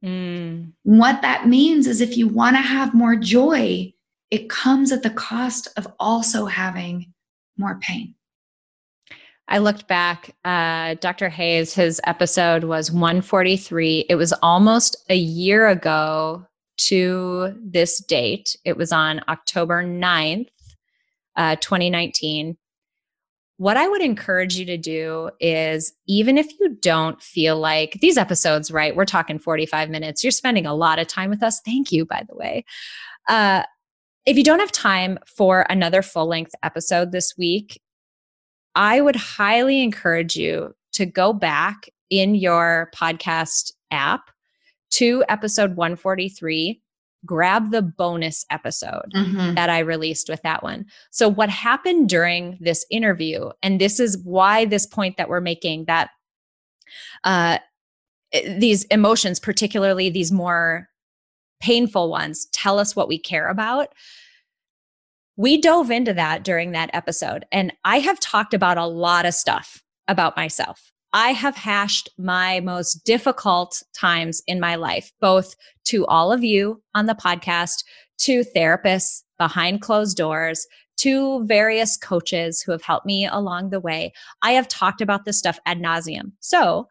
Mm, 0.03 0.73
What 0.83 1.21
that 1.21 1.47
means 1.47 1.85
is 1.85 2.01
if 2.01 2.17
you 2.17 2.27
want 2.27 2.55
to 2.55 2.61
have 2.61 2.95
more 2.95 3.15
joy, 3.15 3.93
it 4.31 4.49
comes 4.49 4.91
at 4.91 5.03
the 5.03 5.09
cost 5.09 5.67
of 5.77 5.87
also 5.99 6.45
having 6.45 7.13
more 7.57 7.77
pain. 7.81 8.15
I 9.47 9.57
looked 9.57 9.87
back. 9.87 10.33
Uh, 10.45 10.95
Dr. 10.95 11.27
Hayes, 11.27 11.73
his 11.73 11.99
episode 12.05 12.63
was 12.63 12.89
143. 12.89 14.05
It 14.07 14.15
was 14.15 14.31
almost 14.41 14.95
a 15.09 15.15
year 15.15 15.67
ago 15.67 16.45
to 16.77 17.53
this 17.61 18.01
date. 18.05 18.55
It 18.63 18.77
was 18.77 18.93
on 18.93 19.21
October 19.27 19.83
9th, 19.83 20.47
uh, 21.35 21.57
2019. 21.57 22.57
What 23.57 23.75
I 23.75 23.89
would 23.89 24.01
encourage 24.01 24.55
you 24.55 24.65
to 24.65 24.77
do 24.77 25.29
is, 25.41 25.93
even 26.07 26.37
if 26.37 26.47
you 26.59 26.77
don't 26.81 27.21
feel 27.21 27.59
like 27.59 27.99
these 27.99 28.17
episodes, 28.17 28.71
right? 28.71 28.95
We're 28.95 29.05
talking 29.05 29.37
45 29.37 29.89
minutes. 29.89 30.23
You're 30.23 30.31
spending 30.31 30.65
a 30.65 30.73
lot 30.73 30.97
of 30.97 31.07
time 31.07 31.29
with 31.29 31.43
us. 31.43 31.59
Thank 31.63 31.91
you, 31.91 32.05
by 32.05 32.23
the 32.27 32.35
way. 32.35 32.63
Uh, 33.27 33.63
if 34.25 34.37
you 34.37 34.43
don't 34.43 34.59
have 34.59 34.71
time 34.71 35.17
for 35.25 35.65
another 35.69 36.01
full 36.01 36.27
length 36.27 36.53
episode 36.63 37.11
this 37.11 37.33
week, 37.37 37.81
I 38.75 39.01
would 39.01 39.15
highly 39.15 39.81
encourage 39.81 40.35
you 40.35 40.75
to 40.93 41.05
go 41.05 41.33
back 41.33 41.89
in 42.09 42.35
your 42.35 42.89
podcast 42.95 43.71
app 43.91 44.29
to 44.91 45.23
episode 45.29 45.75
143 45.75 46.81
grab 47.25 47.71
the 47.71 47.81
bonus 47.81 48.45
episode 48.49 49.11
mm-hmm. 49.15 49.53
that 49.55 49.69
I 49.69 49.79
released 49.79 50.29
with 50.29 50.41
that 50.41 50.63
one. 50.63 50.85
So, 51.11 51.29
what 51.29 51.49
happened 51.49 52.09
during 52.09 52.57
this 52.59 52.85
interview, 52.89 53.49
and 53.61 53.79
this 53.79 53.99
is 53.99 54.17
why 54.23 54.65
this 54.65 54.85
point 54.85 55.17
that 55.17 55.29
we're 55.29 55.41
making 55.41 55.85
that 55.85 56.09
uh, 57.23 57.59
these 58.33 58.85
emotions, 58.85 59.39
particularly 59.39 60.09
these 60.09 60.31
more 60.31 60.87
painful 61.61 62.09
ones, 62.09 62.47
tell 62.51 62.79
us 62.79 62.95
what 62.95 63.07
we 63.07 63.17
care 63.17 63.47
about 63.47 63.93
we 65.41 65.59
dove 65.59 65.89
into 65.89 66.13
that 66.13 66.43
during 66.43 66.71
that 66.71 66.91
episode. 66.93 67.45
And 67.51 67.73
I 67.83 67.97
have 67.99 68.19
talked 68.19 68.53
about 68.53 68.77
a 68.77 68.85
lot 68.85 69.25
of 69.25 69.33
stuff 69.33 69.81
about 70.07 70.37
myself. 70.37 70.91
I 71.13 71.31
have 71.31 71.55
hashed 71.55 72.09
my 72.17 72.59
most 72.59 73.03
difficult 73.05 73.81
times 73.93 74.41
in 74.45 74.59
my 74.59 74.75
life, 74.75 75.11
both 75.19 75.55
to 75.85 76.05
all 76.05 76.31
of 76.31 76.43
you 76.43 76.81
on 76.93 77.07
the 77.07 77.15
podcast, 77.15 77.83
to 78.19 78.43
therapists 78.55 79.23
behind 79.39 79.81
closed 79.81 80.15
doors, 80.15 80.67
to 80.97 81.43
various 81.45 81.97
coaches 81.97 82.61
who 82.61 82.71
have 82.71 82.83
helped 82.83 83.07
me 83.07 83.25
along 83.25 83.71
the 83.71 83.79
way. 83.79 84.13
I 84.43 84.51
have 84.51 84.67
talked 84.67 85.01
about 85.01 85.25
this 85.25 85.39
stuff 85.39 85.59
ad 85.65 85.79
nauseum. 85.79 86.33
So 86.39 86.87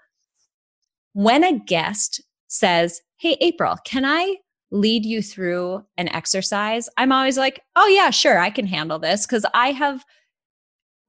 when 1.12 1.44
a 1.44 1.58
guest 1.58 2.20
says, 2.48 3.00
Hey, 3.16 3.36
April, 3.40 3.76
can 3.84 4.04
I 4.04 4.38
lead 4.70 5.04
you 5.04 5.22
through 5.22 5.84
an 5.96 6.08
exercise, 6.08 6.88
I'm 6.96 7.12
always 7.12 7.38
like, 7.38 7.60
"Oh 7.76 7.86
yeah, 7.86 8.10
sure, 8.10 8.38
I 8.38 8.50
can 8.50 8.66
handle 8.66 8.98
this" 8.98 9.26
cuz 9.26 9.44
I 9.54 9.72
have 9.72 10.04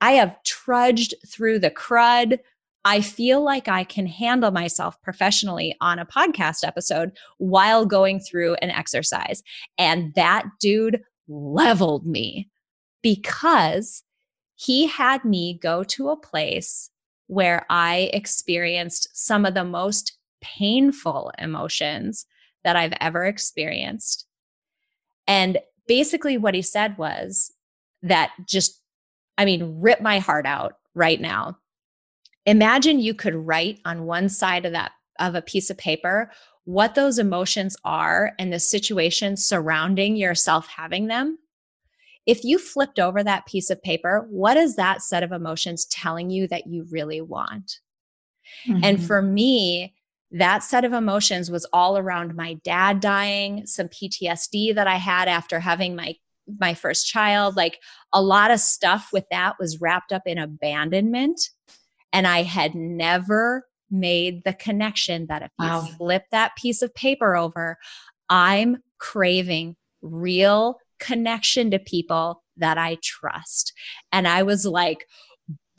I 0.02 0.14
have 0.14 0.42
trudged 0.44 1.14
through 1.28 1.60
the 1.60 1.72
crud. 1.72 2.40
I 2.84 3.02
feel 3.02 3.44
like 3.44 3.68
I 3.68 3.84
can 3.84 4.08
handle 4.08 4.50
myself 4.50 5.00
professionally 5.04 5.76
on 5.82 6.00
a 6.00 6.06
podcast 6.06 6.66
episode 6.66 7.12
while 7.38 7.86
going 7.86 8.20
through 8.20 8.56
an 8.56 8.72
exercise. 8.72 9.44
And 9.78 10.14
that 10.16 10.46
dude 10.60 11.02
leveled 11.28 12.08
me 12.08 12.50
because 13.04 14.04
he 14.56 14.88
had 14.88 15.24
me 15.24 15.60
go 15.62 15.84
to 15.84 16.10
a 16.10 16.18
place 16.18 16.90
where 17.28 17.66
I 17.70 18.10
experienced 18.14 19.10
some 19.14 19.46
of 19.46 19.54
the 19.54 19.64
most 19.64 20.18
painful 20.42 21.32
emotions 21.38 22.26
that 22.64 22.76
I've 22.76 22.94
ever 23.00 23.26
experienced. 23.26 24.26
And 25.28 25.60
basically, 25.88 26.38
what 26.38 26.56
he 26.56 26.62
said 26.62 26.98
was 26.98 27.52
that 28.02 28.32
just, 28.48 28.82
I 29.38 29.46
mean, 29.46 29.80
rip 29.80 30.02
my 30.02 30.20
heart 30.20 30.46
out 30.46 30.76
right 30.94 31.20
now. 31.20 31.58
Imagine 32.46 33.00
you 33.00 33.14
could 33.14 33.36
write 33.36 33.80
on 33.86 34.06
one 34.06 34.30
side 34.30 34.66
of 34.66 34.72
that 34.74 34.92
of 35.20 35.36
a 35.36 35.42
piece 35.42 35.70
of 35.70 35.78
paper 35.78 36.32
what 36.66 36.96
those 36.96 37.20
emotions 37.20 37.76
are 37.84 38.34
and 38.40 38.52
the 38.52 38.60
situation 38.60 39.36
surrounding 39.36 40.16
yourself 40.16 40.68
having 40.68 41.08
them. 41.08 41.38
If 42.26 42.44
you 42.44 42.60
flipped 42.60 43.00
over 43.00 43.24
that 43.24 43.48
piece 43.48 43.70
of 43.70 43.82
paper, 43.82 44.28
what 44.30 44.58
is 44.58 44.76
that 44.76 45.02
set 45.02 45.24
of 45.24 45.32
emotions 45.32 45.86
telling 45.86 46.30
you 46.30 46.48
that 46.50 46.68
you 46.68 46.86
really 46.92 47.20
want? 47.20 47.80
Mm-hmm. 48.68 48.84
And 48.84 49.04
for 49.04 49.22
me, 49.22 49.96
that 50.32 50.64
set 50.64 50.86
of 50.86 50.94
emotions 50.94 51.52
was 51.52 51.66
all 51.74 51.98
around 51.98 52.36
my 52.36 52.54
dad 52.64 53.00
dying, 53.00 53.66
some 53.66 53.88
PTSD 53.88 54.76
that 54.76 54.88
I 54.88 54.96
had 54.96 55.28
after 55.28 55.60
having 55.60 55.96
my 55.96 56.16
my 56.60 56.74
first 56.74 57.08
child, 57.08 57.56
like 57.56 57.80
a 58.12 58.22
lot 58.22 58.52
of 58.52 58.60
stuff 58.60 59.10
with 59.14 59.24
that 59.32 59.56
was 59.60 59.80
wrapped 59.80 60.12
up 60.12 60.24
in 60.26 60.38
abandonment 60.38 61.40
and 62.14 62.28
I 62.28 62.44
had 62.44 62.76
never 62.76 63.68
made 63.90 64.44
the 64.44 64.54
connection 64.54 65.28
that 65.28 65.44
if 65.44 65.52
wow. 65.60 65.84
you 65.84 65.94
flip 65.94 66.24
that 66.32 66.56
piece 66.56 66.82
of 66.82 66.94
paper 66.94 67.36
over, 67.36 67.78
I'm 68.30 68.78
craving 68.98 69.76
real 70.02 70.78
connection 71.00 71.72
to 71.72 71.80
people 71.80 72.44
that 72.58 72.78
I 72.78 72.98
trust. 73.02 73.74
And 74.12 74.28
I 74.28 74.44
was 74.44 74.66
like, 74.66 75.06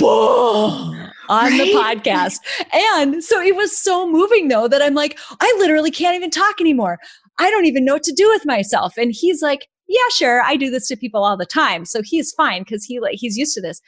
on 0.09 1.51
right? 1.51 1.59
the 1.59 1.73
podcast. 1.75 2.39
And 2.73 3.23
so 3.23 3.41
it 3.41 3.57
was 3.57 3.77
so 3.77 4.09
moving 4.09 4.49
though 4.49 4.69
that 4.69 4.83
I'm 4.83 4.95
like, 4.95 5.19
I 5.41 5.55
literally 5.59 5.91
can't 5.91 6.17
even 6.17 6.31
talk 6.31 6.61
anymore. 6.61 6.99
I 7.39 7.51
don't 7.51 7.67
even 7.67 7.85
know 7.85 7.95
what 7.95 8.03
to 8.05 8.13
do 8.13 8.29
with 8.29 8.45
myself. 8.45 8.97
And 8.97 9.13
he's 9.13 9.43
like, 9.43 9.69
yeah, 9.89 9.99
sure. 10.15 10.43
I 10.43 10.57
do 10.57 10.71
this 10.71 10.89
to 10.89 10.97
people 10.97 11.25
all 11.25 11.37
the 11.37 11.47
time. 11.47 11.85
So 11.85 12.03
he's 12.03 12.33
fine 12.33 12.63
because 12.63 12.85
he 12.85 13.01
like 13.01 13.17
he's 13.19 13.37
used 13.37 13.55
to 13.55 13.61
this. 13.61 13.81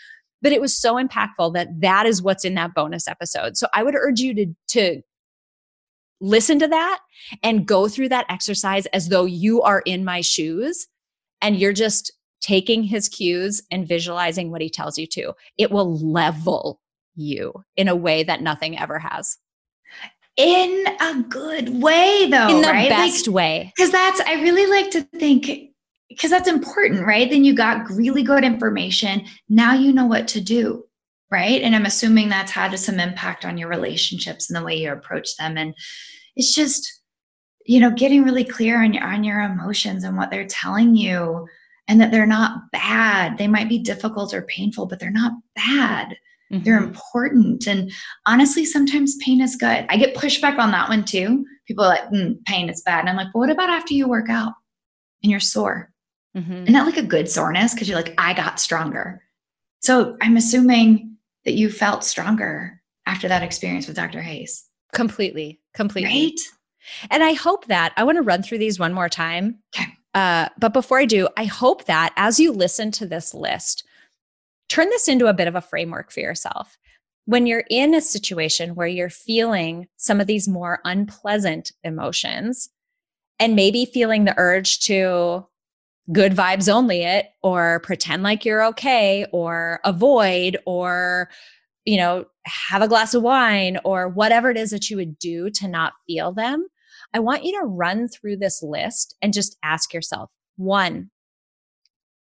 But 0.43 0.53
it 0.53 0.61
was 0.61 0.77
so 0.77 0.95
impactful 0.97 1.55
that 1.55 1.69
that 1.81 2.07
is 2.07 2.23
what's 2.23 2.45
in 2.45 2.55
that 2.55 2.75
bonus 2.75 3.09
episode. 3.09 3.57
So 3.57 3.67
I 3.75 3.83
would 3.83 3.95
urge 3.95 4.21
you 4.21 4.35
to 4.35 4.47
to 4.69 5.03
listen 6.21 6.59
to 6.59 6.69
that 6.69 7.01
and 7.43 7.67
go 7.67 7.89
through 7.89 8.09
that 8.09 8.27
exercise 8.29 8.87
as 8.87 9.09
though 9.09 9.25
you 9.25 9.63
are 9.63 9.83
in 9.85 10.05
my 10.05 10.21
shoes 10.21 10.87
and 11.41 11.57
you're 11.57 11.73
just 11.73 12.13
taking 12.41 12.83
his 12.83 13.09
cues 13.09 13.63
and 13.71 13.89
visualizing 13.89 14.51
what 14.51 14.61
he 14.61 14.69
tells 14.69 14.99
you 14.99 15.07
to. 15.07 15.33
It 15.57 15.71
will 15.71 15.99
level 15.99 16.81
you 17.17 17.65
in 17.77 17.89
a 17.89 17.97
way 17.97 18.23
that 18.23 18.43
nothing 18.43 18.79
ever 18.79 18.99
has. 18.99 19.39
In 20.37 20.85
a 21.01 21.23
good 21.29 21.81
way, 21.81 22.27
though. 22.29 22.49
In 22.49 22.61
the 22.61 22.69
right? 22.69 22.89
best 22.89 23.29
like, 23.29 23.35
way. 23.35 23.73
Because 23.77 23.93
that's, 23.93 24.21
I 24.21 24.43
really 24.43 24.67
like 24.67 24.91
to 24.91 25.03
think, 25.03 25.49
because 26.09 26.31
that's 26.31 26.49
important, 26.49 27.07
right? 27.07 27.31
Then 27.31 27.45
you 27.45 27.55
got 27.55 27.89
really 27.89 28.23
good 28.23 28.45
information. 28.45 29.27
Now 29.49 29.75
you 29.75 29.93
know 29.93 30.07
what 30.07 30.27
to 30.29 30.41
do, 30.41 30.85
right? 31.31 31.63
And 31.63 31.75
I'm 31.75 31.87
assuming 31.87 32.29
that's 32.29 32.51
had 32.51 32.77
some 32.79 32.99
impact 32.99 33.45
on 33.45 33.57
your 33.57 33.69
relationships 33.69 34.51
and 34.51 34.57
the 34.57 34.65
way 34.65 34.75
you 34.75 34.91
approach 34.91 35.37
them. 35.37 35.57
And 35.57 35.73
it's 36.35 36.53
just, 36.53 37.01
you 37.65 37.79
know, 37.79 37.91
getting 37.93 38.25
really 38.25 38.45
clear 38.45 38.83
on 38.83 38.93
your 38.93 39.05
on 39.05 39.23
your 39.23 39.41
emotions 39.41 40.03
and 40.03 40.17
what 40.17 40.31
they're 40.31 40.47
telling 40.47 40.97
you 40.97 41.47
and 41.89 42.01
that 42.01 42.11
they're 42.11 42.27
not 42.27 42.71
bad. 42.73 43.39
They 43.39 43.49
might 43.49 43.69
be 43.69 43.79
difficult 43.79 44.33
or 44.33 44.43
painful, 44.43 44.87
but 44.87 45.01
they're 45.01 45.11
not 45.11 45.33
bad. 45.55 46.17
Mm-hmm. 46.53 46.65
They're 46.65 46.79
important. 46.79 47.67
And 47.67 47.93
honestly, 48.27 48.65
sometimes 48.65 49.17
pain 49.17 49.41
is 49.41 49.57
good. 49.57 49.87
I 49.89 49.97
get 49.97 50.15
pushback 50.15 50.59
on 50.59 50.71
that 50.71 50.89
one 50.89 51.05
too. 51.05 51.45
People 51.67 51.85
are 51.85 51.89
like, 51.89 52.09
mm, 52.11 52.43
pain 52.45 52.69
is 52.69 52.83
bad. 52.83 53.01
And 53.01 53.09
I'm 53.09 53.17
like, 53.17 53.29
well, 53.35 53.41
what 53.41 53.51
about 53.51 53.71
after 53.71 53.95
you 53.95 54.09
work 54.09 54.31
out 54.31 54.53
and 55.23 55.31
you're 55.31 55.41
sore? 55.41 55.91
Mm-hmm. 56.37 56.53
Isn't 56.53 56.73
that 56.73 56.87
like 56.87 56.97
a 56.97 57.03
good 57.03 57.29
soreness? 57.29 57.75
Because 57.75 57.89
you're 57.89 57.99
like, 57.99 58.15
I 58.19 58.35
got 58.35 58.61
stronger. 58.61 59.23
So 59.81 60.17
I'm 60.21 60.37
assuming 60.37 61.17
that 61.45 61.55
you 61.55 61.71
felt 61.71 62.05
stronger 62.05 62.81
after 63.07 63.29
that 63.29 63.43
experience 63.43 63.87
with 63.87 63.97
Dr. 63.97 64.23
Hayes. 64.23 64.65
Completely. 64.93 65.61
Completely. 65.75 66.11
Right. 66.11 66.41
And 67.11 67.23
I 67.23 67.33
hope 67.33 67.67
that 67.67 67.93
I 67.97 68.05
want 68.05 68.17
to 68.17 68.23
run 68.23 68.43
through 68.43 68.59
these 68.59 68.79
one 68.79 68.93
more 68.93 69.09
time. 69.09 69.59
Okay. 69.75 69.91
Uh, 70.15 70.49
but 70.59 70.73
before 70.73 70.99
I 70.99 71.05
do, 71.05 71.29
I 71.37 71.45
hope 71.45 71.87
that 71.87 72.13
as 72.17 72.39
you 72.39 72.53
listen 72.53 72.91
to 72.93 73.07
this 73.07 73.35
list, 73.35 73.85
turn 74.69 74.89
this 74.91 75.09
into 75.09 75.27
a 75.27 75.35
bit 75.35 75.49
of 75.49 75.57
a 75.57 75.61
framework 75.61 76.13
for 76.13 76.21
yourself. 76.21 76.79
When 77.27 77.47
you're 77.47 77.65
in 77.71 77.95
a 77.95 78.01
situation 78.01 78.75
where 78.75 78.87
you're 78.87 79.11
feeling 79.11 79.89
some 79.97 80.21
of 80.21 80.27
these 80.27 80.47
more 80.47 80.81
unpleasant 80.85 81.73
emotions 81.83 82.69
and 83.41 83.57
maybe 83.57 83.87
feeling 83.87 84.25
the 84.25 84.35
urge 84.37 84.81
to 84.81 85.47
good 86.13 86.33
vibes 86.33 86.73
only 86.73 87.03
it 87.03 87.31
or 87.43 87.81
pretend 87.81 88.23
like 88.23 88.45
you're 88.45 88.65
okay 88.65 89.27
or 89.33 89.81
avoid 89.85 90.59
or 90.67 91.31
you 91.87 91.97
know 91.97 92.27
have 92.45 92.83
a 92.83 92.89
glass 92.89 93.15
of 93.15 93.23
wine 93.23 93.79
or 93.85 94.09
whatever 94.09 94.51
it 94.51 94.59
is 94.59 94.71
that 94.71 94.91
you 94.91 94.99
would 94.99 95.19
do 95.19 95.49
to 95.49 95.67
not 95.67 95.95
feel 96.07 96.31
them 96.31 96.67
I 97.15 97.21
want 97.21 97.45
you 97.45 97.59
to 97.61 97.67
run 97.67 98.09
through 98.09 98.39
this 98.39 98.63
list 98.63 99.15
and 99.23 99.33
just 99.33 99.57
ask 99.63 99.95
yourself 99.95 100.31
one, 100.57 101.11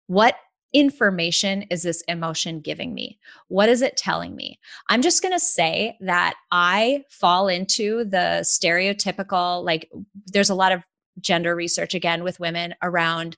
what 0.08 0.36
information 0.74 1.64
is 1.70 1.84
this 1.84 2.02
emotion 2.08 2.60
giving 2.60 2.94
me? 2.94 3.20
What 3.48 3.70
is 3.70 3.82
it 3.82 3.98
telling 3.98 4.36
me? 4.36 4.60
I'm 4.90 5.02
just 5.02 5.22
going 5.22 5.34
to 5.34 5.40
say 5.40 5.98
that 6.02 6.36
I 6.52 7.06
fall 7.10 7.48
into 7.48 8.04
the 8.04 8.42
stereotypical, 8.44 9.64
like, 9.64 9.90
there's 10.28 10.50
a 10.50 10.56
lot 10.56 10.72
of 10.72 10.84
gender 11.20 11.56
research 11.56 11.94
again 11.94 12.24
with 12.24 12.40
women 12.40 12.76
around 12.82 13.38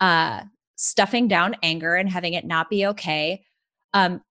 uh, 0.00 0.42
stuffing 0.76 1.28
down 1.28 1.56
anger 1.62 1.94
and 1.94 2.08
having 2.08 2.34
it 2.34 2.44
not 2.44 2.70
be 2.70 2.86
okay. 2.86 3.44
Um, 3.94 4.22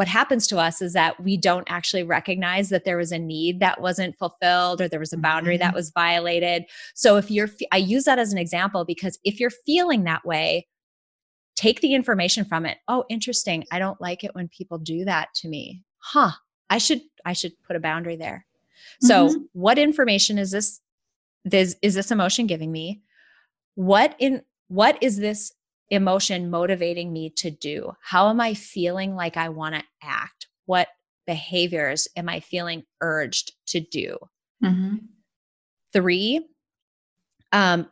what 0.00 0.08
happens 0.08 0.46
to 0.46 0.56
us 0.56 0.80
is 0.80 0.94
that 0.94 1.22
we 1.22 1.36
don't 1.36 1.66
actually 1.70 2.02
recognize 2.02 2.70
that 2.70 2.86
there 2.86 2.96
was 2.96 3.12
a 3.12 3.18
need 3.18 3.60
that 3.60 3.82
wasn't 3.82 4.16
fulfilled 4.16 4.80
or 4.80 4.88
there 4.88 4.98
was 4.98 5.12
a 5.12 5.16
boundary 5.18 5.58
that 5.58 5.72
Mhm. 5.72 5.74
was 5.74 5.90
violated. 5.90 6.64
So 6.94 7.18
if 7.18 7.30
you're, 7.30 7.50
I 7.70 7.76
use 7.76 8.04
that 8.04 8.18
as 8.18 8.32
an 8.32 8.38
example 8.38 8.86
because 8.86 9.18
if 9.24 9.38
you're 9.38 9.50
feeling 9.50 10.04
that 10.04 10.24
way, 10.24 10.66
take 11.54 11.82
the 11.82 11.92
information 11.92 12.46
from 12.46 12.64
it. 12.64 12.78
Oh, 12.88 13.04
interesting. 13.10 13.66
I 13.70 13.78
don't 13.78 14.00
like 14.00 14.24
it 14.24 14.34
when 14.34 14.48
people 14.48 14.78
do 14.78 15.04
that 15.04 15.34
to 15.34 15.48
me. 15.48 15.84
Huh. 15.98 16.30
I 16.70 16.78
should, 16.78 17.02
I 17.26 17.34
should 17.34 17.52
put 17.66 17.76
a 17.76 17.80
boundary 17.80 18.16
there. 18.16 18.46
So 19.02 19.28
Mhm. 19.28 19.48
what 19.52 19.78
information 19.78 20.38
is 20.38 20.50
this, 20.50 20.80
this, 21.44 21.76
is 21.82 21.92
this 21.94 22.10
emotion 22.10 22.46
giving 22.46 22.72
me? 22.72 23.02
What 23.74 24.16
in, 24.18 24.44
what 24.68 24.96
is 25.02 25.18
this 25.18 25.52
emotion 25.90 26.50
motivating 26.50 27.12
me 27.12 27.30
to 27.30 27.50
do? 27.50 27.92
How 28.00 28.28
am 28.30 28.40
I 28.40 28.54
feeling 28.54 29.14
like 29.14 29.36
I 29.36 29.48
want 29.48 29.74
to 29.74 29.82
act? 30.02 30.46
What 30.66 30.88
behaviors 31.26 32.08
am 32.16 32.28
I 32.28 32.40
feeling 32.40 32.84
urged 33.00 33.52
to 33.66 33.80
do? 33.80 34.18
Mhm. 34.62 35.08
Three, 35.92 36.48
um, 37.52 37.90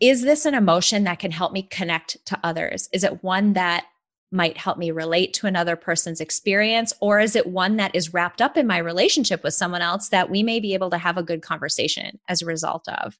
is 0.00 0.22
this 0.22 0.46
an 0.46 0.54
emotion 0.54 1.04
that 1.04 1.18
can 1.18 1.30
help 1.30 1.52
me 1.52 1.62
connect 1.62 2.24
to 2.26 2.38
others? 2.42 2.88
Is 2.92 3.04
it 3.04 3.22
one 3.22 3.52
that 3.52 3.86
might 4.32 4.56
help 4.56 4.78
me 4.78 4.90
relate 4.90 5.34
to 5.34 5.46
another 5.46 5.76
person's 5.76 6.20
experience? 6.20 6.92
Or 7.00 7.20
is 7.20 7.36
it 7.36 7.46
one 7.46 7.76
that 7.76 7.94
is 7.94 8.14
wrapped 8.14 8.40
up 8.40 8.56
in 8.56 8.66
my 8.66 8.78
relationship 8.78 9.44
with 9.44 9.54
someone 9.54 9.82
else 9.82 10.08
that 10.08 10.30
we 10.30 10.42
may 10.42 10.58
be 10.58 10.74
able 10.74 10.90
to 10.90 10.98
have 10.98 11.18
a 11.18 11.22
good 11.22 11.42
conversation 11.42 12.18
as 12.28 12.40
a 12.40 12.46
result 12.46 12.88
of? 12.88 13.18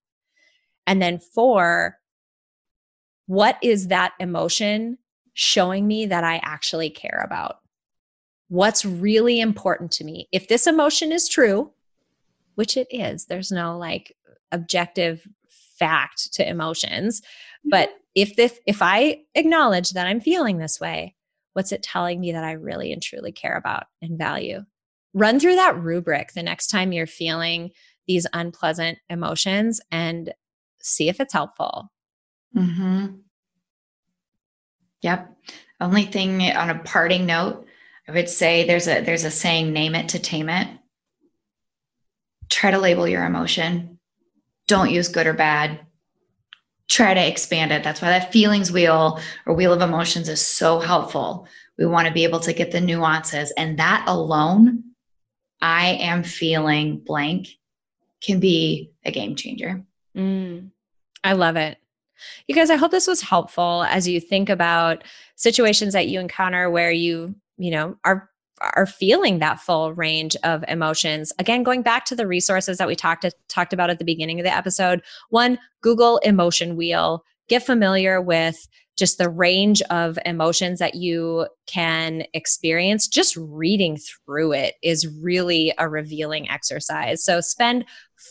And 0.87 1.01
then 1.01 1.19
four, 1.19 1.99
what 3.33 3.57
is 3.63 3.89
that 3.89 4.13
emotion 4.21 4.99
showing 5.33 5.87
me 5.87 6.05
that 6.05 6.23
I 6.23 6.39
actually 6.45 6.91
care 6.91 7.23
about? 7.25 7.61
What's 8.49 8.85
really 8.85 9.41
important 9.41 9.91
to 9.93 10.05
me? 10.05 10.29
If 10.33 10.49
this 10.49 10.67
emotion 10.67 11.13
is 11.13 11.31
true, 11.31 11.73
which 12.57 12.77
it 12.77 12.89
is, 12.91 13.25
there's 13.25 13.51
no 13.51 13.79
like 13.79 14.15
objective 14.51 15.27
fact 15.79 16.35
to 16.35 16.47
emotions. 16.47 17.23
Mm-hmm. 17.23 17.71
But 17.71 17.95
if 18.15 18.37
this, 18.37 18.61
if 18.67 18.83
I 18.83 19.21
acknowledge 19.35 19.93
that 19.93 20.07
I'm 20.07 20.21
feeling 20.21 20.59
this 20.59 20.79
way, 20.79 21.15
what's 21.55 21.73
it 21.73 21.83
telling 21.83 22.21
me 22.21 22.33
that 22.33 22.45
I 22.45 22.53
really 22.53 22.93
and 22.93 23.01
truly 23.01 23.33
care 23.33 23.57
about 23.57 23.85
and 24.03 24.19
value? 24.19 24.61
Run 25.15 25.41
through 25.41 25.57
that 25.57 25.79
rubric 25.79 26.35
the 26.35 26.43
next 26.43 26.67
time 26.67 26.93
you're 26.93 27.07
feeling 27.07 27.71
these 28.07 28.27
unpleasant 28.35 28.99
emotions 29.09 29.81
and 29.91 30.35
see 30.83 31.09
if 31.09 31.19
it's 31.19 31.33
helpful. 31.33 31.89
Mm-hmm. 32.57 33.07
Yep. 35.03 35.37
Only 35.81 36.05
thing 36.05 36.43
on 36.43 36.71
a 36.71 36.79
parting 36.79 37.27
note, 37.27 37.67
I 38.09 38.13
would 38.13 38.29
say 38.29 38.65
there's 38.65 38.87
a 38.87 39.01
there's 39.03 39.25
a 39.25 39.31
saying, 39.31 39.73
name 39.73 39.95
it 39.95 40.11
to 40.11 40.19
tame 40.19 40.49
it. 40.49 40.69
Try 42.49 42.71
to 42.71 42.79
label 42.79 43.09
your 43.09 43.25
emotion. 43.25 43.99
Don't 44.69 44.91
use 44.91 45.09
good 45.09 45.27
or 45.27 45.33
bad. 45.33 45.81
Try 46.89 47.15
to 47.15 47.27
expand 47.27 47.73
it. 47.73 47.83
That's 47.83 48.03
why 48.03 48.11
that 48.11 48.33
feelings 48.33 48.71
wheel 48.71 49.21
or 49.47 49.55
wheel 49.55 49.73
of 49.73 49.81
emotions 49.81 50.29
is 50.29 50.45
so 50.45 50.79
helpful. 50.79 51.49
We 51.79 51.87
want 51.87 52.07
to 52.07 52.15
be 52.15 52.25
able 52.25 52.41
to 52.41 52.53
get 52.53 52.71
the 52.71 52.81
nuances. 52.81 53.51
And 53.57 53.79
that 53.79 54.05
alone, 54.07 54.85
I 55.61 55.87
am 55.95 56.23
feeling 56.23 56.99
blank, 56.99 57.49
can 58.23 58.41
be 58.41 58.93
a 59.05 59.11
game 59.11 59.37
changer. 59.37 59.83
Mm, 60.17 60.71
I 61.25 61.33
love 61.33 61.57
it. 61.57 61.79
You 62.47 62.55
guys, 62.55 62.71
I 62.71 62.77
hope 62.77 62.91
this 62.91 63.07
was 63.07 63.21
helpful 63.21 63.85
as 63.89 64.09
you 64.09 64.21
think 64.21 64.49
about 64.49 65.05
situations 65.37 65.93
that 65.93 66.09
you 66.09 66.21
encounter 66.21 66.71
where 66.71 66.93
you, 66.93 67.35
you 67.59 67.71
know, 67.71 67.97
are 68.05 68.29
are 68.61 68.87
feeling 68.87 69.41
that 69.41 69.61
full 69.61 69.93
range 69.95 70.37
of 70.45 70.65
emotions. 70.69 71.33
Again, 71.39 71.63
going 71.65 71.83
back 71.83 72.05
to 72.07 72.15
the 72.15 72.27
resources 72.29 72.79
that 72.79 72.87
we 72.87 72.95
talked 72.95 73.27
talked 73.49 73.73
about 73.73 73.91
at 73.91 73.99
the 73.99 74.05
beginning 74.05 74.39
of 74.39 74.45
the 74.45 74.55
episode. 74.55 75.03
One, 75.31 75.59
Google 75.83 76.19
emotion 76.19 76.77
wheel. 76.77 77.25
Get 77.49 77.67
familiar 77.67 78.21
with 78.21 78.69
just 78.97 79.19
the 79.19 79.29
range 79.29 79.83
of 79.83 80.19
emotions 80.25 80.79
that 80.79 80.95
you 80.95 81.47
can 81.67 82.25
experience. 82.35 83.09
Just 83.09 83.37
reading 83.37 83.97
through 83.97 84.53
it 84.53 84.75
is 84.83 85.09
really 85.09 85.73
a 85.79 85.89
revealing 85.89 86.49
exercise. 86.51 87.25
So 87.25 87.41
spend 87.41 87.85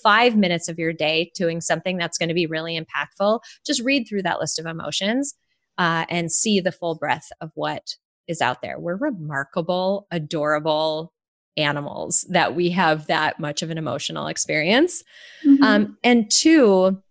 five 0.03 0.35
minutes 0.35 0.67
of 0.67 0.79
your 0.79 0.93
day 0.93 1.31
doing 1.35 1.61
something 1.61 1.97
that's 1.97 2.17
going 2.17 2.29
to 2.29 2.35
be 2.35 2.45
really 2.45 2.79
impactful. 2.79 3.39
Just 3.65 3.81
read 3.81 4.07
through 4.07 4.23
that 4.23 4.39
list 4.39 4.59
of 4.59 4.65
emotions 4.65 5.35
uh, 5.77 6.05
and 6.09 6.31
see 6.31 6.59
the 6.59 6.71
full 6.71 6.95
breadth 6.95 7.31
of 7.41 7.51
what 7.55 7.95
is 8.27 8.41
out 8.41 8.61
there. 8.61 8.79
We're 8.79 8.95
remarkable, 8.95 10.07
adorable 10.11 11.13
animals 11.57 12.25
that 12.29 12.55
we 12.55 12.69
have 12.69 13.07
that 13.07 13.39
much 13.39 13.61
of 13.61 13.69
an 13.69 13.77
emotional 13.77 14.27
experience. 14.27 15.03
Mm-hmm. 15.45 15.63
Um, 15.63 15.97
and 16.03 16.31
two, 16.31 17.01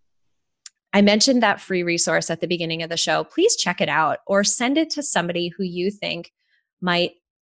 I 0.93 1.03
mentioned 1.03 1.43
that 1.43 1.61
free 1.61 1.83
resource 1.83 2.31
at 2.31 2.41
the 2.41 2.49
beginning 2.49 2.83
of 2.83 2.91
the 2.91 2.97
show. 2.97 3.25
Please 3.25 3.57
check 3.57 3.81
it 3.81 3.89
out 3.89 4.19
or 4.27 4.43
send 4.43 4.79
it 4.79 4.91
to 4.91 5.03
somebody 5.03 5.49
who 5.49 5.63
you 5.63 5.91
think 5.91 6.33
might 6.81 7.13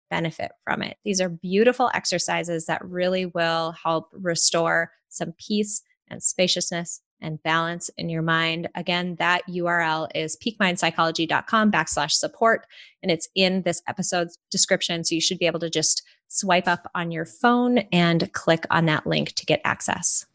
benefit 0.10 0.52
from 0.64 0.82
it. 0.82 0.98
These 1.04 1.22
are 1.22 1.30
beautiful 1.30 1.92
exercises 1.94 2.66
that 2.66 2.84
really 2.84 3.26
will 3.26 3.74
help 3.84 4.10
restore 4.14 4.92
some 5.10 5.34
peace 5.38 5.82
and 6.10 6.22
spaciousness 6.22 7.02
and 7.22 7.42
balance 7.44 7.90
in 7.98 8.10
your 8.10 8.22
mind. 8.22 8.70
Again, 8.76 9.16
that 9.20 9.42
URL 9.50 10.08
is 10.14 10.38
peakmindpsychology.com 10.38 11.72
backslash 11.72 12.12
support. 12.12 12.66
And 13.02 13.12
it's 13.12 13.28
in 13.36 13.64
this 13.64 13.82
episode's 13.88 14.38
description. 14.52 15.04
So 15.04 15.16
you 15.16 15.22
should 15.22 15.40
be 15.40 15.48
able 15.48 15.60
to 15.62 15.70
just 15.70 16.04
swipe 16.28 16.68
up 16.68 16.90
on 16.94 17.12
your 17.12 17.26
phone 17.26 17.80
and 17.92 18.32
click 18.34 18.66
on 18.70 18.86
that 18.86 19.08
link 19.08 19.34
to 19.34 19.46
get 19.46 19.62
access. 19.64 20.26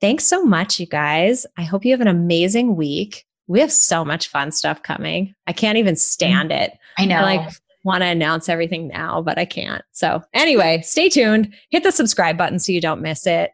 Thanks 0.00 0.24
so 0.24 0.44
much, 0.44 0.80
you 0.80 0.86
guys. 0.86 1.46
I 1.56 1.62
hope 1.62 1.84
you 1.84 1.92
have 1.92 2.00
an 2.00 2.08
amazing 2.08 2.74
week. 2.74 3.24
We 3.46 3.60
have 3.60 3.72
so 3.72 4.04
much 4.04 4.28
fun 4.28 4.50
stuff 4.50 4.82
coming. 4.82 5.34
I 5.46 5.52
can't 5.52 5.78
even 5.78 5.94
mm-hmm. 5.94 5.98
stand 5.98 6.52
it. 6.52 6.76
I 6.98 7.04
know. 7.04 7.16
I 7.16 7.36
like 7.36 7.52
want 7.84 8.02
to 8.02 8.06
announce 8.06 8.48
everything 8.48 8.88
now, 8.88 9.22
but 9.22 9.38
I 9.38 9.44
can't. 9.44 9.82
So, 9.92 10.22
anyway, 10.32 10.82
stay 10.82 11.08
tuned. 11.08 11.54
Hit 11.70 11.82
the 11.82 11.90
subscribe 11.92 12.38
button 12.38 12.58
so 12.58 12.72
you 12.72 12.80
don't 12.80 13.02
miss 13.02 13.26
it. 13.26 13.50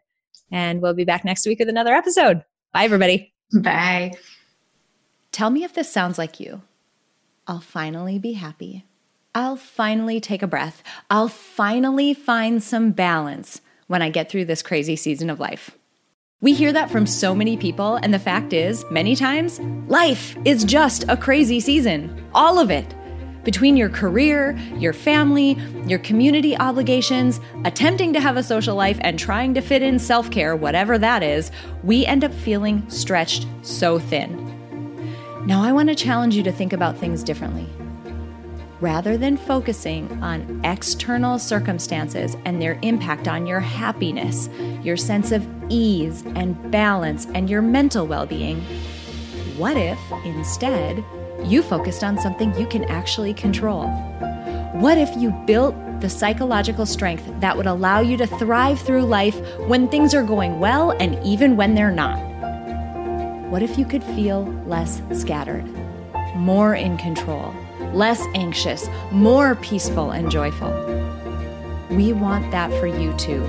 And 0.51 0.81
we'll 0.81 0.93
be 0.93 1.05
back 1.05 1.25
next 1.25 1.45
week 1.45 1.59
with 1.59 1.69
another 1.69 1.93
episode. 1.93 2.43
Bye, 2.73 2.83
everybody. 2.83 3.33
Bye. 3.53 4.11
Tell 5.31 5.49
me 5.49 5.63
if 5.63 5.73
this 5.73 5.91
sounds 5.91 6.17
like 6.17 6.39
you. 6.39 6.61
I'll 7.47 7.61
finally 7.61 8.19
be 8.19 8.33
happy. 8.33 8.85
I'll 9.33 9.55
finally 9.55 10.19
take 10.19 10.41
a 10.41 10.47
breath. 10.47 10.83
I'll 11.09 11.27
finally 11.27 12.13
find 12.13 12.61
some 12.61 12.91
balance 12.91 13.61
when 13.87 14.01
I 14.01 14.09
get 14.09 14.29
through 14.29 14.45
this 14.45 14.61
crazy 14.61 14.95
season 14.95 15.29
of 15.29 15.39
life. 15.39 15.71
We 16.41 16.53
hear 16.53 16.71
that 16.71 16.89
from 16.89 17.05
so 17.05 17.35
many 17.35 17.57
people, 17.57 17.97
and 17.97 18.13
the 18.13 18.19
fact 18.19 18.53
is, 18.53 18.85
many 18.89 19.15
times, 19.15 19.59
life 19.87 20.37
is 20.45 20.63
just 20.63 21.03
a 21.09 21.17
crazy 21.17 21.59
season. 21.59 22.25
All 22.33 22.59
of 22.59 22.71
it. 22.71 22.95
Between 23.43 23.77
your 23.77 23.89
career, 23.89 24.57
your 24.77 24.93
family, 24.93 25.53
your 25.85 25.99
community 25.99 26.57
obligations, 26.57 27.39
attempting 27.63 28.13
to 28.13 28.19
have 28.19 28.37
a 28.37 28.43
social 28.43 28.75
life, 28.75 28.97
and 29.01 29.17
trying 29.17 29.53
to 29.53 29.61
fit 29.61 29.81
in 29.81 29.97
self 29.97 30.29
care, 30.29 30.55
whatever 30.55 30.97
that 30.97 31.23
is, 31.23 31.51
we 31.83 32.05
end 32.05 32.23
up 32.23 32.33
feeling 32.33 32.87
stretched 32.89 33.47
so 33.61 33.97
thin. 33.97 34.45
Now, 35.45 35.63
I 35.63 35.71
want 35.71 35.89
to 35.89 35.95
challenge 35.95 36.35
you 36.35 36.43
to 36.43 36.51
think 36.51 36.73
about 36.73 36.97
things 36.97 37.23
differently. 37.23 37.67
Rather 38.81 39.17
than 39.17 39.35
focusing 39.35 40.11
on 40.23 40.61
external 40.63 41.37
circumstances 41.39 42.37
and 42.45 42.61
their 42.61 42.79
impact 42.81 43.27
on 43.27 43.45
your 43.45 43.59
happiness, 43.59 44.49
your 44.83 44.95
sense 44.95 45.31
of 45.31 45.47
ease 45.69 46.23
and 46.35 46.71
balance, 46.71 47.25
and 47.33 47.49
your 47.49 47.61
mental 47.61 48.05
well 48.05 48.25
being, 48.25 48.61
what 49.57 49.75
if 49.75 49.99
instead 50.23 51.03
you 51.43 51.61
focused 51.61 52.03
on 52.03 52.17
something 52.19 52.53
you 52.55 52.67
can 52.67 52.83
actually 52.85 53.33
control? 53.33 53.87
What 54.73 54.97
if 54.97 55.15
you 55.17 55.31
built 55.45 55.75
the 55.99 56.09
psychological 56.09 56.85
strength 56.85 57.23
that 57.39 57.57
would 57.57 57.65
allow 57.65 57.99
you 57.99 58.17
to 58.17 58.27
thrive 58.27 58.79
through 58.79 59.03
life 59.03 59.39
when 59.67 59.87
things 59.89 60.13
are 60.13 60.23
going 60.23 60.59
well 60.59 60.91
and 60.91 61.21
even 61.25 61.57
when 61.57 61.75
they're 61.75 61.91
not? 61.91 62.17
What 63.49 63.63
if 63.63 63.77
you 63.77 63.85
could 63.85 64.03
feel 64.03 64.45
less 64.65 65.01
scattered, 65.11 65.65
more 66.35 66.75
in 66.75 66.97
control, 66.97 67.53
less 67.93 68.23
anxious, 68.35 68.87
more 69.11 69.55
peaceful 69.55 70.11
and 70.11 70.29
joyful? 70.29 70.71
We 71.89 72.13
want 72.13 72.51
that 72.51 72.69
for 72.79 72.87
you 72.87 73.13
too. 73.17 73.43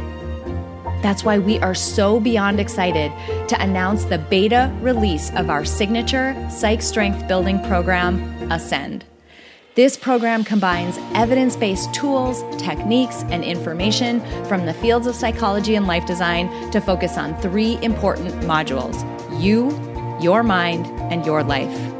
That's 1.03 1.25
why 1.25 1.39
we 1.39 1.59
are 1.61 1.75
so 1.75 2.21
beyond 2.21 2.61
excited 2.61 3.11
to 3.49 3.63
announce 3.63 4.05
the 4.05 4.19
beta 4.19 4.75
release 4.81 5.31
of 5.35 5.51
our 5.51 5.65
signature 5.65 6.35
psych 6.51 6.83
strength 6.83 7.27
building 7.27 7.63
program, 7.65 8.21
Ascend. 8.51 9.05
This 9.77 9.97
program 9.97 10.45
combines 10.45 10.99
evidence 11.15 11.57
based 11.57 11.95
tools, 11.95 12.43
techniques, 12.61 13.23
and 13.31 13.45
information 13.45 14.21
from 14.45 14.67
the 14.67 14.75
fields 14.75 15.07
of 15.07 15.15
psychology 15.15 15.77
and 15.77 15.87
life 15.87 16.05
design 16.07 16.71
to 16.73 16.81
focus 16.81 17.17
on 17.17 17.41
three 17.41 17.79
important 17.83 18.35
modules 18.43 19.01
you, 19.41 19.71
your 20.21 20.43
mind, 20.43 20.87
and 21.13 21.25
your 21.25 21.43
life. 21.43 22.00